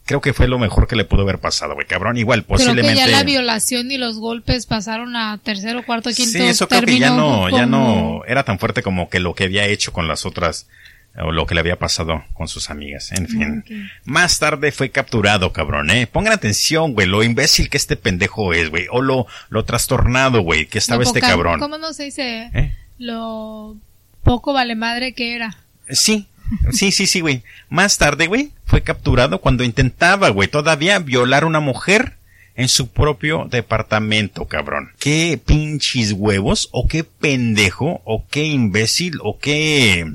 Creo 0.05 0.21
que 0.21 0.33
fue 0.33 0.47
lo 0.47 0.57
mejor 0.57 0.87
que 0.87 0.95
le 0.95 1.03
pudo 1.05 1.21
haber 1.21 1.37
pasado, 1.39 1.75
güey, 1.75 1.85
cabrón. 1.85 2.17
Igual, 2.17 2.43
Creo 2.45 2.57
que 2.57 2.63
posiblemente. 2.63 2.95
ya 2.95 3.07
la 3.07 3.23
violación 3.23 3.91
y 3.91 3.97
los 3.99 4.17
golpes 4.17 4.65
pasaron 4.65 5.15
a 5.15 5.37
tercero, 5.43 5.85
cuarto, 5.85 6.09
quinto. 6.11 6.31
Sí, 6.39 6.43
eso 6.45 6.67
creo 6.67 6.81
que 6.81 6.97
ya 6.97 7.11
no, 7.11 7.47
ya 7.49 7.67
no 7.67 8.23
era 8.25 8.43
tan 8.43 8.57
fuerte 8.57 8.81
como 8.81 9.09
que 9.09 9.19
lo 9.19 9.35
que 9.35 9.43
había 9.43 9.65
hecho 9.67 9.93
con 9.93 10.07
las 10.07 10.25
otras, 10.25 10.67
o 11.15 11.31
lo 11.31 11.45
que 11.45 11.53
le 11.53 11.61
había 11.61 11.77
pasado 11.77 12.23
con 12.33 12.47
sus 12.47 12.69
amigas. 12.69 13.11
En 13.11 13.27
fin. 13.27 13.59
Ok. 13.59 13.71
Más 14.05 14.39
tarde 14.39 14.71
fue 14.71 14.89
capturado, 14.89 15.51
cabrón, 15.51 15.91
eh. 15.91 16.07
Pongan 16.07 16.33
atención, 16.33 16.93
güey, 16.93 17.07
lo 17.07 17.23
imbécil 17.23 17.69
que 17.69 17.77
este 17.77 17.95
pendejo 17.95 18.53
es, 18.53 18.69
güey. 18.69 18.87
O 18.91 19.01
lo, 19.01 19.27
lo 19.49 19.65
trastornado, 19.65 20.41
güey, 20.41 20.67
que 20.67 20.77
estaba 20.77 21.03
este 21.03 21.21
cabrón. 21.21 21.59
¿Cómo 21.59 21.77
no 21.77 21.93
se 21.93 22.05
dice? 22.05 22.49
¿Eh? 22.53 22.75
Lo 22.97 23.77
poco 24.23 24.53
vale 24.53 24.75
madre 24.75 25.13
que 25.13 25.35
era. 25.35 25.57
Sí, 25.89 26.27
sí, 26.71 26.91
sí, 26.91 27.07
sí, 27.07 27.21
güey. 27.21 27.43
Más 27.69 27.97
tarde, 27.97 28.27
güey, 28.27 28.51
fue 28.65 28.83
capturado 28.83 29.41
cuando 29.41 29.63
intentaba, 29.63 30.29
güey, 30.29 30.47
todavía 30.47 30.99
violar 30.99 31.43
a 31.43 31.47
una 31.47 31.59
mujer 31.59 32.13
en 32.55 32.67
su 32.67 32.89
propio 32.89 33.47
departamento, 33.49 34.45
cabrón. 34.45 34.91
Qué 34.99 35.39
pinches 35.43 36.11
huevos, 36.11 36.67
o 36.71 36.87
qué 36.87 37.05
pendejo, 37.05 38.01
o 38.03 38.27
qué 38.29 38.43
imbécil, 38.45 39.19
o 39.23 39.39
qué... 39.39 40.05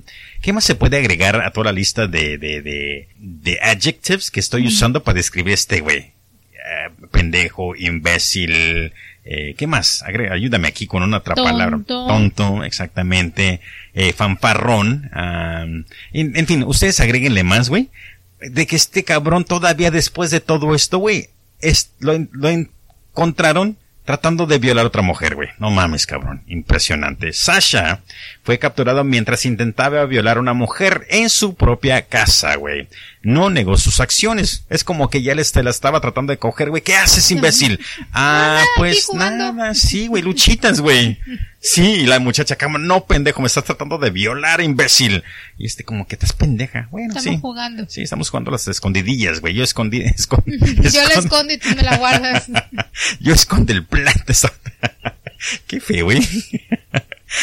¿Qué 0.44 0.52
más 0.52 0.64
se 0.64 0.74
puede 0.74 0.98
agregar 0.98 1.40
a 1.40 1.50
toda 1.52 1.64
la 1.64 1.72
lista 1.72 2.06
de, 2.06 2.36
de, 2.36 2.60
de, 2.60 3.08
de 3.16 3.58
adjectives 3.62 4.30
que 4.30 4.40
estoy 4.40 4.66
usando 4.66 5.02
para 5.02 5.16
describir 5.16 5.54
este 5.54 5.80
güey? 5.80 6.12
pendejo, 7.10 7.74
imbécil, 7.76 8.92
eh, 9.24 9.54
¿qué 9.56 9.66
más? 9.66 10.02
ayúdame 10.02 10.68
aquí 10.68 10.86
con 10.86 11.02
una 11.02 11.18
otra 11.18 11.34
palabra. 11.34 11.80
Tonto, 11.86 12.64
exactamente. 12.64 13.60
Eh, 13.94 14.12
fanfarrón. 14.12 15.10
en, 16.12 16.46
fin, 16.46 16.64
ustedes 16.64 17.00
agréguenle 17.00 17.42
más, 17.42 17.68
güey. 17.68 17.88
De 18.40 18.66
que 18.66 18.76
este 18.76 19.04
cabrón 19.04 19.44
todavía 19.44 19.90
después 19.90 20.30
de 20.30 20.40
todo 20.40 20.74
esto, 20.74 20.98
güey, 20.98 21.28
lo, 22.00 22.18
lo 22.32 22.50
encontraron 22.50 23.78
tratando 24.04 24.46
de 24.46 24.58
violar 24.58 24.84
a 24.84 24.88
otra 24.88 25.02
mujer, 25.02 25.34
güey. 25.34 25.48
No 25.58 25.70
mames, 25.70 26.06
cabrón. 26.06 26.42
Impresionante. 26.46 27.32
Sasha 27.32 28.00
fue 28.42 28.58
capturado 28.58 29.04
mientras 29.04 29.46
intentaba 29.46 30.04
violar 30.04 30.36
a 30.36 30.40
una 30.40 30.54
mujer 30.54 31.06
en 31.10 31.30
su 31.30 31.54
propia 31.54 32.02
casa, 32.02 32.56
güey 32.56 32.88
no 33.24 33.50
negó 33.50 33.76
sus 33.76 34.00
acciones. 34.00 34.64
Es 34.70 34.84
como 34.84 35.10
que 35.10 35.22
ya 35.22 35.34
le 35.34 35.42
la 35.62 35.70
estaba 35.70 36.00
tratando 36.00 36.32
de 36.32 36.38
coger, 36.38 36.70
güey. 36.70 36.82
¿Qué 36.82 36.94
haces, 36.94 37.30
imbécil? 37.30 37.80
Ah, 38.16 38.62
pues 38.76 39.08
nada, 39.12 39.74
sí, 39.74 40.06
güey, 40.06 40.22
luchitas, 40.22 40.80
güey. 40.80 41.18
Sí, 41.60 41.82
y 41.82 42.06
la 42.06 42.18
muchacha 42.20 42.56
cama, 42.56 42.78
no, 42.78 43.06
pendejo, 43.06 43.40
me 43.40 43.46
estás 43.46 43.64
tratando 43.64 43.98
de 43.98 44.10
violar, 44.10 44.60
imbécil. 44.60 45.24
Y 45.58 45.66
este 45.66 45.84
como 45.84 46.06
que 46.06 46.14
estás 46.14 46.32
pendeja. 46.32 46.88
Bueno, 46.90 47.14
estamos 47.16 47.40
jugando. 47.40 47.86
Sí, 47.88 48.02
estamos 48.02 48.30
jugando 48.30 48.50
las 48.50 48.68
escondidillas, 48.68 49.40
güey. 49.40 49.54
Yo 49.54 49.64
escondí, 49.64 50.04
Yo 50.06 51.08
la 51.08 51.14
escondo 51.14 51.52
y 51.52 51.58
tú 51.58 51.68
me 51.74 51.82
la 51.82 51.96
guardas. 51.96 52.46
Yo 53.20 53.34
escondo 53.34 53.72
el 53.72 53.84
plato. 53.84 54.32
Qué 55.66 55.80
feo, 55.80 56.04
güey. 56.04 56.20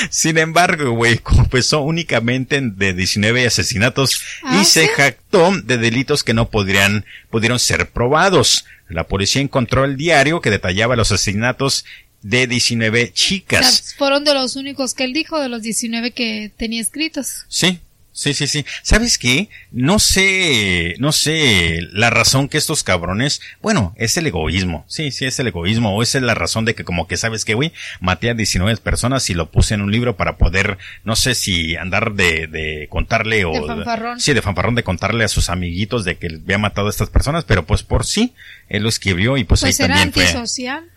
Sin 0.09 0.37
embargo, 0.37 0.91
güey, 0.91 1.17
confesó 1.19 1.81
únicamente 1.81 2.59
de 2.61 2.93
19 2.93 3.47
asesinatos 3.47 4.21
y 4.43 4.57
ah, 4.57 4.63
se 4.63 4.87
jactó 4.87 5.51
de 5.63 5.77
delitos 5.77 6.23
que 6.23 6.33
no 6.33 6.49
podrían, 6.49 7.05
pudieron 7.29 7.59
ser 7.59 7.89
probados. 7.89 8.65
La 8.87 9.07
policía 9.07 9.41
encontró 9.41 9.85
el 9.85 9.97
diario 9.97 10.41
que 10.41 10.49
detallaba 10.49 10.95
los 10.95 11.11
asesinatos 11.11 11.85
de 12.21 12.47
19 12.47 13.13
chicas. 13.13 13.95
fueron 13.97 14.23
de 14.23 14.33
los 14.33 14.55
únicos 14.55 14.93
que 14.93 15.03
él 15.03 15.13
dijo, 15.13 15.39
de 15.39 15.49
los 15.49 15.61
19 15.61 16.11
que 16.11 16.51
tenía 16.55 16.81
escritos. 16.81 17.45
Sí, 17.47 17.79
Sí, 18.13 18.33
sí, 18.33 18.45
sí. 18.47 18.65
¿Sabes 18.81 19.17
qué? 19.17 19.49
No 19.71 19.97
sé, 19.97 20.95
no 20.99 21.13
sé 21.13 21.79
la 21.93 22.09
razón 22.09 22.49
que 22.49 22.57
estos 22.57 22.83
cabrones, 22.83 23.41
bueno, 23.61 23.93
es 23.97 24.17
el 24.17 24.27
egoísmo. 24.27 24.83
Sí, 24.87 25.11
sí, 25.11 25.25
es 25.25 25.39
el 25.39 25.47
egoísmo. 25.47 25.95
O 25.95 26.03
es 26.03 26.13
la 26.15 26.33
razón 26.33 26.65
de 26.65 26.75
que 26.75 26.83
como 26.83 27.07
que, 27.07 27.15
¿sabes 27.15 27.45
qué, 27.45 27.53
güey? 27.53 27.71
Maté 28.01 28.29
a 28.29 28.33
19 28.33 28.77
personas 28.77 29.29
y 29.29 29.33
lo 29.33 29.49
puse 29.49 29.75
en 29.75 29.81
un 29.81 29.91
libro 29.91 30.17
para 30.17 30.37
poder, 30.37 30.77
no 31.05 31.15
sé 31.15 31.35
si 31.35 31.77
andar 31.77 32.13
de, 32.13 32.47
de 32.47 32.87
contarle 32.89 33.45
o... 33.45 33.53
De 33.53 33.61
fanfarrón. 33.65 34.19
Sí, 34.19 34.33
de 34.33 34.41
fanfarrón 34.41 34.75
de 34.75 34.83
contarle 34.83 35.23
a 35.23 35.29
sus 35.29 35.49
amiguitos 35.49 36.03
de 36.03 36.17
que 36.17 36.27
había 36.27 36.57
matado 36.57 36.87
a 36.87 36.89
estas 36.89 37.09
personas, 37.09 37.45
pero 37.45 37.65
pues 37.65 37.83
por 37.83 38.05
sí, 38.05 38.33
él 38.67 38.83
lo 38.83 38.89
escribió 38.89 39.37
y 39.37 39.45
pues, 39.45 39.61
pues 39.61 39.79
ahí 39.79 39.87
también 39.87 40.07
antisocial. 40.09 40.89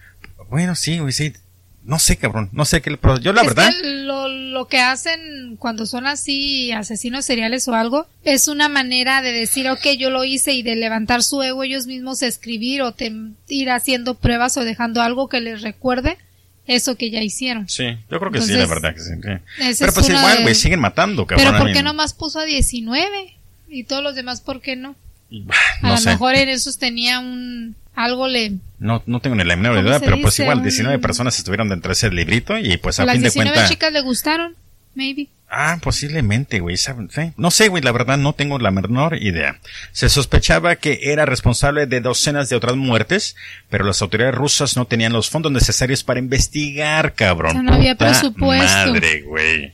Bueno, 0.50 0.74
sí, 0.74 0.98
güey, 0.98 1.12
sí. 1.12 1.32
No 1.84 1.98
sé, 1.98 2.16
cabrón. 2.16 2.48
No 2.52 2.64
sé 2.64 2.80
qué. 2.80 2.98
Yo 3.20 3.32
la 3.32 3.42
verdad. 3.42 3.70
lo, 3.82 4.28
lo 4.28 4.66
que 4.68 4.80
hacen 4.80 5.56
cuando 5.58 5.84
son 5.84 6.06
así 6.06 6.72
asesinos 6.72 7.26
seriales 7.26 7.68
o 7.68 7.74
algo 7.74 8.06
es 8.24 8.48
una 8.48 8.68
manera 8.68 9.20
de 9.20 9.32
decir, 9.32 9.68
ok, 9.68 9.88
yo 9.98 10.10
lo 10.10 10.24
hice 10.24 10.54
y 10.54 10.62
de 10.62 10.76
levantar 10.76 11.22
su 11.22 11.42
ego 11.42 11.62
ellos 11.62 11.86
mismos 11.86 12.22
escribir 12.22 12.82
o 12.82 12.94
ir 13.48 13.70
haciendo 13.70 14.14
pruebas 14.14 14.56
o 14.56 14.64
dejando 14.64 15.02
algo 15.02 15.28
que 15.28 15.40
les 15.40 15.60
recuerde 15.60 16.16
eso 16.66 16.96
que 16.96 17.10
ya 17.10 17.20
hicieron. 17.20 17.68
Sí, 17.68 17.84
yo 18.10 18.18
creo 18.18 18.32
que 18.32 18.40
sí, 18.40 18.54
la 18.54 18.66
verdad 18.66 18.94
que 18.94 19.00
sí. 19.00 19.10
Pero 19.78 19.92
pues 19.92 20.08
igual, 20.08 20.42
güey, 20.42 20.54
siguen 20.54 20.80
matando, 20.80 21.26
cabrón. 21.26 21.46
Pero 21.46 21.58
¿por 21.58 21.72
qué 21.72 21.82
nomás 21.82 22.14
puso 22.14 22.40
a 22.40 22.44
19? 22.44 23.36
Y 23.68 23.84
todos 23.84 24.02
los 24.02 24.14
demás, 24.14 24.40
¿por 24.40 24.60
qué 24.60 24.76
no? 24.76 24.96
a 25.82 25.94
lo 25.94 26.00
mejor 26.02 26.36
en 26.36 26.48
esos 26.48 26.78
tenía 26.78 27.18
un 27.18 27.74
algo 27.94 28.28
le... 28.28 28.58
No, 28.78 29.02
no 29.06 29.20
tengo 29.20 29.36
ni 29.36 29.44
la 29.44 29.56
menor 29.56 29.84
idea, 29.84 30.00
pero 30.00 30.20
pues 30.20 30.38
igual 30.38 30.62
19 30.62 30.98
personas 30.98 31.38
estuvieron 31.38 31.68
dentro 31.68 31.88
de 31.88 31.94
ese 31.94 32.10
librito 32.10 32.58
y 32.58 32.76
pues 32.76 33.00
a 33.00 33.06
fin 33.06 33.22
de 33.22 33.30
cuentas... 33.30 33.56
Las 33.56 33.68
19 33.68 33.68
chicas 33.68 33.92
le 33.92 34.00
gustaron, 34.02 34.56
maybe. 34.94 35.28
Ah, 35.56 35.78
posiblemente, 35.80 36.58
güey. 36.58 36.76
No 37.36 37.50
sé, 37.52 37.68
güey, 37.68 37.82
la 37.82 37.92
verdad 37.92 38.18
no 38.18 38.32
tengo 38.32 38.58
la 38.58 38.72
menor 38.72 39.22
idea. 39.22 39.60
Se 39.92 40.08
sospechaba 40.08 40.74
que 40.76 40.98
era 41.02 41.26
responsable 41.26 41.86
de 41.86 42.00
docenas 42.00 42.48
de 42.48 42.56
otras 42.56 42.74
muertes, 42.74 43.36
pero 43.70 43.84
las 43.84 44.02
autoridades 44.02 44.34
rusas 44.34 44.76
no 44.76 44.86
tenían 44.86 45.12
los 45.12 45.30
fondos 45.30 45.52
necesarios 45.52 46.02
para 46.02 46.18
investigar, 46.18 47.14
cabrón. 47.14 47.64
no 47.64 47.74
había 47.74 47.94
presupuesto. 47.94 48.66
Madre, 48.66 49.22
güey. 49.22 49.72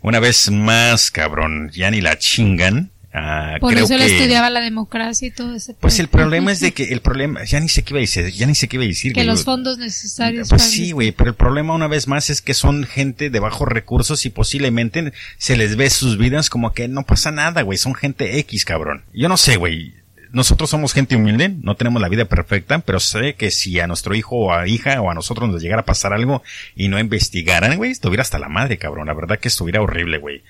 Una 0.00 0.20
vez 0.20 0.50
más, 0.50 1.10
cabrón, 1.10 1.70
ya 1.70 1.90
ni 1.90 2.00
la 2.00 2.18
chingan. 2.18 2.90
Ah, 3.16 3.58
Por 3.60 3.72
eso 3.74 3.94
él 3.94 4.02
estudiaba 4.02 4.50
la 4.50 4.60
democracia 4.60 5.28
y 5.28 5.30
todo 5.30 5.54
ese. 5.54 5.74
Pues 5.74 6.00
el 6.00 6.08
problema 6.08 6.50
es 6.50 6.58
de 6.58 6.72
que 6.72 6.92
el 6.92 7.00
problema, 7.00 7.44
ya 7.44 7.60
ni 7.60 7.68
sé 7.68 7.84
qué 7.84 7.92
iba 7.92 7.98
a 7.98 8.00
decir, 8.00 8.28
ya 8.32 8.44
ni 8.44 8.56
sé 8.56 8.66
qué 8.66 8.74
iba 8.74 8.84
a 8.84 8.88
decir. 8.88 9.12
Que 9.12 9.22
los 9.22 9.44
fondos 9.44 9.78
necesarios. 9.78 10.48
Pues 10.48 10.62
sí, 10.62 10.90
güey, 10.90 11.12
pero 11.12 11.30
el 11.30 11.36
problema 11.36 11.74
una 11.74 11.86
vez 11.86 12.08
más 12.08 12.28
es 12.28 12.42
que 12.42 12.54
son 12.54 12.82
gente 12.82 13.30
de 13.30 13.38
bajos 13.38 13.68
recursos 13.68 14.26
y 14.26 14.30
posiblemente 14.30 15.12
se 15.38 15.56
les 15.56 15.76
ve 15.76 15.90
sus 15.90 16.18
vidas 16.18 16.50
como 16.50 16.72
que 16.72 16.88
no 16.88 17.04
pasa 17.04 17.30
nada, 17.30 17.62
güey, 17.62 17.78
son 17.78 17.94
gente 17.94 18.40
X, 18.40 18.64
cabrón. 18.64 19.04
Yo 19.14 19.28
no 19.28 19.36
sé, 19.36 19.56
güey. 19.58 19.94
Nosotros 20.32 20.68
somos 20.68 20.92
gente 20.92 21.14
humilde, 21.14 21.50
no 21.62 21.76
tenemos 21.76 22.02
la 22.02 22.08
vida 22.08 22.24
perfecta, 22.24 22.80
pero 22.80 22.98
sé 22.98 23.36
que 23.36 23.52
si 23.52 23.78
a 23.78 23.86
nuestro 23.86 24.16
hijo 24.16 24.34
o 24.34 24.52
a 24.52 24.66
hija 24.66 25.00
o 25.00 25.08
a 25.08 25.14
nosotros 25.14 25.48
nos 25.48 25.62
llegara 25.62 25.82
a 25.82 25.84
pasar 25.84 26.12
algo 26.12 26.42
y 26.74 26.88
no 26.88 26.98
investigaran, 26.98 27.76
güey, 27.76 27.92
estuviera 27.92 28.22
hasta 28.22 28.40
la 28.40 28.48
madre, 28.48 28.76
cabrón. 28.76 29.06
La 29.06 29.14
verdad 29.14 29.38
que 29.38 29.46
estuviera 29.46 29.80
horrible, 29.80 30.18
güey. 30.18 30.42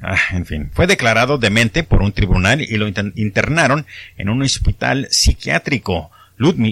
Ah, 0.00 0.18
en 0.32 0.44
fin, 0.44 0.70
fue 0.72 0.86
declarado 0.86 1.38
demente 1.38 1.82
por 1.82 2.02
un 2.02 2.12
tribunal 2.12 2.60
y 2.60 2.76
lo 2.76 2.86
internaron 2.86 3.86
en 4.18 4.28
un 4.28 4.42
hospital 4.42 5.08
psiquiátrico. 5.10 6.10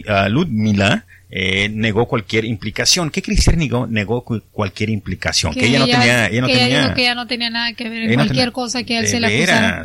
Ah, 0.08 0.28
Ludmila 0.28 1.06
eh, 1.36 1.68
negó 1.68 2.06
cualquier 2.06 2.44
implicación. 2.44 3.10
¿Qué 3.10 3.20
quiere 3.20 3.38
decir 3.38 3.56
negó, 3.56 3.88
negó 3.88 4.22
cualquier 4.52 4.90
implicación? 4.90 5.52
Que, 5.52 5.66
ella, 5.66 5.80
no 5.80 5.86
tenía, 5.86 6.28
ella 6.28 6.40
no 6.40 6.46
que 6.46 6.54
tenía, 6.54 6.94
que 6.94 7.02
ella 7.02 7.14
no 7.16 7.26
tenía 7.26 7.50
nada 7.50 7.72
que 7.72 7.88
ver 7.88 8.02
en 8.04 8.14
cualquier 8.14 8.52
cosa 8.52 8.84
que 8.84 8.98
él 8.98 9.08
se 9.08 9.18
le 9.18 9.26
acusara. 9.26 9.84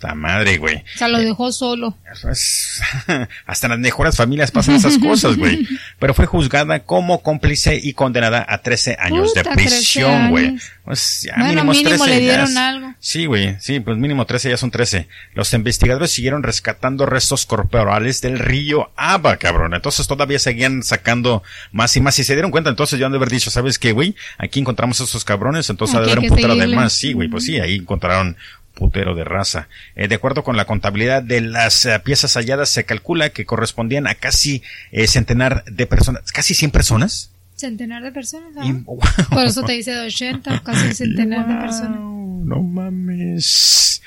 La 0.00 0.14
madre, 0.14 0.56
güey. 0.56 0.76
O 0.76 0.98
sea, 0.98 1.08
lo 1.08 1.18
dejó 1.18 1.52
solo. 1.52 1.98
hasta 3.46 3.66
en 3.66 3.70
las 3.72 3.78
mejores 3.78 4.16
familias 4.16 4.50
pasan 4.50 4.76
esas 4.76 4.96
cosas, 4.96 5.36
güey. 5.36 5.68
Pero 5.98 6.14
fue 6.14 6.24
juzgada 6.24 6.78
como 6.84 7.20
cómplice 7.20 7.78
y 7.82 7.92
condenada 7.92 8.46
a 8.48 8.62
13 8.62 8.96
años 8.98 9.34
de 9.34 9.44
prisión, 9.44 10.30
güey. 10.30 10.56
Pues 10.86 11.22
ya 11.26 11.34
bueno, 11.36 11.64
mínimo 11.64 12.06
le 12.06 12.20
dieron 12.20 12.56
algo. 12.56 12.94
Sí, 13.00 13.26
güey. 13.26 13.56
Sí, 13.60 13.80
pues 13.80 13.98
mínimo 13.98 14.24
13 14.24 14.48
ya 14.48 14.56
son 14.56 14.70
13. 14.70 15.08
Los 15.34 15.52
investigadores 15.52 16.10
siguieron 16.10 16.42
rescatando 16.42 17.04
restos 17.04 17.44
corporales 17.44 18.22
del 18.22 18.38
río 18.38 18.92
Aba, 18.96 19.36
cabrón. 19.36 19.74
Entonces 19.74 20.06
todavía 20.06 20.38
seguían 20.38 20.85
sacando 20.86 21.42
más 21.72 21.96
y 21.96 22.00
más. 22.00 22.18
Y 22.18 22.24
se 22.24 22.34
dieron 22.34 22.50
cuenta, 22.50 22.70
entonces 22.70 22.98
yo 22.98 23.06
han 23.06 23.12
de 23.12 23.18
haber 23.18 23.30
dicho, 23.30 23.50
¿sabes 23.50 23.78
qué, 23.78 23.92
güey? 23.92 24.14
Aquí 24.38 24.60
encontramos 24.60 25.00
esos 25.00 25.24
cabrones, 25.24 25.68
entonces 25.70 25.96
ha 25.96 26.00
de 26.00 26.12
haber 26.12 26.18
un 26.20 26.28
putero 26.28 26.56
de 26.56 26.66
más. 26.68 26.92
Sí, 26.92 27.12
güey, 27.12 27.28
pues 27.28 27.44
sí, 27.44 27.58
ahí 27.58 27.76
encontraron 27.76 28.36
putero 28.76 29.14
de 29.14 29.24
raza. 29.24 29.68
Eh, 29.96 30.06
de 30.06 30.14
acuerdo 30.14 30.44
con 30.44 30.56
la 30.56 30.66
contabilidad 30.66 31.22
de 31.22 31.40
las 31.40 31.84
eh, 31.86 31.98
piezas 32.04 32.34
halladas, 32.34 32.68
se 32.68 32.84
calcula 32.84 33.30
que 33.30 33.44
correspondían 33.44 34.06
a 34.06 34.14
casi 34.14 34.62
eh, 34.92 35.08
centenar 35.08 35.64
de 35.64 35.86
personas, 35.86 36.30
casi 36.30 36.54
100 36.54 36.70
personas. 36.70 37.32
Centenar 37.56 38.02
de 38.02 38.12
personas, 38.12 38.52
Por 39.30 39.44
eso 39.46 39.62
te 39.62 39.72
dice 39.72 39.92
de 39.92 40.06
80, 40.06 40.62
casi 40.62 40.92
centenar 40.92 41.48
de 41.48 41.54
personas. 41.54 41.98
No 41.98 42.62
mames. 42.62 44.02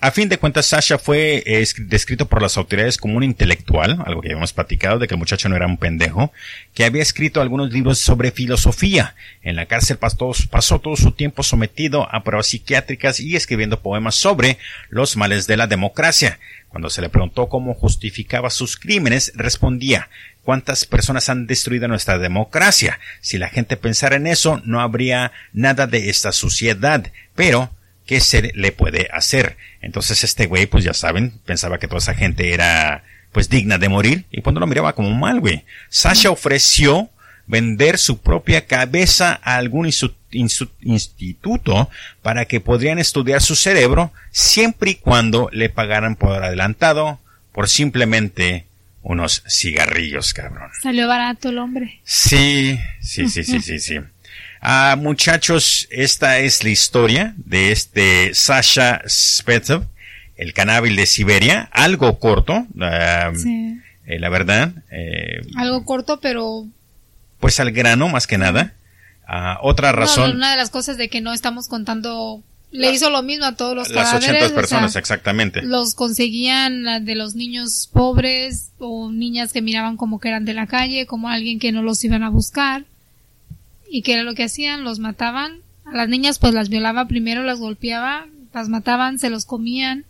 A 0.00 0.12
fin 0.12 0.28
de 0.28 0.38
cuentas, 0.38 0.66
Sasha 0.66 0.96
fue 0.96 1.42
descrito 1.78 2.28
por 2.28 2.40
las 2.40 2.56
autoridades 2.56 2.98
como 2.98 3.16
un 3.16 3.24
intelectual, 3.24 4.00
algo 4.06 4.20
que 4.20 4.28
habíamos 4.28 4.52
platicado, 4.52 5.00
de 5.00 5.08
que 5.08 5.14
el 5.14 5.18
muchacho 5.18 5.48
no 5.48 5.56
era 5.56 5.66
un 5.66 5.76
pendejo, 5.76 6.32
que 6.72 6.84
había 6.84 7.02
escrito 7.02 7.40
algunos 7.40 7.72
libros 7.72 7.98
sobre 7.98 8.30
filosofía. 8.30 9.16
En 9.42 9.56
la 9.56 9.66
cárcel 9.66 9.98
pasó, 9.98 10.78
todo 10.78 10.94
su 10.94 11.10
tiempo 11.10 11.42
sometido 11.42 12.06
a 12.14 12.22
pruebas 12.22 12.46
psiquiátricas 12.46 13.18
y 13.18 13.34
escribiendo 13.34 13.80
poemas 13.80 14.14
sobre 14.14 14.58
los 14.88 15.16
males 15.16 15.48
de 15.48 15.56
la 15.56 15.66
democracia. 15.66 16.38
Cuando 16.68 16.90
se 16.90 17.02
le 17.02 17.08
preguntó 17.08 17.48
cómo 17.48 17.74
justificaba 17.74 18.50
sus 18.50 18.76
crímenes, 18.76 19.32
respondía, 19.34 20.10
¿cuántas 20.44 20.84
personas 20.84 21.28
han 21.28 21.48
destruido 21.48 21.88
nuestra 21.88 22.18
democracia? 22.18 23.00
Si 23.20 23.36
la 23.36 23.48
gente 23.48 23.76
pensara 23.76 24.14
en 24.14 24.28
eso, 24.28 24.62
no 24.64 24.80
habría 24.80 25.32
nada 25.52 25.88
de 25.88 26.08
esta 26.08 26.30
suciedad. 26.30 27.10
Pero, 27.34 27.72
¿qué 28.08 28.20
se 28.20 28.50
le 28.54 28.72
puede 28.72 29.08
hacer? 29.12 29.58
Entonces 29.82 30.24
este 30.24 30.46
güey, 30.46 30.66
pues 30.66 30.82
ya 30.82 30.94
saben, 30.94 31.38
pensaba 31.44 31.78
que 31.78 31.86
toda 31.86 31.98
esa 31.98 32.14
gente 32.14 32.54
era 32.54 33.04
pues 33.30 33.50
digna 33.50 33.76
de 33.76 33.90
morir 33.90 34.24
y 34.32 34.40
cuando 34.40 34.60
lo 34.60 34.66
miraba 34.66 34.94
como 34.94 35.10
mal, 35.10 35.38
güey. 35.38 35.64
Sasha 35.90 36.30
ofreció 36.30 37.10
vender 37.46 37.98
su 37.98 38.18
propia 38.18 38.66
cabeza 38.66 39.38
a 39.42 39.56
algún 39.56 39.88
instituto 40.80 41.90
para 42.22 42.46
que 42.46 42.60
podrían 42.60 42.98
estudiar 42.98 43.42
su 43.42 43.54
cerebro 43.54 44.10
siempre 44.30 44.92
y 44.92 44.94
cuando 44.96 45.50
le 45.52 45.68
pagaran 45.68 46.16
por 46.16 46.42
adelantado 46.42 47.20
por 47.52 47.68
simplemente 47.68 48.64
unos 49.02 49.42
cigarrillos, 49.46 50.32
cabrón. 50.32 50.70
Salió 50.82 51.06
barato 51.08 51.50
el 51.50 51.58
hombre. 51.58 52.00
Sí, 52.04 52.78
sí, 53.00 53.28
sí, 53.28 53.44
sí, 53.44 53.60
sí, 53.60 53.78
sí. 53.78 54.00
Ah, 54.70 54.96
muchachos, 54.96 55.88
esta 55.90 56.40
es 56.40 56.62
la 56.62 56.68
historia 56.68 57.32
de 57.38 57.72
este 57.72 58.34
Sasha 58.34 59.00
Spetov, 59.08 59.84
el 60.36 60.52
canábil 60.52 60.94
de 60.94 61.06
Siberia, 61.06 61.70
algo 61.72 62.18
corto. 62.18 62.66
Ah, 62.78 63.32
eh, 64.04 64.18
la 64.18 64.28
verdad. 64.28 64.74
Eh, 64.90 65.40
Algo 65.56 65.86
corto, 65.86 66.20
pero... 66.20 66.66
Pues 67.40 67.60
al 67.60 67.72
grano, 67.72 68.10
más 68.10 68.26
que 68.26 68.36
nada. 68.36 68.74
Ah, 69.26 69.58
otra 69.62 69.92
razón. 69.92 70.32
No, 70.32 70.36
una 70.36 70.50
de 70.50 70.58
las 70.58 70.68
cosas 70.68 70.98
de 70.98 71.08
que 71.08 71.22
no 71.22 71.32
estamos 71.32 71.66
contando 71.68 72.42
le 72.70 72.92
hizo 72.92 73.08
lo 73.08 73.22
mismo 73.22 73.46
a 73.46 73.56
todos 73.56 73.74
los 73.74 73.88
Las 73.88 74.10
cadáveres. 74.10 74.42
80 74.42 74.54
personas, 74.54 74.90
o 74.90 74.92
sea, 74.92 75.00
exactamente. 75.00 75.62
Los 75.62 75.94
conseguían 75.94 77.06
de 77.06 77.14
los 77.14 77.34
niños 77.34 77.88
pobres 77.90 78.72
o 78.76 79.10
niñas 79.10 79.54
que 79.54 79.62
miraban 79.62 79.96
como 79.96 80.20
que 80.20 80.28
eran 80.28 80.44
de 80.44 80.52
la 80.52 80.66
calle, 80.66 81.06
como 81.06 81.30
alguien 81.30 81.58
que 81.58 81.72
no 81.72 81.82
los 81.82 82.04
iban 82.04 82.22
a 82.22 82.28
buscar. 82.28 82.84
¿Y 83.90 84.02
qué 84.02 84.14
era 84.14 84.22
lo 84.22 84.34
que 84.34 84.44
hacían? 84.44 84.84
Los 84.84 84.98
mataban. 84.98 85.60
A 85.84 85.92
las 85.96 86.08
niñas 86.08 86.38
pues 86.38 86.52
las 86.54 86.68
violaba 86.68 87.08
primero, 87.08 87.42
las 87.42 87.58
golpeaba, 87.58 88.26
las 88.52 88.68
mataban, 88.68 89.18
se 89.18 89.30
los 89.30 89.44
comían, 89.46 90.04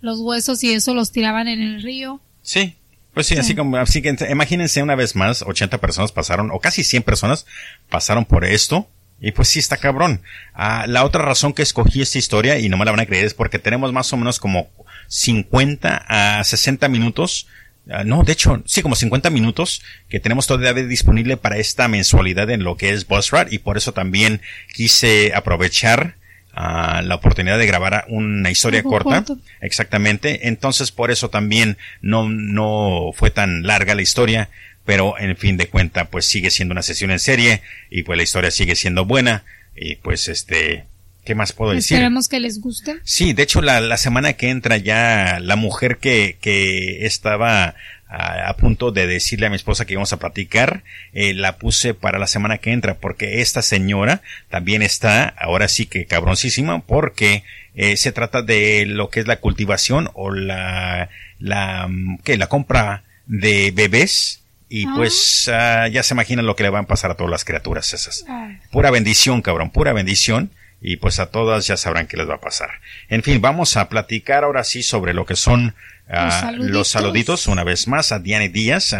los 0.00 0.20
huesos 0.20 0.62
y 0.64 0.72
eso 0.72 0.92
los 0.94 1.12
tiraban 1.12 1.48
en 1.48 1.62
el 1.62 1.82
río. 1.82 2.20
Sí. 2.42 2.74
Pues 3.14 3.28
sí, 3.28 3.34
así 3.36 3.50
Sí. 3.50 3.54
como, 3.54 3.76
así 3.76 4.02
que 4.02 4.14
imagínense 4.28 4.82
una 4.82 4.96
vez 4.96 5.14
más, 5.14 5.42
80 5.42 5.78
personas 5.78 6.10
pasaron, 6.12 6.50
o 6.50 6.58
casi 6.58 6.82
100 6.82 7.04
personas 7.04 7.46
pasaron 7.88 8.24
por 8.24 8.44
esto. 8.44 8.88
Y 9.20 9.30
pues 9.30 9.48
sí, 9.48 9.60
está 9.60 9.76
cabrón. 9.76 10.20
Ah, 10.52 10.84
la 10.88 11.04
otra 11.04 11.22
razón 11.22 11.52
que 11.54 11.62
escogí 11.62 12.02
esta 12.02 12.18
historia, 12.18 12.58
y 12.58 12.68
no 12.68 12.76
me 12.76 12.84
la 12.84 12.90
van 12.90 13.00
a 13.00 13.06
creer, 13.06 13.24
es 13.24 13.32
porque 13.32 13.60
tenemos 13.60 13.92
más 13.92 14.12
o 14.12 14.16
menos 14.16 14.40
como 14.40 14.68
50 15.06 16.04
a 16.08 16.44
60 16.44 16.88
minutos. 16.88 17.46
Ah, 17.90 18.04
no, 18.04 18.22
de 18.22 18.32
hecho, 18.32 18.62
sí, 18.66 18.82
como 18.82 18.96
50 18.96 19.30
minutos 19.30 19.82
que 20.08 20.20
tenemos 20.20 20.46
todavía 20.46 20.74
disponible 20.74 21.36
para 21.36 21.58
esta 21.58 21.88
mensualidad 21.88 22.50
en 22.50 22.64
lo 22.64 22.76
que 22.76 22.90
es 22.90 23.06
BuzzRat 23.06 23.52
y 23.52 23.58
por 23.58 23.76
eso 23.76 23.92
también 23.92 24.40
quise 24.72 25.32
aprovechar 25.34 26.16
ah, 26.52 27.02
la 27.04 27.16
oportunidad 27.16 27.58
de 27.58 27.66
grabar 27.66 28.04
una 28.08 28.50
historia 28.50 28.82
corta. 28.82 29.24
Exactamente. 29.60 30.48
Entonces, 30.48 30.92
por 30.92 31.10
eso 31.10 31.30
también 31.30 31.78
no, 32.00 32.28
no 32.28 33.10
fue 33.14 33.30
tan 33.30 33.62
larga 33.62 33.94
la 33.94 34.02
historia, 34.02 34.50
pero 34.84 35.18
en 35.18 35.36
fin 35.36 35.56
de 35.56 35.68
cuenta, 35.68 36.06
pues 36.06 36.26
sigue 36.26 36.50
siendo 36.50 36.72
una 36.72 36.82
sesión 36.82 37.10
en 37.10 37.18
serie 37.18 37.62
y 37.90 38.02
pues 38.02 38.16
la 38.16 38.22
historia 38.22 38.50
sigue 38.50 38.76
siendo 38.76 39.04
buena 39.04 39.44
y 39.76 39.96
pues 39.96 40.28
este, 40.28 40.84
¿qué 41.24 41.34
más 41.34 41.52
puedo 41.52 41.72
decir? 41.72 41.96
Esperemos 41.96 42.28
que 42.28 42.40
les 42.40 42.60
guste. 42.60 42.96
Sí, 43.04 43.32
de 43.32 43.42
hecho 43.42 43.60
la, 43.62 43.80
la 43.80 43.96
semana 43.96 44.34
que 44.34 44.50
entra 44.50 44.76
ya 44.76 45.38
la 45.40 45.56
mujer 45.56 45.98
que, 45.98 46.36
que 46.40 47.06
estaba 47.06 47.74
a, 48.08 48.48
a 48.48 48.56
punto 48.56 48.92
de 48.92 49.06
decirle 49.06 49.46
a 49.46 49.50
mi 49.50 49.56
esposa 49.56 49.84
que 49.86 49.94
íbamos 49.94 50.12
a 50.12 50.18
platicar, 50.18 50.84
eh, 51.12 51.34
la 51.34 51.56
puse 51.58 51.94
para 51.94 52.18
la 52.18 52.26
semana 52.26 52.58
que 52.58 52.72
entra 52.72 52.94
porque 52.94 53.40
esta 53.40 53.62
señora 53.62 54.22
también 54.50 54.82
está 54.82 55.28
ahora 55.28 55.68
sí 55.68 55.86
que 55.86 56.06
cabroncísima 56.06 56.80
porque 56.80 57.42
eh, 57.74 57.96
se 57.96 58.12
trata 58.12 58.42
de 58.42 58.84
lo 58.86 59.10
que 59.10 59.20
es 59.20 59.26
la 59.26 59.40
cultivación 59.40 60.10
o 60.14 60.30
la, 60.30 61.08
la, 61.40 61.88
mm, 61.88 62.18
¿qué? 62.22 62.36
La 62.36 62.46
compra 62.46 63.02
de 63.26 63.72
bebés 63.74 64.40
y 64.68 64.86
Ah. 64.86 64.92
pues 64.96 65.50
ah, 65.52 65.88
ya 65.88 66.02
se 66.02 66.14
imaginan 66.14 66.46
lo 66.46 66.56
que 66.56 66.62
le 66.62 66.70
van 66.70 66.84
a 66.84 66.88
pasar 66.88 67.10
a 67.10 67.14
todas 67.14 67.30
las 67.30 67.44
criaturas 67.44 67.92
esas. 67.94 68.24
Pura 68.70 68.90
bendición, 68.90 69.40
cabrón, 69.42 69.70
pura 69.70 69.92
bendición. 69.92 70.50
Y 70.80 70.96
pues 70.96 71.18
a 71.18 71.30
todas 71.30 71.66
ya 71.66 71.76
sabrán 71.76 72.06
qué 72.06 72.16
les 72.16 72.28
va 72.28 72.34
a 72.34 72.40
pasar. 72.40 72.70
En 73.08 73.22
fin, 73.22 73.40
vamos 73.40 73.76
a 73.76 73.88
platicar 73.88 74.44
ahora 74.44 74.64
sí 74.64 74.82
sobre 74.82 75.14
lo 75.14 75.24
que 75.24 75.34
son 75.36 75.74
ah, 76.08 76.24
Los 76.24 76.34
saluditos. 76.34 76.70
los 76.70 76.88
saluditos. 76.88 77.46
Una 77.46 77.64
vez 77.64 77.88
más 77.88 78.12
a 78.12 78.18
Diane 78.18 78.50
Díaz. 78.50 78.94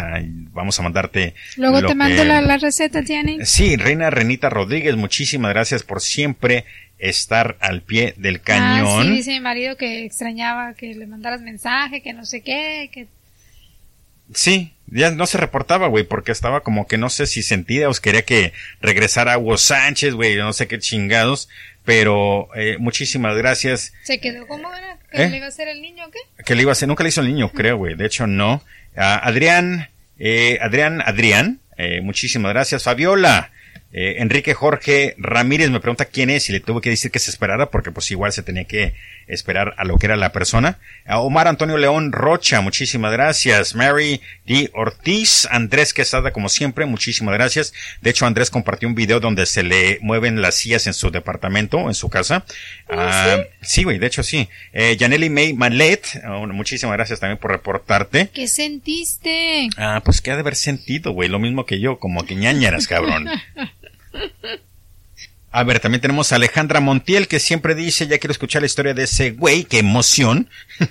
vamos 0.51 0.79
a 0.79 0.83
mandarte. 0.83 1.35
Luego 1.57 1.85
te 1.85 1.93
mando 1.93 2.23
que- 2.23 2.27
la, 2.27 2.41
la 2.41 2.57
receta, 2.57 3.03
Tiani. 3.03 3.45
Sí, 3.45 3.75
Reina 3.75 4.09
Renita 4.09 4.49
Rodríguez, 4.49 4.95
muchísimas 4.95 5.51
gracias 5.53 5.83
por 5.83 6.01
siempre 6.01 6.65
estar 6.97 7.57
al 7.59 7.81
pie 7.83 8.15
del 8.17 8.37
Ah, 8.37 8.41
cañón. 8.43 9.03
sí, 9.03 9.11
dice 9.11 9.31
mi 9.31 9.41
marido 9.41 9.75
que 9.77 10.05
extrañaba 10.05 10.73
que 10.73 10.95
le 10.95 11.05
mandaras 11.05 11.41
mensaje, 11.41 12.01
que 12.01 12.13
no 12.13 12.25
sé 12.25 12.41
qué, 12.41 12.89
que 12.91 13.07
Sí, 14.33 14.71
ya 14.87 15.11
no 15.11 15.25
se 15.25 15.37
reportaba, 15.37 15.87
güey, 15.87 16.03
porque 16.03 16.31
estaba 16.31 16.61
como 16.61 16.87
que 16.87 16.97
no 16.97 17.09
sé 17.09 17.25
si 17.25 17.41
sentía 17.41 17.89
o 17.89 17.93
quería 17.93 18.23
que 18.23 18.53
regresara 18.81 19.37
Hugo 19.37 19.57
Sánchez, 19.57 20.13
güey, 20.13 20.35
no 20.35 20.53
sé 20.53 20.67
qué 20.67 20.79
chingados, 20.79 21.49
pero 21.83 22.49
eh, 22.55 22.77
muchísimas 22.79 23.35
gracias. 23.35 23.93
se 24.03 24.19
quedó 24.19 24.47
como 24.47 24.73
era, 24.73 24.97
que 25.11 25.23
¿Eh? 25.23 25.29
le 25.29 25.37
iba 25.37 25.45
a 25.45 25.49
hacer 25.49 25.67
el 25.67 25.81
niño, 25.81 26.05
o 26.05 26.11
¿qué? 26.11 26.19
Que 26.43 26.55
le 26.55 26.61
iba 26.61 26.71
a 26.71 26.73
hacer, 26.73 26.87
nunca 26.87 27.03
le 27.03 27.09
hizo 27.09 27.21
el 27.21 27.27
niño, 27.27 27.51
creo, 27.51 27.77
güey, 27.77 27.95
de 27.95 28.05
hecho 28.05 28.27
no. 28.27 28.63
Ah, 28.95 29.19
Adrián, 29.23 29.89
eh, 30.19 30.57
Adrián, 30.61 31.01
Adrián, 31.05 31.59
eh, 31.77 32.01
muchísimas 32.01 32.53
gracias. 32.53 32.83
Fabiola, 32.83 33.51
eh, 33.97 34.21
Enrique 34.21 34.53
Jorge 34.53 35.15
Ramírez 35.17 35.69
me 35.69 35.79
pregunta 35.79 36.03
quién 36.03 36.29
es 36.29 36.49
y 36.49 36.51
le 36.51 36.59
tuve 36.59 36.81
que 36.81 36.89
decir 36.89 37.11
que 37.11 37.19
se 37.19 37.31
esperara 37.31 37.71
porque 37.71 37.91
pues 37.91 38.11
igual 38.11 38.33
se 38.33 38.43
tenía 38.43 38.65
que 38.65 38.93
esperar 39.25 39.73
a 39.77 39.85
lo 39.85 39.97
que 39.97 40.07
era 40.07 40.17
la 40.17 40.33
persona. 40.33 40.79
A 41.05 41.19
Omar 41.19 41.47
Antonio 41.47 41.77
León 41.77 42.11
Rocha, 42.11 42.59
muchísimas 42.59 43.13
gracias. 43.13 43.73
Mary 43.73 44.19
D. 44.45 44.69
Ortiz, 44.73 45.47
Andrés 45.49 45.93
Quesada, 45.93 46.33
como 46.33 46.49
siempre, 46.49 46.85
muchísimas 46.85 47.35
gracias. 47.35 47.73
De 48.01 48.09
hecho, 48.09 48.25
Andrés 48.25 48.49
compartió 48.49 48.89
un 48.89 48.95
video 48.95 49.21
donde 49.21 49.45
se 49.45 49.63
le 49.63 49.97
mueven 50.01 50.41
las 50.41 50.55
sillas 50.55 50.87
en 50.87 50.93
su 50.93 51.09
departamento, 51.09 51.87
en 51.87 51.93
su 51.93 52.09
casa. 52.09 52.43
Ah, 52.89 53.43
sí, 53.61 53.85
güey, 53.85 53.97
de 53.97 54.07
hecho 54.07 54.23
sí. 54.23 54.49
Eh, 54.73 54.97
Yaneli 54.97 55.29
May 55.29 55.53
Malet, 55.53 56.21
oh, 56.27 56.45
muchísimas 56.47 56.97
gracias 56.97 57.21
también 57.21 57.37
por 57.37 57.51
reportarte. 57.51 58.27
¿Qué 58.33 58.49
sentiste? 58.49 59.69
Ah, 59.77 60.01
pues 60.03 60.19
que 60.19 60.31
ha 60.31 60.33
de 60.33 60.41
haber 60.41 60.57
sentido, 60.57 61.13
güey, 61.13 61.29
lo 61.29 61.39
mismo 61.39 61.65
que 61.65 61.79
yo, 61.79 61.97
como 61.97 62.25
que 62.25 62.35
ñañaras, 62.35 62.89
cabrón. 62.89 63.29
A 65.51 65.63
ver, 65.63 65.79
también 65.79 66.01
tenemos 66.01 66.31
a 66.31 66.35
Alejandra 66.35 66.81
Montiel 66.81 67.29
que 67.29 67.39
siempre 67.39 67.75
dice, 67.75 68.07
ya 68.07 68.17
quiero 68.17 68.33
escuchar 68.33 68.61
la 68.61 68.65
historia 68.65 68.93
de 68.93 69.03
ese 69.03 69.31
güey, 69.31 69.63
qué 69.63 69.79
emoción. 69.79 70.49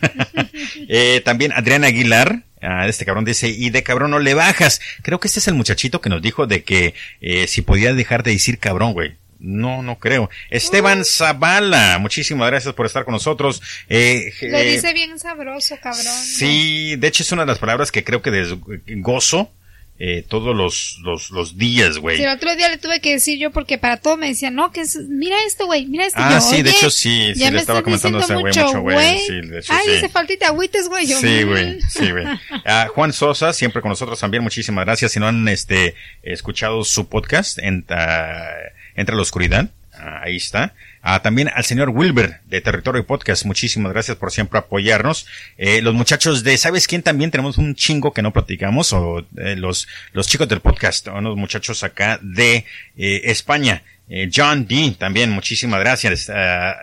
Eh, 0.89 1.23
también 1.25 1.53
Adriana 1.53 1.89
Aguilar, 1.89 2.43
ah, 2.61 2.87
este 2.89 3.05
cabrón 3.05 3.25
dice, 3.25 3.49
y 3.49 3.71
de 3.71 3.83
cabrón 3.83 4.11
no 4.11 4.19
le 4.19 4.35
bajas. 4.35 4.81
Creo 5.03 5.19
que 5.21 5.29
este 5.29 5.41
es 5.41 5.49
el 5.49 5.55
muchachito 5.55 6.01
que 6.01 6.09
nos 6.11 6.21
dijo 6.23 6.47
de 6.47 6.63
que 6.63 6.95
eh, 7.21 7.47
si 7.47 7.63
podía 7.63 7.95
dejar 7.95 8.23
de 8.23 8.33
decir 8.33 8.59
cabrón, 8.59 8.93
güey. 8.93 9.15
No, 9.39 9.83
no 9.83 9.99
creo. 9.99 10.31
Esteban 10.51 11.05
Zavala, 11.05 11.99
muchísimas 11.99 12.49
gracias 12.51 12.75
por 12.75 12.87
estar 12.87 13.05
con 13.05 13.13
nosotros. 13.13 13.61
Eh, 13.89 14.33
Lo 14.43 14.59
eh, 14.59 14.73
dice 14.73 14.93
bien 14.95 15.19
sabroso, 15.19 15.77
cabrón. 15.83 16.05
¿no? 16.05 16.11
Sí, 16.13 16.97
de 16.97 17.09
hecho 17.09 17.23
es 17.23 17.33
una 17.33 17.43
de 17.43 17.49
las 17.49 17.59
palabras 17.59 17.91
que 17.93 18.05
creo 18.05 18.23
que 18.23 18.31
des- 18.31 18.55
gozo 18.99 19.51
eh, 19.99 20.25
todos 20.27 20.57
los, 20.57 20.99
los, 21.03 21.31
los 21.31 21.57
días, 21.57 21.99
güey. 21.99 22.17
Sí, 22.17 22.25
el 22.25 22.31
otro 22.31 22.55
día 22.57 22.69
le 22.69 22.79
tuve 22.79 23.01
que 23.01 23.13
decir 23.13 23.39
yo 23.39 23.53
porque 23.53 23.79
para 23.79 23.97
todo 23.99 24.17
me 24.17 24.27
decían, 24.29 24.55
no, 24.55 24.73
que 24.73 24.81
es, 24.81 24.97
mira 24.97 25.37
esto, 25.47 25.67
güey, 25.67 25.87
mira 25.87 26.05
esto. 26.05 26.19
Ah, 26.21 26.33
Yo, 26.33 26.41
sí, 26.41 26.63
de 26.63 26.71
"Oye, 26.71 26.79
hecho 26.79 26.91
sí, 26.91 27.33
sí, 27.33 27.41
ya 27.41 27.47
le 27.47 27.53
me 27.53 27.61
estaba 27.61 27.83
comentando 27.83 28.19
a 28.19 28.23
ese 28.23 28.35
güey 28.35 28.45
mucho, 28.47 28.81
güey. 28.81 29.19
Sí, 29.21 29.41
Ay, 29.69 29.85
sí. 29.87 29.91
dice 29.93 30.09
faltita 30.09 30.49
agüites, 30.49 30.89
güey. 30.89 31.07
Sí, 31.07 31.45
güey, 31.45 31.81
sí, 31.89 32.11
güey. 32.13 32.27
Ah, 32.65 32.89
Juan 32.93 33.13
Sosa, 33.13 33.53
siempre 33.53 33.81
con 33.83 33.91
nosotros 33.91 34.19
también, 34.19 34.43
muchísimas 34.43 34.85
gracias. 34.85 35.13
Si 35.13 35.21
no 35.21 35.29
han 35.29 35.47
este, 35.47 35.95
escuchado 36.23 36.83
su 36.85 37.09
podcast, 37.09 37.59
en, 37.59 37.85
ah, 37.89 38.49
Entra 38.97 39.15
a 39.15 39.17
la 39.17 39.23
Oscuridad, 39.23 39.71
ah, 39.93 40.23
ahí 40.25 40.37
está. 40.37 40.75
Ah, 41.07 41.21
también 41.21 41.51
al 41.55 41.67
señor 41.67 41.91
Wilber 41.91 42.41
de 42.47 42.63
Territorio 42.63 43.07
Podcast, 43.07 43.45
muchísimas 43.45 43.93
gracias 43.93 44.17
por 44.17 44.33
siempre 44.33 44.59
apoyarnos. 44.59 45.27
Eh, 45.59 45.83
los 45.83 45.93
muchachos 45.93 46.43
de, 46.45 46.57
¿sabes 46.57 46.87
quién 46.87 47.03
también? 47.03 47.31
Tenemos 47.31 47.59
un 47.59 47.75
chingo 47.75 48.15
que 48.15 48.23
no 48.23 48.33
platicamos, 48.33 48.91
o 48.95 49.19
eh, 49.37 49.55
los, 49.55 49.87
los 50.15 50.27
chicos 50.27 50.49
del 50.49 50.61
podcast, 50.61 51.09
unos 51.09 51.37
muchachos 51.37 51.85
acá 51.85 52.19
de 52.23 52.65
eh, 52.97 53.21
España. 53.25 53.83
Eh, 54.09 54.31
John 54.35 54.67
D, 54.67 54.97
también, 54.99 55.29
muchísimas 55.31 55.79
gracias. 55.81 56.31
Ah, 56.31 56.75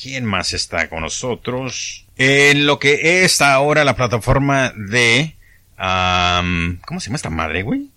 ¿Quién 0.00 0.24
más 0.24 0.52
está 0.52 0.88
con 0.88 1.00
nosotros? 1.00 2.06
En 2.16 2.64
lo 2.64 2.78
que 2.78 3.24
es 3.24 3.42
ahora 3.42 3.84
la 3.84 3.96
plataforma 3.96 4.72
de... 4.76 5.34
am, 5.76 6.78
¿Cómo 6.86 7.00
se 7.00 7.06
llama 7.06 7.16
esta 7.16 7.30
madre, 7.30 7.62
güey? 7.62 7.90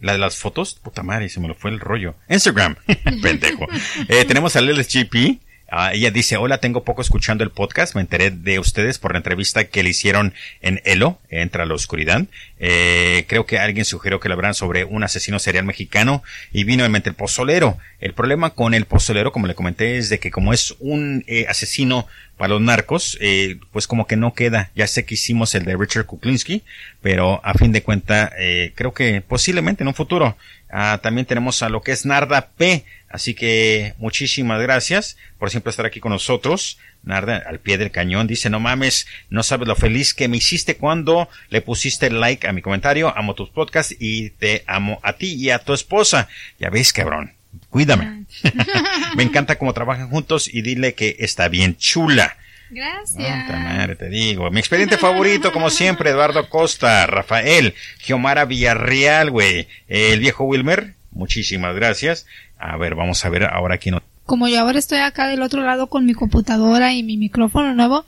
La 0.00 0.12
de 0.12 0.18
las 0.18 0.36
fotos. 0.36 0.74
Puta 0.74 1.02
madre, 1.02 1.28
se 1.28 1.40
me 1.40 1.48
lo 1.48 1.54
fue 1.54 1.70
el 1.70 1.80
rollo. 1.80 2.14
Instagram. 2.28 2.76
Pendejo. 3.22 3.66
Eh, 4.08 4.24
tenemos 4.24 4.54
a 4.56 4.60
LSGP. 4.60 5.40
Ah, 5.70 5.92
ella 5.92 6.10
dice, 6.10 6.38
hola, 6.38 6.58
tengo 6.58 6.82
poco 6.82 7.02
escuchando 7.02 7.44
el 7.44 7.50
podcast, 7.50 7.94
me 7.94 8.00
enteré 8.00 8.30
de 8.30 8.58
ustedes 8.58 8.98
por 8.98 9.12
la 9.12 9.18
entrevista 9.18 9.64
que 9.64 9.82
le 9.82 9.90
hicieron 9.90 10.32
en 10.62 10.80
Elo, 10.86 11.20
Entra 11.28 11.66
la 11.66 11.74
Oscuridad. 11.74 12.24
Eh, 12.58 13.26
creo 13.28 13.44
que 13.44 13.58
alguien 13.58 13.84
sugirió 13.84 14.18
que 14.18 14.30
le 14.30 14.32
hablaran 14.32 14.54
sobre 14.54 14.84
un 14.84 15.04
asesino 15.04 15.38
serial 15.38 15.66
mexicano 15.66 16.22
y 16.52 16.64
vino 16.64 16.86
en 16.86 16.92
mente 16.92 17.10
el 17.10 17.14
pozolero. 17.14 17.76
El 18.00 18.14
problema 18.14 18.50
con 18.50 18.72
el 18.72 18.86
pozolero, 18.86 19.30
como 19.30 19.46
le 19.46 19.54
comenté, 19.54 19.98
es 19.98 20.08
de 20.08 20.18
que 20.18 20.30
como 20.30 20.54
es 20.54 20.74
un 20.78 21.22
eh, 21.26 21.44
asesino 21.50 22.06
para 22.38 22.54
los 22.54 22.62
narcos, 22.62 23.18
eh, 23.20 23.58
pues 23.70 23.86
como 23.86 24.06
que 24.06 24.16
no 24.16 24.32
queda. 24.32 24.70
Ya 24.74 24.86
sé 24.86 25.04
que 25.04 25.14
hicimos 25.14 25.54
el 25.54 25.64
de 25.64 25.76
Richard 25.76 26.06
Kuklinski, 26.06 26.62
pero 27.02 27.44
a 27.44 27.52
fin 27.52 27.72
de 27.72 27.82
cuenta, 27.82 28.32
eh, 28.38 28.72
creo 28.74 28.94
que 28.94 29.20
posiblemente 29.20 29.82
en 29.82 29.88
un 29.88 29.94
futuro. 29.94 30.36
Ah, 30.70 31.00
también 31.02 31.26
tenemos 31.26 31.62
a 31.62 31.68
lo 31.68 31.82
que 31.82 31.92
es 31.92 32.04
Narda 32.06 32.50
P. 32.56 32.84
Así 33.08 33.34
que 33.34 33.94
muchísimas 33.98 34.60
gracias 34.60 35.16
por 35.38 35.50
siempre 35.50 35.70
estar 35.70 35.86
aquí 35.86 36.00
con 36.00 36.12
nosotros. 36.12 36.78
Narda, 37.02 37.42
al 37.46 37.58
pie 37.58 37.78
del 37.78 37.90
cañón, 37.90 38.26
dice, 38.26 38.50
no 38.50 38.60
mames, 38.60 39.06
no 39.30 39.42
sabes 39.42 39.66
lo 39.66 39.76
feliz 39.76 40.12
que 40.12 40.28
me 40.28 40.36
hiciste 40.36 40.76
cuando 40.76 41.28
le 41.48 41.62
pusiste 41.62 42.10
like 42.10 42.46
a 42.46 42.52
mi 42.52 42.60
comentario. 42.60 43.16
Amo 43.16 43.34
tus 43.34 43.48
podcasts 43.48 43.96
y 43.98 44.30
te 44.30 44.64
amo 44.66 45.00
a 45.02 45.14
ti 45.14 45.34
y 45.34 45.50
a 45.50 45.58
tu 45.58 45.72
esposa. 45.72 46.28
Ya 46.58 46.68
ves, 46.70 46.92
cabrón. 46.92 47.32
Cuídame. 47.70 48.24
me 49.16 49.22
encanta 49.22 49.56
cómo 49.56 49.72
trabajan 49.72 50.10
juntos 50.10 50.52
y 50.52 50.62
dile 50.62 50.94
que 50.94 51.16
está 51.20 51.48
bien 51.48 51.76
chula. 51.76 52.36
Gracias. 52.70 53.44
Puta 53.44 53.58
madre, 53.58 53.96
te 53.96 54.08
digo. 54.08 54.50
Mi 54.50 54.60
expediente 54.60 54.98
favorito, 54.98 55.52
como 55.52 55.70
siempre, 55.70 56.10
Eduardo 56.10 56.48
Costa, 56.48 57.06
Rafael, 57.06 57.74
Giomara 57.98 58.44
Villarreal, 58.44 59.30
güey. 59.30 59.68
El 59.88 60.20
viejo 60.20 60.44
Wilmer, 60.44 60.94
muchísimas 61.10 61.74
gracias. 61.74 62.26
A 62.58 62.76
ver, 62.76 62.94
vamos 62.94 63.24
a 63.24 63.28
ver 63.28 63.44
ahora 63.44 63.78
quién 63.78 63.98
Como 64.24 64.48
yo 64.48 64.60
ahora 64.60 64.78
estoy 64.78 64.98
acá 64.98 65.28
del 65.28 65.42
otro 65.42 65.62
lado 65.62 65.86
con 65.86 66.04
mi 66.04 66.14
computadora 66.14 66.92
y 66.92 67.02
mi 67.02 67.16
micrófono 67.16 67.74
nuevo, 67.74 68.04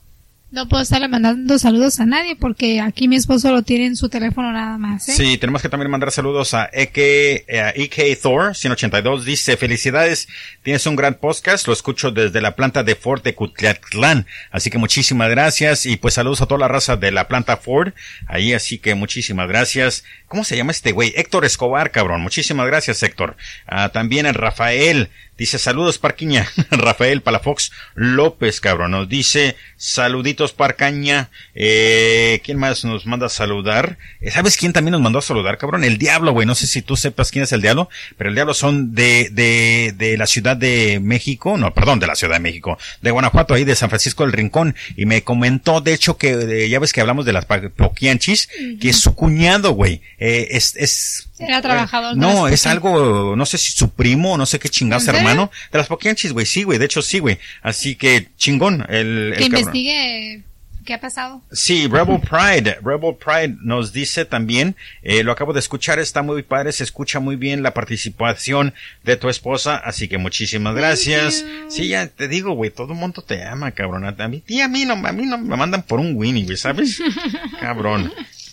no 0.50 0.68
puedo 0.68 0.82
estarle 0.82 1.06
mandando 1.06 1.58
saludos 1.58 2.00
a 2.00 2.06
nadie 2.06 2.34
porque 2.34 2.80
aquí 2.80 3.06
mi 3.06 3.16
esposo 3.16 3.52
lo 3.52 3.62
tiene 3.62 3.86
en 3.86 3.96
su 3.96 4.08
teléfono 4.08 4.50
nada 4.50 4.78
más, 4.78 5.08
¿eh? 5.08 5.12
Sí, 5.12 5.38
tenemos 5.38 5.62
que 5.62 5.68
también 5.68 5.90
mandar 5.90 6.10
saludos 6.10 6.54
a 6.54 6.68
EK, 6.72 6.96
eh, 6.96 7.72
EK 7.76 8.20
Thor 8.20 8.56
182. 8.56 9.24
Dice, 9.24 9.56
felicidades, 9.56 10.28
tienes 10.62 10.84
un 10.86 10.96
gran 10.96 11.14
podcast, 11.14 11.66
lo 11.68 11.72
escucho 11.72 12.10
desde 12.10 12.40
la 12.40 12.56
planta 12.56 12.82
de 12.82 12.96
Ford 12.96 13.22
de 13.22 13.34
Cutlatlán. 13.34 14.26
Así 14.50 14.70
que 14.70 14.78
muchísimas 14.78 15.30
gracias 15.30 15.86
y 15.86 15.96
pues 15.96 16.14
saludos 16.14 16.40
a 16.42 16.46
toda 16.46 16.60
la 16.60 16.68
raza 16.68 16.96
de 16.96 17.12
la 17.12 17.28
planta 17.28 17.56
Ford. 17.56 17.92
Ahí, 18.26 18.52
así 18.52 18.78
que 18.78 18.96
muchísimas 18.96 19.48
gracias. 19.48 20.04
¿Cómo 20.26 20.42
se 20.44 20.56
llama 20.56 20.72
este 20.72 20.92
güey? 20.92 21.12
Héctor 21.16 21.44
Escobar, 21.44 21.92
cabrón. 21.92 22.22
Muchísimas 22.22 22.66
gracias, 22.66 23.02
Héctor. 23.02 23.36
Ah, 23.66 23.90
también 23.90 24.26
el 24.26 24.34
Rafael. 24.34 25.10
Dice 25.40 25.58
saludos 25.58 25.96
Parquiña, 25.96 26.46
Rafael 26.70 27.22
Palafox 27.22 27.72
López, 27.94 28.60
cabrón, 28.60 28.90
nos 28.90 29.08
dice 29.08 29.56
saluditos 29.78 30.52
Parcaña, 30.52 31.30
eh, 31.54 32.42
¿quién 32.44 32.58
más 32.58 32.84
nos 32.84 33.06
manda 33.06 33.24
a 33.24 33.30
saludar? 33.30 33.96
Eh, 34.20 34.30
¿Sabes 34.30 34.58
quién 34.58 34.74
también 34.74 34.92
nos 34.92 35.00
mandó 35.00 35.18
a 35.18 35.22
saludar, 35.22 35.56
cabrón? 35.56 35.82
El 35.82 35.96
Diablo, 35.96 36.32
güey, 36.32 36.46
no 36.46 36.54
sé 36.54 36.66
si 36.66 36.82
tú 36.82 36.94
sepas 36.94 37.30
quién 37.30 37.44
es 37.44 37.52
el 37.52 37.62
Diablo, 37.62 37.88
pero 38.18 38.28
el 38.28 38.34
Diablo 38.34 38.52
son 38.52 38.94
de, 38.94 39.30
de, 39.32 39.94
de 39.96 40.18
la 40.18 40.26
Ciudad 40.26 40.58
de 40.58 41.00
México, 41.00 41.56
no, 41.56 41.72
perdón, 41.72 42.00
de 42.00 42.06
la 42.06 42.16
Ciudad 42.16 42.34
de 42.34 42.40
México, 42.40 42.76
de 43.00 43.10
Guanajuato, 43.10 43.54
ahí 43.54 43.64
de 43.64 43.76
San 43.76 43.88
Francisco 43.88 44.24
del 44.24 44.34
Rincón, 44.34 44.76
y 44.94 45.06
me 45.06 45.24
comentó, 45.24 45.80
de 45.80 45.94
hecho, 45.94 46.18
que 46.18 46.32
eh, 46.32 46.68
ya 46.68 46.80
ves 46.80 46.92
que 46.92 47.00
hablamos 47.00 47.24
de 47.24 47.32
las 47.32 47.46
poquianchis, 47.46 48.50
que 48.78 48.90
es 48.90 49.00
su 49.00 49.14
cuñado, 49.14 49.70
güey, 49.70 50.02
eh, 50.18 50.48
es, 50.50 50.76
es 50.76 51.29
era 51.40 51.62
trabajador. 51.62 52.14
de 52.14 52.20
No, 52.20 52.48
es 52.48 52.66
algo, 52.66 53.34
no 53.36 53.46
sé 53.46 53.58
si 53.58 53.72
su 53.72 53.90
primo, 53.90 54.36
no 54.36 54.46
sé 54.46 54.58
qué 54.58 54.68
chingados 54.68 55.08
hermano. 55.08 55.50
De 55.72 55.78
las 55.78 55.88
poquianchis, 55.88 56.32
güey, 56.32 56.46
sí, 56.46 56.62
güey, 56.62 56.78
de 56.78 56.84
hecho 56.84 57.02
sí, 57.02 57.18
güey. 57.18 57.38
Así 57.62 57.96
que 57.96 58.28
chingón, 58.36 58.84
el, 58.88 59.34
Que 59.36 59.44
el 59.44 59.50
cabrón. 59.50 59.58
investigue 59.58 60.42
qué 60.84 60.94
ha 60.94 61.00
pasado. 61.00 61.42
Sí, 61.52 61.86
Rebel 61.86 62.20
Pride, 62.20 62.78
Rebel 62.82 63.14
Pride 63.14 63.56
nos 63.62 63.92
dice 63.92 64.24
también, 64.24 64.76
eh, 65.02 65.22
lo 65.22 65.32
acabo 65.32 65.52
de 65.52 65.60
escuchar, 65.60 65.98
está 65.98 66.22
muy 66.22 66.42
padre, 66.42 66.72
se 66.72 66.84
escucha 66.84 67.20
muy 67.20 67.36
bien 67.36 67.62
la 67.62 67.74
participación 67.74 68.74
de 69.04 69.16
tu 69.16 69.28
esposa, 69.28 69.76
así 69.76 70.08
que 70.08 70.18
muchísimas 70.18 70.74
gracias. 70.74 71.44
Sí, 71.68 71.88
ya 71.88 72.06
te 72.06 72.28
digo, 72.28 72.52
güey, 72.54 72.70
todo 72.70 72.92
el 72.92 72.98
mundo 72.98 73.22
te 73.22 73.44
ama, 73.44 73.70
cabrón. 73.72 74.04
A 74.04 74.28
mí, 74.28 74.42
y 74.46 74.60
a 74.60 74.68
mí 74.68 74.84
no, 74.84 74.94
a 74.94 75.12
mí 75.12 75.26
no 75.26 75.38
me 75.38 75.56
mandan 75.56 75.82
por 75.82 76.00
un 76.00 76.16
Winnie, 76.16 76.44
güey, 76.44 76.56
¿sabes? 76.56 77.00
Cabrón. 77.60 78.12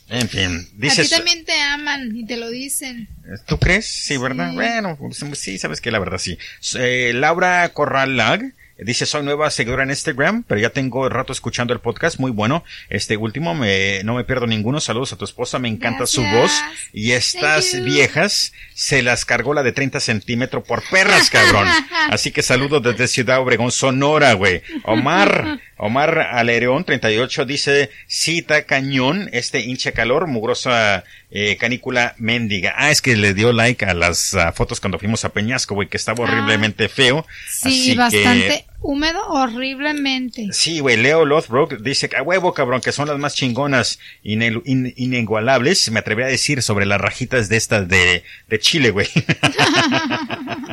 En 0.10 0.30
fin, 0.30 0.56
a 0.56 0.60
ti 0.60 0.70
dices, 0.74 1.10
también 1.10 1.44
te 1.44 1.60
aman 1.60 2.16
y 2.16 2.26
te 2.26 2.38
lo 2.38 2.50
dicen. 2.50 3.10
¿Tú 3.46 3.60
crees? 3.60 3.86
Sí, 3.86 4.18
¿verdad? 4.18 4.52
Sí. 4.52 4.56
Bueno, 4.56 4.98
pues, 4.98 5.18
sí, 5.34 5.58
sabes 5.58 5.82
que 5.82 5.92
la 5.92 6.00
verdad 6.00 6.18
sí. 6.18 6.38
Eh, 6.76 7.12
Laura 7.14 7.68
Corralag 7.70 8.54
dice, 8.80 9.06
soy 9.06 9.24
nueva 9.24 9.50
seguidora 9.50 9.84
en 9.84 9.90
Instagram, 9.90 10.44
pero 10.44 10.62
ya 10.62 10.70
tengo 10.70 11.10
rato 11.10 11.34
escuchando 11.34 11.74
el 11.74 11.80
podcast, 11.80 12.20
muy 12.20 12.32
bueno. 12.32 12.64
Este 12.90 13.18
último, 13.18 13.56
me, 13.56 14.04
no 14.04 14.16
me 14.16 14.24
pierdo 14.24 14.46
ninguno. 14.48 14.80
Saludos 14.80 15.14
a 15.14 15.18
tu 15.18 15.26
esposa, 15.26 15.60
me 15.60 15.68
encanta 15.68 16.06
su 16.06 16.24
voz. 16.24 16.52
Y 16.94 17.12
estas 17.12 17.84
viejas 17.84 18.54
se 18.74 19.02
las 19.02 19.26
cargó 19.26 19.54
la 19.54 19.64
de 19.64 19.72
30 19.72 20.00
centímetros 20.00 20.64
por 20.64 20.84
perras, 20.90 21.30
cabrón. 21.30 21.68
Así 22.10 22.32
que 22.32 22.44
saludos 22.44 22.84
desde 22.84 23.08
Ciudad 23.08 23.40
Obregón, 23.40 23.72
Sonora, 23.72 24.34
güey. 24.34 24.62
Omar, 24.84 25.60
Omar 25.78 26.20
Alereón, 26.32 26.84
38, 26.84 27.46
dice, 27.46 27.90
cita 28.08 28.64
cañón, 28.64 29.30
este 29.32 29.60
hincha 29.62 29.92
calor, 29.92 30.28
mugrosa 30.28 31.04
eh, 31.30 31.58
canícula 31.60 32.16
mendiga. 32.18 32.74
Ah, 32.78 32.90
es 32.92 33.02
que 33.02 33.16
le 33.16 33.34
dio 33.34 33.54
like 33.54 33.86
a 33.86 33.94
las 33.94 34.34
ah, 34.34 34.52
fotos 34.54 34.80
cuando 34.80 34.98
fuimos 35.00 35.24
a 35.26 35.30
Peñasco, 35.30 35.76
güey, 35.76 35.88
que 35.88 35.98
estaba 35.98 36.24
horriblemente 36.24 36.90
feo. 36.90 37.26
Sí, 37.50 37.68
Así 37.68 37.92
que- 37.92 37.98
bastante 37.98 38.66
húmedo, 38.80 39.20
horriblemente. 39.30 40.48
Sí, 40.52 40.80
güey, 40.80 40.98
Leo 40.98 41.26
Lothbrook 41.26 41.82
dice 41.82 42.10
que 42.10 42.16
a 42.18 42.22
huevo, 42.24 42.54
cabrón, 42.54 42.80
que 42.82 42.92
son 42.92 43.08
las 43.08 43.18
más 43.18 43.36
chingonas, 43.36 44.00
ine- 44.24 44.62
in- 44.66 44.94
inigualables. 44.96 45.90
Me 45.92 46.00
atreví 46.00 46.24
a 46.24 46.28
decir 46.28 46.62
sobre 46.62 46.86
las 46.86 47.02
rajitas 47.02 47.50
de 47.50 47.58
estas 47.58 47.88
de, 47.88 48.24
de 48.48 48.60
Chile, 48.60 48.92
güey. 48.92 49.08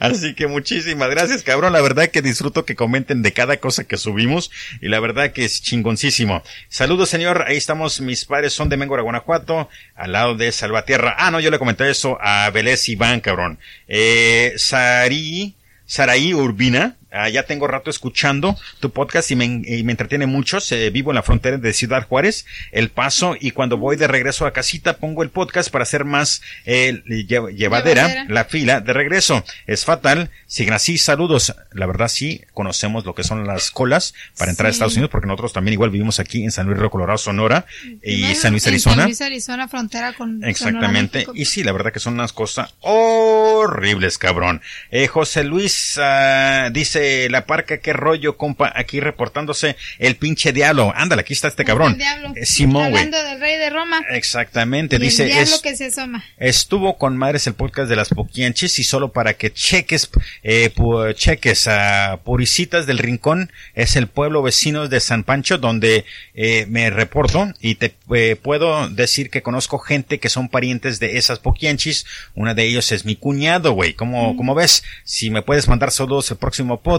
Así 0.00 0.34
que 0.34 0.46
muchísimas 0.46 1.10
gracias, 1.10 1.42
cabrón. 1.42 1.72
La 1.72 1.80
verdad 1.80 2.08
que 2.08 2.22
disfruto 2.22 2.64
que 2.64 2.76
comenten 2.76 3.22
de 3.22 3.32
cada 3.32 3.56
cosa 3.58 3.84
que 3.84 3.96
subimos 3.96 4.50
y 4.80 4.88
la 4.88 5.00
verdad 5.00 5.32
que 5.32 5.44
es 5.44 5.62
chingoncísimo. 5.62 6.42
Saludos, 6.68 7.08
señor. 7.08 7.44
Ahí 7.46 7.56
estamos. 7.56 8.00
Mis 8.00 8.24
padres 8.24 8.52
son 8.52 8.68
de 8.68 8.76
Méngora, 8.76 9.02
Guanajuato, 9.02 9.68
al 9.94 10.12
lado 10.12 10.34
de 10.34 10.52
Salvatierra. 10.52 11.14
Ah, 11.18 11.30
no, 11.30 11.40
yo 11.40 11.50
le 11.50 11.58
comenté 11.58 11.88
eso 11.90 12.18
a 12.20 12.50
Vélez 12.50 12.88
Iván, 12.88 13.20
cabrón. 13.20 13.58
Eh, 13.88 14.54
Sari, 14.56 15.54
Saraí 15.86 16.34
Urbina, 16.34 16.96
ah, 17.12 17.28
ya 17.28 17.44
tengo 17.44 17.66
rato 17.66 17.90
escuchando 17.90 18.56
tu 18.80 18.90
podcast 18.90 19.30
y 19.30 19.36
me, 19.36 19.44
y 19.44 19.82
me 19.84 19.92
entretiene 19.92 20.26
mucho. 20.26 20.60
Se- 20.60 20.90
vivo 20.90 21.10
en 21.10 21.16
la 21.16 21.22
frontera 21.22 21.58
de 21.58 21.72
Ciudad 21.72 22.06
Juárez, 22.06 22.46
El 22.72 22.88
Paso, 22.90 23.36
y 23.40 23.50
cuando 23.52 23.76
voy 23.76 23.96
de 23.96 24.06
regreso 24.08 24.46
a 24.46 24.52
casita 24.52 24.96
pongo 24.98 25.22
el 25.22 25.30
podcast 25.30 25.70
para 25.70 25.82
hacer 25.84 26.04
más 26.04 26.42
eh, 26.64 27.02
lle- 27.06 27.54
llevadera, 27.54 28.08
Llevadera. 28.08 28.24
la 28.28 28.44
fila 28.44 28.80
de 28.80 28.92
regreso. 28.92 29.44
Es 29.66 29.84
fatal. 29.84 30.30
Siguen 30.46 30.74
así, 30.74 30.98
saludos. 30.98 31.54
La 31.72 31.86
verdad 31.86 32.08
sí, 32.08 32.42
conocemos 32.52 33.04
lo 33.04 33.14
que 33.14 33.24
son 33.24 33.46
las 33.46 33.70
colas 33.70 34.14
para 34.36 34.50
entrar 34.50 34.68
a 34.68 34.72
Sí. 34.72 34.76
Estados 34.76 34.94
Unidos 34.94 35.10
porque 35.10 35.26
nosotros 35.26 35.52
también 35.52 35.72
igual 35.74 35.90
vivimos 35.90 36.18
aquí 36.20 36.42
en 36.44 36.50
San 36.50 36.66
Luis 36.66 36.78
Río 36.78 36.90
Colorado, 36.90 37.18
Sonora 37.18 37.64
y 38.02 38.34
San 38.34 38.52
Luis, 38.52 38.66
Arizona. 38.66 38.96
San 38.96 39.04
Luis, 39.06 39.20
Arizona, 39.20 39.68
frontera 39.68 40.12
con 40.12 40.42
Exactamente. 40.44 41.26
Y 41.34 41.44
sí, 41.46 41.62
la 41.64 41.72
verdad 41.72 41.92
que 41.92 42.00
son 42.00 42.14
unas 42.14 42.32
cosas 42.32 42.74
horribles, 42.80 44.18
cabrón. 44.18 44.60
Eh, 44.90 45.06
José 45.08 45.44
Luis 45.44 45.98
ah, 46.00 46.68
dice, 46.72 47.01
la 47.30 47.46
parca, 47.46 47.78
qué 47.78 47.92
rollo, 47.92 48.36
compa, 48.36 48.72
aquí 48.74 49.00
reportándose 49.00 49.76
el 49.98 50.16
pinche 50.16 50.52
diablo. 50.52 50.92
Ándale, 50.94 51.20
aquí 51.22 51.32
está 51.32 51.48
este 51.48 51.64
cabrón. 51.64 51.92
El 51.92 51.98
diablo. 51.98 52.32
Eh, 52.36 52.46
Simón, 52.46 52.90
güey. 52.90 53.04
Hablando 53.04 53.22
del 53.28 53.40
rey 53.40 53.58
de 53.58 53.70
Roma. 53.70 54.00
Exactamente, 54.10 54.96
y 54.96 54.98
dice, 54.98 55.24
el 55.24 55.28
diablo 55.30 55.54
es, 55.56 55.62
que 55.62 55.76
se 55.76 55.86
asoma. 55.86 56.24
Estuvo 56.38 56.96
con 56.98 57.16
madres 57.16 57.46
el 57.46 57.54
podcast 57.54 57.88
de 57.88 57.96
las 57.96 58.08
poquianches 58.08 58.78
y 58.78 58.84
solo 58.84 59.12
para 59.12 59.34
que 59.34 59.52
cheques, 59.52 60.10
eh, 60.42 60.70
pu- 60.74 61.14
cheques 61.14 61.66
a 61.68 62.20
Puricitas 62.24 62.86
del 62.86 62.98
Rincón, 62.98 63.50
es 63.74 63.96
el 63.96 64.06
pueblo 64.06 64.42
vecino 64.42 64.88
de 64.88 65.00
San 65.00 65.24
Pancho 65.24 65.58
donde 65.58 66.04
eh, 66.34 66.66
me 66.68 66.90
reporto 66.90 67.52
y 67.60 67.76
te 67.76 67.94
puedo 68.42 68.88
decir 68.88 69.30
que 69.30 69.42
conozco 69.42 69.78
gente 69.78 70.18
que 70.18 70.28
son 70.28 70.48
parientes 70.48 70.98
de 71.00 71.16
esas 71.18 71.38
poquianchis. 71.38 72.04
Una 72.34 72.54
de 72.54 72.64
ellos 72.64 72.92
es 72.92 73.04
mi 73.04 73.16
cuñado, 73.16 73.72
güey. 73.72 73.94
¿Cómo, 73.94 74.36
cómo 74.36 74.54
ves? 74.54 74.82
Si 75.04 75.30
me 75.30 75.42
puedes 75.42 75.68
mandar 75.68 75.90
saludos 75.90 76.30
el 76.30 76.36
próximo 76.36 76.80
podcast, 76.80 76.91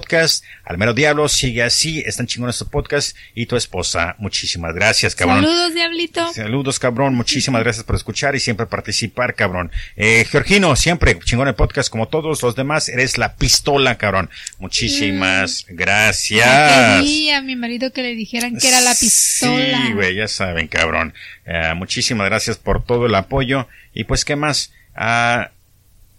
al 0.65 0.77
mero 0.77 0.93
diablo, 0.93 1.27
sigue 1.29 1.63
así, 1.63 2.01
están 2.05 2.27
chingones 2.27 2.55
estos 2.55 2.69
podcast 2.69 3.17
y 3.35 3.45
tu 3.45 3.55
esposa. 3.55 4.15
Muchísimas 4.19 4.73
gracias, 4.73 5.15
cabrón. 5.15 5.43
Saludos, 5.43 5.73
diablito. 5.73 6.33
Saludos, 6.33 6.79
cabrón. 6.79 7.15
Muchísimas 7.15 7.61
gracias 7.63 7.85
por 7.85 7.95
escuchar 7.95 8.35
y 8.35 8.39
siempre 8.39 8.65
participar, 8.65 9.35
cabrón. 9.35 9.71
Eh, 9.95 10.25
Georgino, 10.29 10.75
siempre 10.75 11.19
chingón 11.19 11.47
el 11.47 11.55
podcast 11.55 11.89
como 11.89 12.07
todos 12.07 12.41
los 12.41 12.55
demás. 12.55 12.89
Eres 12.89 13.17
la 13.17 13.35
pistola, 13.35 13.97
cabrón. 13.97 14.29
Muchísimas 14.59 15.65
Ya 15.67 15.73
gracias. 15.75 17.01
pedí 17.01 17.29
a 17.29 17.41
mi 17.41 17.55
marido 17.55 17.91
que 17.91 18.01
le 18.01 18.15
dijeran 18.15 18.57
que 18.57 18.67
era 18.67 18.81
la 18.81 18.95
pistola. 18.95 19.81
Sí, 19.87 19.93
güey, 19.93 20.15
ya 20.15 20.27
saben, 20.27 20.67
cabrón. 20.67 21.13
Eh, 21.45 21.73
muchísimas 21.75 22.27
gracias 22.27 22.57
por 22.57 22.83
todo 22.83 23.05
el 23.05 23.15
apoyo. 23.15 23.67
Y 23.93 24.05
pues, 24.05 24.25
¿qué 24.25 24.35
más? 24.35 24.71
Ah, 24.95 25.51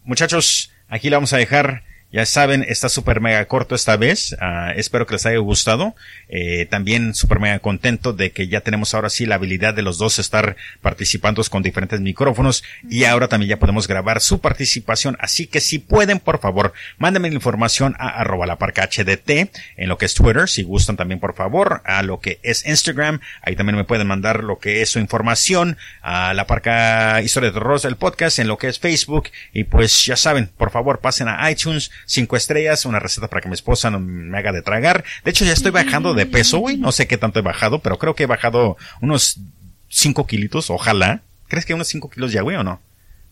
muchachos, 0.04 0.70
aquí 0.88 1.10
la 1.10 1.16
vamos 1.16 1.32
a 1.32 1.38
dejar. 1.38 1.82
Ya 2.14 2.24
saben, 2.26 2.64
está 2.68 2.88
súper 2.88 3.20
mega 3.20 3.44
corto 3.46 3.74
esta 3.74 3.96
vez. 3.96 4.36
Ah, 4.40 4.72
espero 4.76 5.04
que 5.04 5.14
les 5.14 5.26
haya 5.26 5.38
gustado. 5.38 5.96
Eh, 6.28 6.64
también 6.66 7.12
súper 7.12 7.40
mega 7.40 7.58
contento 7.58 8.12
de 8.12 8.30
que 8.30 8.46
ya 8.46 8.60
tenemos 8.60 8.94
ahora 8.94 9.10
sí 9.10 9.26
la 9.26 9.34
habilidad 9.34 9.74
de 9.74 9.82
los 9.82 9.98
dos 9.98 10.20
estar 10.20 10.54
participando 10.80 11.42
con 11.50 11.64
diferentes 11.64 12.00
micrófonos. 12.00 12.62
Y 12.88 13.02
ahora 13.02 13.26
también 13.26 13.50
ya 13.50 13.58
podemos 13.58 13.88
grabar 13.88 14.20
su 14.20 14.40
participación. 14.40 15.16
Así 15.18 15.48
que 15.48 15.60
si 15.60 15.80
pueden, 15.80 16.20
por 16.20 16.38
favor, 16.38 16.72
mándenme 16.98 17.30
la 17.30 17.34
información 17.34 17.96
a 17.98 18.10
arroba 18.10 18.46
la 18.46 18.58
parca 18.58 18.88
HDT 18.88 19.50
en 19.76 19.88
lo 19.88 19.98
que 19.98 20.06
es 20.06 20.14
Twitter. 20.14 20.48
Si 20.48 20.62
gustan 20.62 20.96
también, 20.96 21.18
por 21.18 21.34
favor, 21.34 21.82
a 21.84 22.04
lo 22.04 22.20
que 22.20 22.38
es 22.44 22.64
Instagram. 22.64 23.22
Ahí 23.42 23.56
también 23.56 23.74
me 23.74 23.82
pueden 23.82 24.06
mandar 24.06 24.44
lo 24.44 24.60
que 24.60 24.82
es 24.82 24.90
su 24.90 25.00
información 25.00 25.78
a 26.00 26.32
la 26.32 26.46
parca 26.46 27.20
Historia 27.22 27.48
de 27.48 27.54
Terror 27.54 27.80
el 27.82 27.96
podcast 27.96 28.38
en 28.38 28.46
lo 28.46 28.56
que 28.56 28.68
es 28.68 28.78
Facebook. 28.78 29.30
Y 29.52 29.64
pues 29.64 30.04
ya 30.04 30.14
saben, 30.14 30.48
por 30.56 30.70
favor, 30.70 31.00
pasen 31.00 31.26
a 31.26 31.50
iTunes, 31.50 31.90
cinco 32.06 32.36
estrellas, 32.36 32.84
una 32.86 33.00
receta 33.00 33.28
para 33.28 33.40
que 33.42 33.48
mi 33.48 33.54
esposa 33.54 33.90
no 33.90 34.00
me 34.00 34.36
haga 34.38 34.52
de 34.52 34.62
tragar. 34.62 35.04
De 35.24 35.30
hecho, 35.30 35.44
ya 35.44 35.52
estoy 35.52 35.70
bajando 35.70 36.14
de 36.14 36.26
peso, 36.26 36.58
güey. 36.58 36.76
No 36.76 36.92
sé 36.92 37.06
qué 37.06 37.16
tanto 37.18 37.38
he 37.38 37.42
bajado, 37.42 37.80
pero 37.80 37.98
creo 37.98 38.14
que 38.14 38.24
he 38.24 38.26
bajado 38.26 38.76
unos 39.00 39.40
cinco 39.88 40.26
kilitos, 40.26 40.70
ojalá. 40.70 41.22
¿Crees 41.48 41.64
que 41.66 41.74
unos 41.74 41.88
cinco 41.88 42.10
kilos 42.10 42.32
ya, 42.32 42.42
güey, 42.42 42.56
o 42.56 42.64
no? 42.64 42.80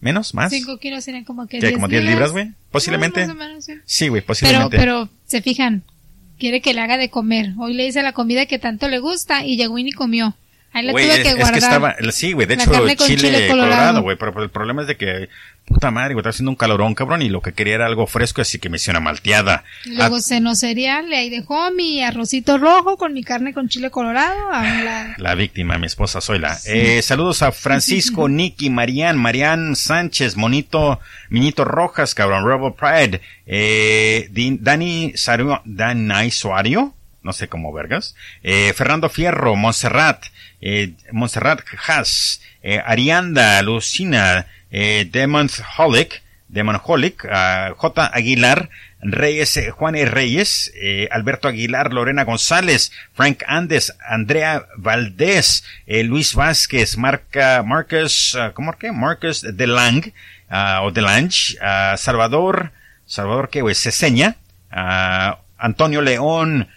¿Menos? 0.00 0.34
¿Más? 0.34 0.50
Cinco 0.50 0.78
kilos 0.78 1.04
serían 1.04 1.24
como 1.24 1.46
que 1.46 1.60
¿Qué, 1.60 1.72
como 1.72 1.86
10 1.86 2.04
libras, 2.04 2.32
güey? 2.32 2.52
Posiblemente. 2.70 3.26
menos, 3.34 3.64
sí. 3.64 3.74
Sí, 3.84 4.08
güey, 4.08 4.20
Pero, 4.20 4.26
posiblemente. 4.26 4.76
pero, 4.76 5.08
se 5.26 5.42
fijan 5.42 5.84
quiere 6.42 6.60
que 6.60 6.74
le 6.74 6.80
haga 6.80 6.98
de 6.98 7.08
comer. 7.08 7.52
Hoy 7.56 7.72
le 7.72 7.86
hice 7.86 8.02
la 8.02 8.12
comida 8.12 8.46
que 8.46 8.58
tanto 8.58 8.88
le 8.88 8.98
gusta 8.98 9.46
y 9.46 9.56
llegó 9.56 9.78
y 9.78 9.84
ni 9.84 9.92
comió. 9.92 10.34
Ahí 10.72 10.84
la 10.84 10.92
tuve 10.92 11.22
que 11.22 11.34
guardar. 11.34 11.44
Es 11.44 11.50
que 11.50 11.58
estaba, 11.58 11.96
sí, 12.12 12.32
güey, 12.32 12.46
de 12.46 12.54
hecho, 12.54 12.70
chile, 12.96 13.48
colorado, 13.48 14.02
güey, 14.02 14.16
pero 14.16 14.42
el 14.42 14.50
problema 14.50 14.82
es 14.82 14.88
de 14.88 14.96
que 14.96 15.28
puta 15.64 15.90
madre, 15.90 16.14
güey, 16.14 16.22
está 16.22 16.30
haciendo 16.30 16.50
un 16.50 16.56
calorón, 16.56 16.94
cabrón, 16.94 17.22
y 17.22 17.28
lo 17.28 17.40
que 17.40 17.52
quería 17.52 17.74
era 17.74 17.86
algo 17.86 18.06
fresco, 18.06 18.42
así 18.42 18.58
que 18.58 18.68
me 18.68 18.76
hizo 18.76 18.90
una 18.90 19.00
malteada. 19.00 19.64
luego 19.84 20.16
ah, 20.16 20.20
cenó 20.20 20.54
cereal, 20.54 21.06
y 21.08 21.14
ahí 21.14 21.30
dejó 21.30 21.70
mi 21.70 22.02
arrocito 22.02 22.58
rojo 22.58 22.96
con 22.96 23.12
mi 23.12 23.22
carne 23.22 23.54
con 23.54 23.68
chile 23.68 23.90
colorado. 23.90 24.50
la... 24.50 25.14
la... 25.16 25.34
víctima, 25.34 25.78
mi 25.78 25.86
esposa 25.86 26.20
Zoila. 26.20 26.58
Eh, 26.66 27.00
saludos 27.02 27.42
a 27.42 27.52
Francisco, 27.52 28.28
Nicky, 28.30 28.70
Marian, 28.70 29.18
Marian 29.18 29.76
Sánchez, 29.76 30.36
Monito, 30.36 31.00
Minito 31.28 31.64
Rojas, 31.64 32.14
cabrón, 32.14 32.46
Rebel 32.46 32.72
Pride, 32.72 33.20
eh, 33.46 34.28
Dani 34.60 35.12
Sario, 35.16 35.62
Dani 35.64 36.30
Suario, 36.30 36.94
no 37.22 37.32
sé 37.32 37.48
cómo 37.48 37.72
vergas, 37.72 38.14
eh, 38.42 38.72
Fernando 38.74 39.08
Fierro, 39.08 39.56
Montserrat, 39.56 40.26
eh, 40.60 40.92
Montserrat 41.12 41.60
Haas, 41.86 42.42
eh, 42.62 42.82
Arianda, 42.84 43.62
Lucina, 43.62 44.46
eh, 44.70 45.08
Demonholic, 45.10 46.22
Demonholic, 46.52 47.24
uh, 47.24 47.74
J. 47.74 48.10
Aguilar, 48.12 48.68
Reyes, 49.00 49.56
eh, 49.56 49.70
Juan 49.70 49.96
e. 49.96 50.04
Reyes, 50.04 50.70
eh, 50.76 51.08
Alberto 51.10 51.48
Aguilar, 51.48 51.92
Lorena 51.92 52.24
González, 52.24 52.92
Frank 53.14 53.42
Andes, 53.46 53.96
Andrea 54.06 54.66
Valdés, 54.76 55.64
eh, 55.86 56.04
Luis 56.04 56.34
Vázquez, 56.34 56.98
Marca, 56.98 57.62
Marcus, 57.64 58.34
uh, 58.34 58.52
¿cómo 58.52 58.76
que? 58.78 58.92
Marcus 58.92 59.42
Delang, 59.56 60.12
uh, 60.50 60.84
o 60.84 60.92
Delange, 60.92 61.56
uh, 61.56 61.96
Salvador, 61.96 62.70
Salvador, 63.06 63.48
¿qué, 63.50 63.62
güey? 63.62 63.74
Ceseña, 63.74 64.36
Antonio 65.58 66.00
León, 66.00 66.68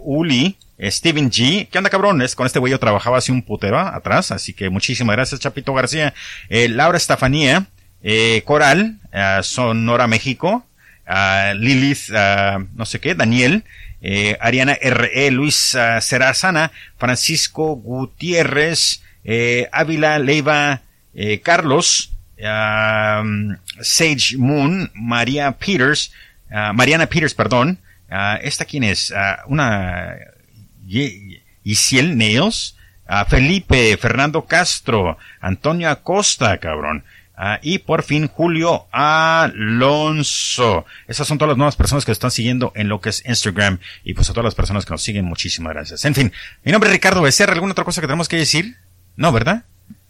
Uli, 0.00 0.56
Steven 0.78 1.30
G. 1.30 1.68
¿Qué 1.70 1.78
onda, 1.78 1.90
cabrones? 1.90 2.34
Con 2.34 2.46
este 2.46 2.58
güey 2.58 2.70
yo 2.70 2.78
trabajaba 2.78 3.18
hace 3.18 3.32
un 3.32 3.42
putero 3.42 3.78
atrás, 3.78 4.30
así 4.32 4.52
que 4.52 4.68
muchísimas 4.68 5.16
gracias, 5.16 5.40
Chapito 5.40 5.72
García. 5.72 6.12
Eh, 6.48 6.68
Laura 6.68 6.98
Estefanía, 6.98 7.66
eh, 8.02 8.42
Coral, 8.44 8.98
uh, 9.14 9.42
Sonora, 9.42 10.06
México, 10.06 10.66
uh, 11.08 11.54
Lilith, 11.54 12.10
uh, 12.10 12.66
no 12.74 12.84
sé 12.84 13.00
qué, 13.00 13.14
Daniel, 13.14 13.64
eh, 14.02 14.36
Ariana 14.40 14.74
R.E., 14.74 15.30
Luis 15.30 15.74
Serazana, 16.00 16.70
Francisco 16.98 17.76
Gutiérrez, 17.76 19.02
Ávila 19.72 20.18
Leiva, 20.18 20.82
Carlos, 21.42 22.12
Sage 23.80 24.36
Moon, 24.36 24.90
María 24.92 25.52
Peters, 25.52 26.12
Mariana 26.74 27.06
Peters, 27.06 27.32
perdón, 27.32 27.78
¿esta 28.08 28.64
quién 28.64 28.84
es? 28.84 29.12
una 29.46 30.16
Isiel 31.62 32.16
Neos, 32.16 32.76
a 33.06 33.24
Felipe, 33.24 33.96
Fernando 33.96 34.46
Castro, 34.46 35.18
Antonio 35.40 35.90
Acosta, 35.90 36.58
cabrón. 36.58 37.04
Ah, 37.36 37.58
y 37.62 37.78
por 37.78 38.04
fin 38.04 38.28
Julio 38.28 38.86
Alonso. 38.92 40.86
Esas 41.08 41.26
son 41.26 41.36
todas 41.36 41.48
las 41.50 41.58
nuevas 41.58 41.74
personas 41.74 42.04
que 42.04 42.12
están 42.12 42.30
siguiendo 42.30 42.70
en 42.76 42.88
lo 42.88 43.00
que 43.00 43.08
es 43.08 43.24
Instagram. 43.26 43.80
Y 44.04 44.14
pues 44.14 44.30
a 44.30 44.32
todas 44.32 44.44
las 44.44 44.54
personas 44.54 44.84
que 44.84 44.92
nos 44.92 45.02
siguen, 45.02 45.24
muchísimas 45.24 45.72
gracias. 45.72 46.04
En 46.04 46.14
fin, 46.14 46.32
mi 46.62 46.70
nombre 46.70 46.90
es 46.90 46.94
Ricardo 46.94 47.22
Becerra. 47.22 47.52
¿Alguna 47.54 47.72
otra 47.72 47.84
cosa 47.84 48.00
que 48.00 48.06
tenemos 48.06 48.28
que 48.28 48.36
decir? 48.36 48.76
No, 49.16 49.32
¿verdad? 49.32 49.64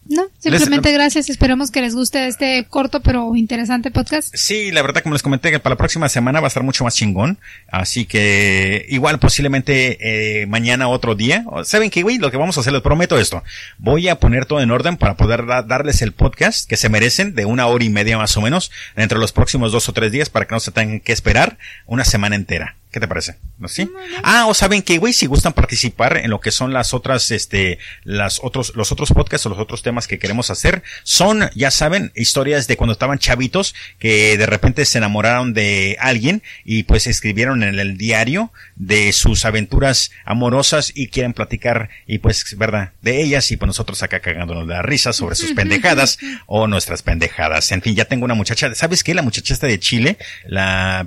No, 0.06 0.24
simplemente 0.38 0.92
gracias. 0.92 1.30
Esperamos 1.30 1.70
que 1.70 1.80
les 1.80 1.94
guste 1.94 2.26
este 2.26 2.66
corto 2.68 3.00
pero 3.00 3.34
interesante 3.36 3.90
podcast. 3.90 4.34
Sí, 4.34 4.70
la 4.70 4.82
verdad, 4.82 5.02
como 5.02 5.14
les 5.14 5.22
comenté, 5.22 5.50
que 5.50 5.60
para 5.60 5.74
la 5.74 5.78
próxima 5.78 6.08
semana 6.08 6.40
va 6.40 6.46
a 6.46 6.48
estar 6.48 6.62
mucho 6.62 6.84
más 6.84 6.94
chingón. 6.94 7.38
Así 7.68 8.04
que 8.04 8.86
igual 8.90 9.18
posiblemente 9.18 10.42
eh, 10.42 10.46
mañana 10.46 10.88
otro 10.88 11.14
día. 11.14 11.44
¿Saben 11.64 11.90
qué, 11.90 12.02
güey? 12.02 12.18
Lo 12.18 12.30
que 12.30 12.36
vamos 12.36 12.56
a 12.56 12.60
hacer, 12.60 12.72
les 12.72 12.82
prometo 12.82 13.18
esto. 13.18 13.42
Voy 13.78 14.08
a 14.08 14.20
poner 14.20 14.46
todo 14.46 14.60
en 14.60 14.70
orden 14.70 14.96
para 14.96 15.16
poder 15.16 15.46
darles 15.46 16.02
el 16.02 16.12
podcast 16.12 16.68
que 16.68 16.76
se 16.76 16.88
merecen 16.88 17.34
de 17.34 17.46
una 17.46 17.66
hora 17.66 17.84
y 17.84 17.88
media 17.88 18.18
más 18.18 18.36
o 18.36 18.42
menos 18.42 18.70
entre 18.96 19.18
los 19.18 19.32
próximos 19.32 19.72
dos 19.72 19.88
o 19.88 19.92
tres 19.92 20.12
días 20.12 20.28
para 20.28 20.46
que 20.46 20.54
no 20.54 20.60
se 20.60 20.70
tengan 20.70 21.00
que 21.00 21.12
esperar 21.12 21.58
una 21.86 22.04
semana 22.04 22.36
entera. 22.36 22.76
¿Qué 22.94 23.00
te 23.00 23.08
parece? 23.08 23.38
¿No 23.58 23.66
sí? 23.66 23.90
Ah, 24.22 24.46
o 24.46 24.54
saben 24.54 24.80
que, 24.80 24.98
güey, 24.98 25.12
si 25.12 25.26
gustan 25.26 25.52
participar 25.52 26.18
en 26.18 26.30
lo 26.30 26.40
que 26.40 26.52
son 26.52 26.72
las 26.72 26.94
otras, 26.94 27.32
este, 27.32 27.80
las 28.04 28.38
otros, 28.40 28.72
los 28.76 28.92
otros 28.92 29.10
podcasts 29.10 29.44
o 29.46 29.48
los 29.48 29.58
otros 29.58 29.82
temas 29.82 30.06
que 30.06 30.20
queremos 30.20 30.48
hacer, 30.48 30.84
son, 31.02 31.50
ya 31.56 31.72
saben, 31.72 32.12
historias 32.14 32.68
de 32.68 32.76
cuando 32.76 32.92
estaban 32.92 33.18
chavitos 33.18 33.74
que 33.98 34.38
de 34.38 34.46
repente 34.46 34.84
se 34.84 34.98
enamoraron 34.98 35.54
de 35.54 35.96
alguien 35.98 36.44
y 36.64 36.84
pues 36.84 37.08
escribieron 37.08 37.64
en 37.64 37.80
el 37.80 37.98
diario 37.98 38.52
de 38.76 39.12
sus 39.12 39.44
aventuras 39.44 40.12
amorosas 40.24 40.92
y 40.94 41.08
quieren 41.08 41.32
platicar 41.32 41.90
y 42.06 42.18
pues, 42.18 42.56
verdad, 42.56 42.92
de 43.02 43.24
ellas 43.24 43.50
y 43.50 43.56
pues 43.56 43.66
nosotros 43.66 44.04
acá 44.04 44.20
cagándonos 44.20 44.68
la 44.68 44.82
risa 44.82 45.12
sobre 45.12 45.34
sus 45.34 45.50
pendejadas 45.54 46.18
o 46.46 46.68
nuestras 46.68 47.02
pendejadas. 47.02 47.72
En 47.72 47.82
fin, 47.82 47.96
ya 47.96 48.04
tengo 48.04 48.24
una 48.24 48.34
muchacha, 48.34 48.72
¿sabes 48.76 49.02
qué? 49.02 49.14
La 49.14 49.22
muchacha 49.22 49.52
esta 49.52 49.66
de 49.66 49.80
Chile, 49.80 50.16
la, 50.46 51.04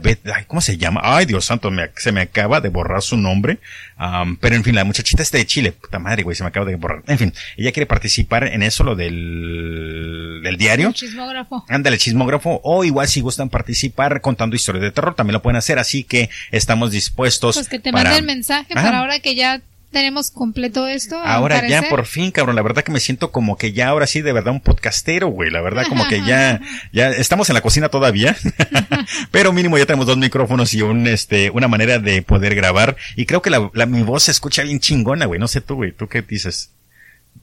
¿cómo 0.47 0.59
se 0.59 0.75
llama? 0.75 0.99
Ay, 1.01 1.25
Dios 1.25 1.45
santo, 1.45 1.71
se 1.95 2.11
me 2.11 2.21
acaba 2.21 2.61
de 2.61 2.69
borrar 2.69 3.01
su 3.01 3.17
nombre. 3.17 3.59
pero 4.39 4.55
en 4.55 4.63
fin, 4.63 4.75
la 4.75 4.83
muchachita 4.83 5.23
está 5.23 5.37
de 5.37 5.45
Chile. 5.45 5.71
Puta 5.71 5.99
madre, 5.99 6.23
güey, 6.23 6.35
se 6.35 6.43
me 6.43 6.49
acaba 6.49 6.65
de 6.65 6.75
borrar. 6.75 7.03
En 7.07 7.17
fin, 7.17 7.33
ella 7.57 7.71
quiere 7.71 7.85
participar 7.85 8.45
en 8.45 8.63
eso, 8.63 8.83
lo 8.83 8.95
del, 8.95 10.41
del 10.43 10.57
diario. 10.57 10.89
El 10.89 10.93
chismógrafo. 10.93 11.65
Ándale, 11.67 11.97
chismógrafo. 11.97 12.61
O 12.63 12.83
igual 12.83 13.07
si 13.07 13.21
gustan 13.21 13.49
participar 13.49 14.21
contando 14.21 14.55
historias 14.55 14.83
de 14.83 14.91
terror, 14.91 15.15
también 15.15 15.33
lo 15.33 15.41
pueden 15.41 15.57
hacer. 15.57 15.79
Así 15.79 16.03
que 16.03 16.29
estamos 16.51 16.91
dispuestos. 16.91 17.55
Pues 17.55 17.69
que 17.69 17.79
te 17.79 17.91
mande 17.91 18.17
el 18.17 18.25
mensaje 18.25 18.73
para 18.73 18.99
ahora 18.99 19.19
que 19.19 19.35
ya 19.35 19.61
tenemos 19.91 20.31
completo 20.31 20.87
esto. 20.87 21.17
Ahora 21.19 21.67
ya 21.67 21.83
por 21.89 22.05
fin, 22.05 22.31
cabrón, 22.31 22.55
la 22.55 22.61
verdad 22.61 22.83
que 22.83 22.91
me 22.91 22.99
siento 22.99 23.31
como 23.31 23.57
que 23.57 23.73
ya 23.73 23.89
ahora 23.89 24.07
sí 24.07 24.21
de 24.21 24.33
verdad 24.33 24.53
un 24.53 24.61
podcastero, 24.61 25.27
güey, 25.27 25.49
la 25.49 25.61
verdad 25.61 25.85
como 25.87 26.07
que 26.07 26.23
ya, 26.23 26.61
ya 26.93 27.09
estamos 27.09 27.49
en 27.49 27.55
la 27.55 27.61
cocina 27.61 27.89
todavía, 27.89 28.35
pero 29.31 29.53
mínimo 29.53 29.77
ya 29.77 29.85
tenemos 29.85 30.05
dos 30.05 30.17
micrófonos 30.17 30.73
y 30.73 30.81
un, 30.81 31.07
este, 31.07 31.49
una 31.51 31.67
manera 31.67 31.99
de 31.99 32.21
poder 32.21 32.55
grabar 32.55 32.97
y 33.15 33.25
creo 33.25 33.41
que 33.41 33.49
la, 33.49 33.69
la 33.73 33.85
mi 33.85 34.03
voz 34.03 34.23
se 34.23 34.31
escucha 34.31 34.63
bien 34.63 34.79
chingona, 34.79 35.25
güey, 35.25 35.39
no 35.39 35.47
sé 35.47 35.61
tú, 35.61 35.75
güey, 35.75 35.91
¿tú 35.91 36.07
qué 36.07 36.21
dices? 36.21 36.71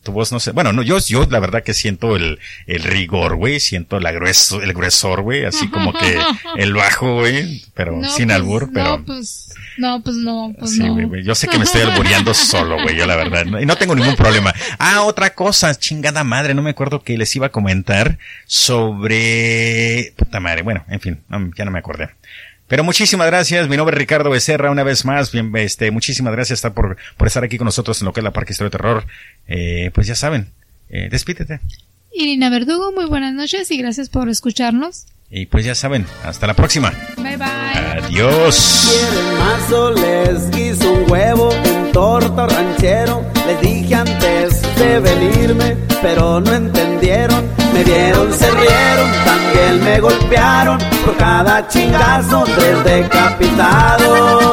Tu 0.03 0.13
voz 0.13 0.33
no 0.33 0.41
sé. 0.41 0.53
Bueno, 0.53 0.73
no, 0.73 0.83
yo, 0.83 0.99
yo 0.99 1.27
la 1.31 1.41
verdad 1.41 1.63
que 1.63 1.75
siento 1.75 2.17
el, 2.17 2.39
el 2.67 2.83
rigor, 2.83 3.37
güey, 3.37 3.61
siento 3.61 4.01
la 4.01 4.13
grueso, 4.13 4.63
el 4.63 4.73
gruesor, 4.73 5.23
güey, 5.23 5.45
así 5.45 5.69
como 5.69 5.93
que 5.93 6.19
el 6.57 6.75
bajo, 6.75 7.21
güey, 7.21 7.63
pero 7.75 7.93
sin 8.09 8.27
pues, 8.27 8.37
albur, 8.37 8.71
pero. 8.73 8.99
No, 8.99 9.05
pues, 9.05 9.55
no, 9.79 10.03
pues 10.03 10.17
no, 10.17 10.55
pues 10.59 10.73
sí, 10.73 10.89
Güey, 10.89 11.25
yo 11.25 11.35
sé 11.35 11.49
que 11.49 11.59
me 11.59 11.65
estoy 11.65 11.83
albureando 11.83 12.35
solo, 12.35 12.83
güey, 12.83 12.97
yo 12.97 13.07
la 13.07 13.17
verdad, 13.17 13.47
y 13.61 13.67
no 13.67 13.77
tengo 13.77 13.95
ningún 13.95 14.17
problema. 14.17 14.55
Ah, 14.79 15.03
otra 15.03 15.35
cosa, 15.35 15.75
chingada 15.75 16.25
madre, 16.25 16.55
no 16.55 16.63
me 16.63 16.71
acuerdo 16.71 17.03
que 17.03 17.19
les 17.19 17.35
iba 17.37 17.47
a 17.47 17.51
comentar 17.51 18.19
sobre, 18.47 20.13
puta 20.17 20.41
madre, 20.41 20.63
bueno, 20.63 20.85
en 20.89 21.01
fin, 21.01 21.21
ya 21.57 21.65
no 21.65 21.71
me 21.71 21.79
acordé. 21.79 22.11
Pero 22.75 22.83
muchísimas 22.83 23.29
gracias, 23.29 23.69
mi 23.69 23.77
nombre 23.77 23.95
es 23.95 24.01
Ricardo 24.01 24.31
Becerra, 24.31 24.69
una 24.69 24.83
vez 24.83 25.05
más, 25.05 25.31
bien, 25.31 25.53
este, 25.55 25.93
muchísimas 25.93 26.33
gracias 26.33 26.61
por, 26.75 26.97
por 27.17 27.29
estar 27.29 27.45
aquí 27.45 27.57
con 27.57 27.67
nosotros 27.67 28.01
en 28.01 28.07
lo 28.07 28.13
que 28.13 28.19
es 28.19 28.25
la 28.25 28.33
Parque 28.33 28.51
Historia 28.51 28.69
de 28.69 28.77
Terror. 28.77 29.07
Eh, 29.47 29.93
pues 29.95 30.09
ya 30.09 30.17
saben, 30.17 30.49
eh, 30.89 31.07
despídete. 31.09 31.61
Irina 32.13 32.51
Verdugo, 32.51 32.91
muy 32.91 33.05
buenas 33.05 33.33
noches 33.33 33.71
y 33.71 33.79
gracias 33.79 34.09
por 34.09 34.29
escucharnos. 34.29 35.07
Y 35.31 35.47
pues 35.47 35.65
ya 35.65 35.77
saben, 35.77 36.05
hasta 36.25 36.49
la 36.49 36.55
próxima. 36.55 36.93
Bye 37.19 37.37
bye. 37.37 37.47
Adiós. 38.03 38.91
Quieren 38.91 39.39
más 39.39 40.01
les 40.01 40.51
guiso 40.51 40.95
un 40.95 41.09
huevo 41.13 41.53
en 41.53 41.93
torta 41.93 42.49
ranchero. 42.49 43.25
Les 43.47 43.61
dije 43.61 43.95
antes 43.95 44.63
de 44.75 44.99
venirme, 44.99 45.77
pero 46.03 46.41
no 46.41 46.53
entendieron. 46.53 47.64
Me 47.75 47.85
vieron, 47.85 48.33
se 48.33 48.51
rieron, 48.51 49.11
también 49.27 49.85
me 49.85 50.01
golpearon. 50.01 50.79
Por 51.05 51.17
cada 51.19 51.69
chingazo, 51.69 52.45
tres 52.57 52.85
decapitados. 52.85 54.45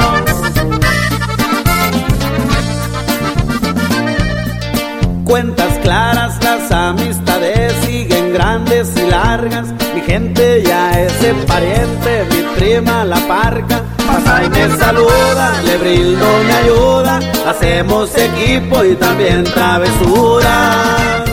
Cuentas 5.24 5.78
claras, 5.82 6.44
las 6.44 6.70
amistades 6.70 7.74
siguen 7.86 8.34
grandes 8.34 8.92
y 8.98 9.10
largas 9.10 9.72
mi 9.94 10.02
gente 10.02 10.64
ya 10.64 10.92
es 11.00 11.24
el 11.24 11.36
pariente, 11.46 12.26
mi 12.32 12.60
prima 12.60 13.04
la 13.04 13.18
parca. 13.28 13.82
Pasa 14.08 14.44
y 14.44 14.50
me 14.50 14.78
saluda, 14.78 15.62
le 15.64 15.78
brindo 15.78 16.26
mi 16.46 16.52
ayuda. 16.52 17.20
Hacemos 17.48 18.10
equipo 18.18 18.84
y 18.84 18.96
también 18.96 19.44
travesura. 19.44 21.31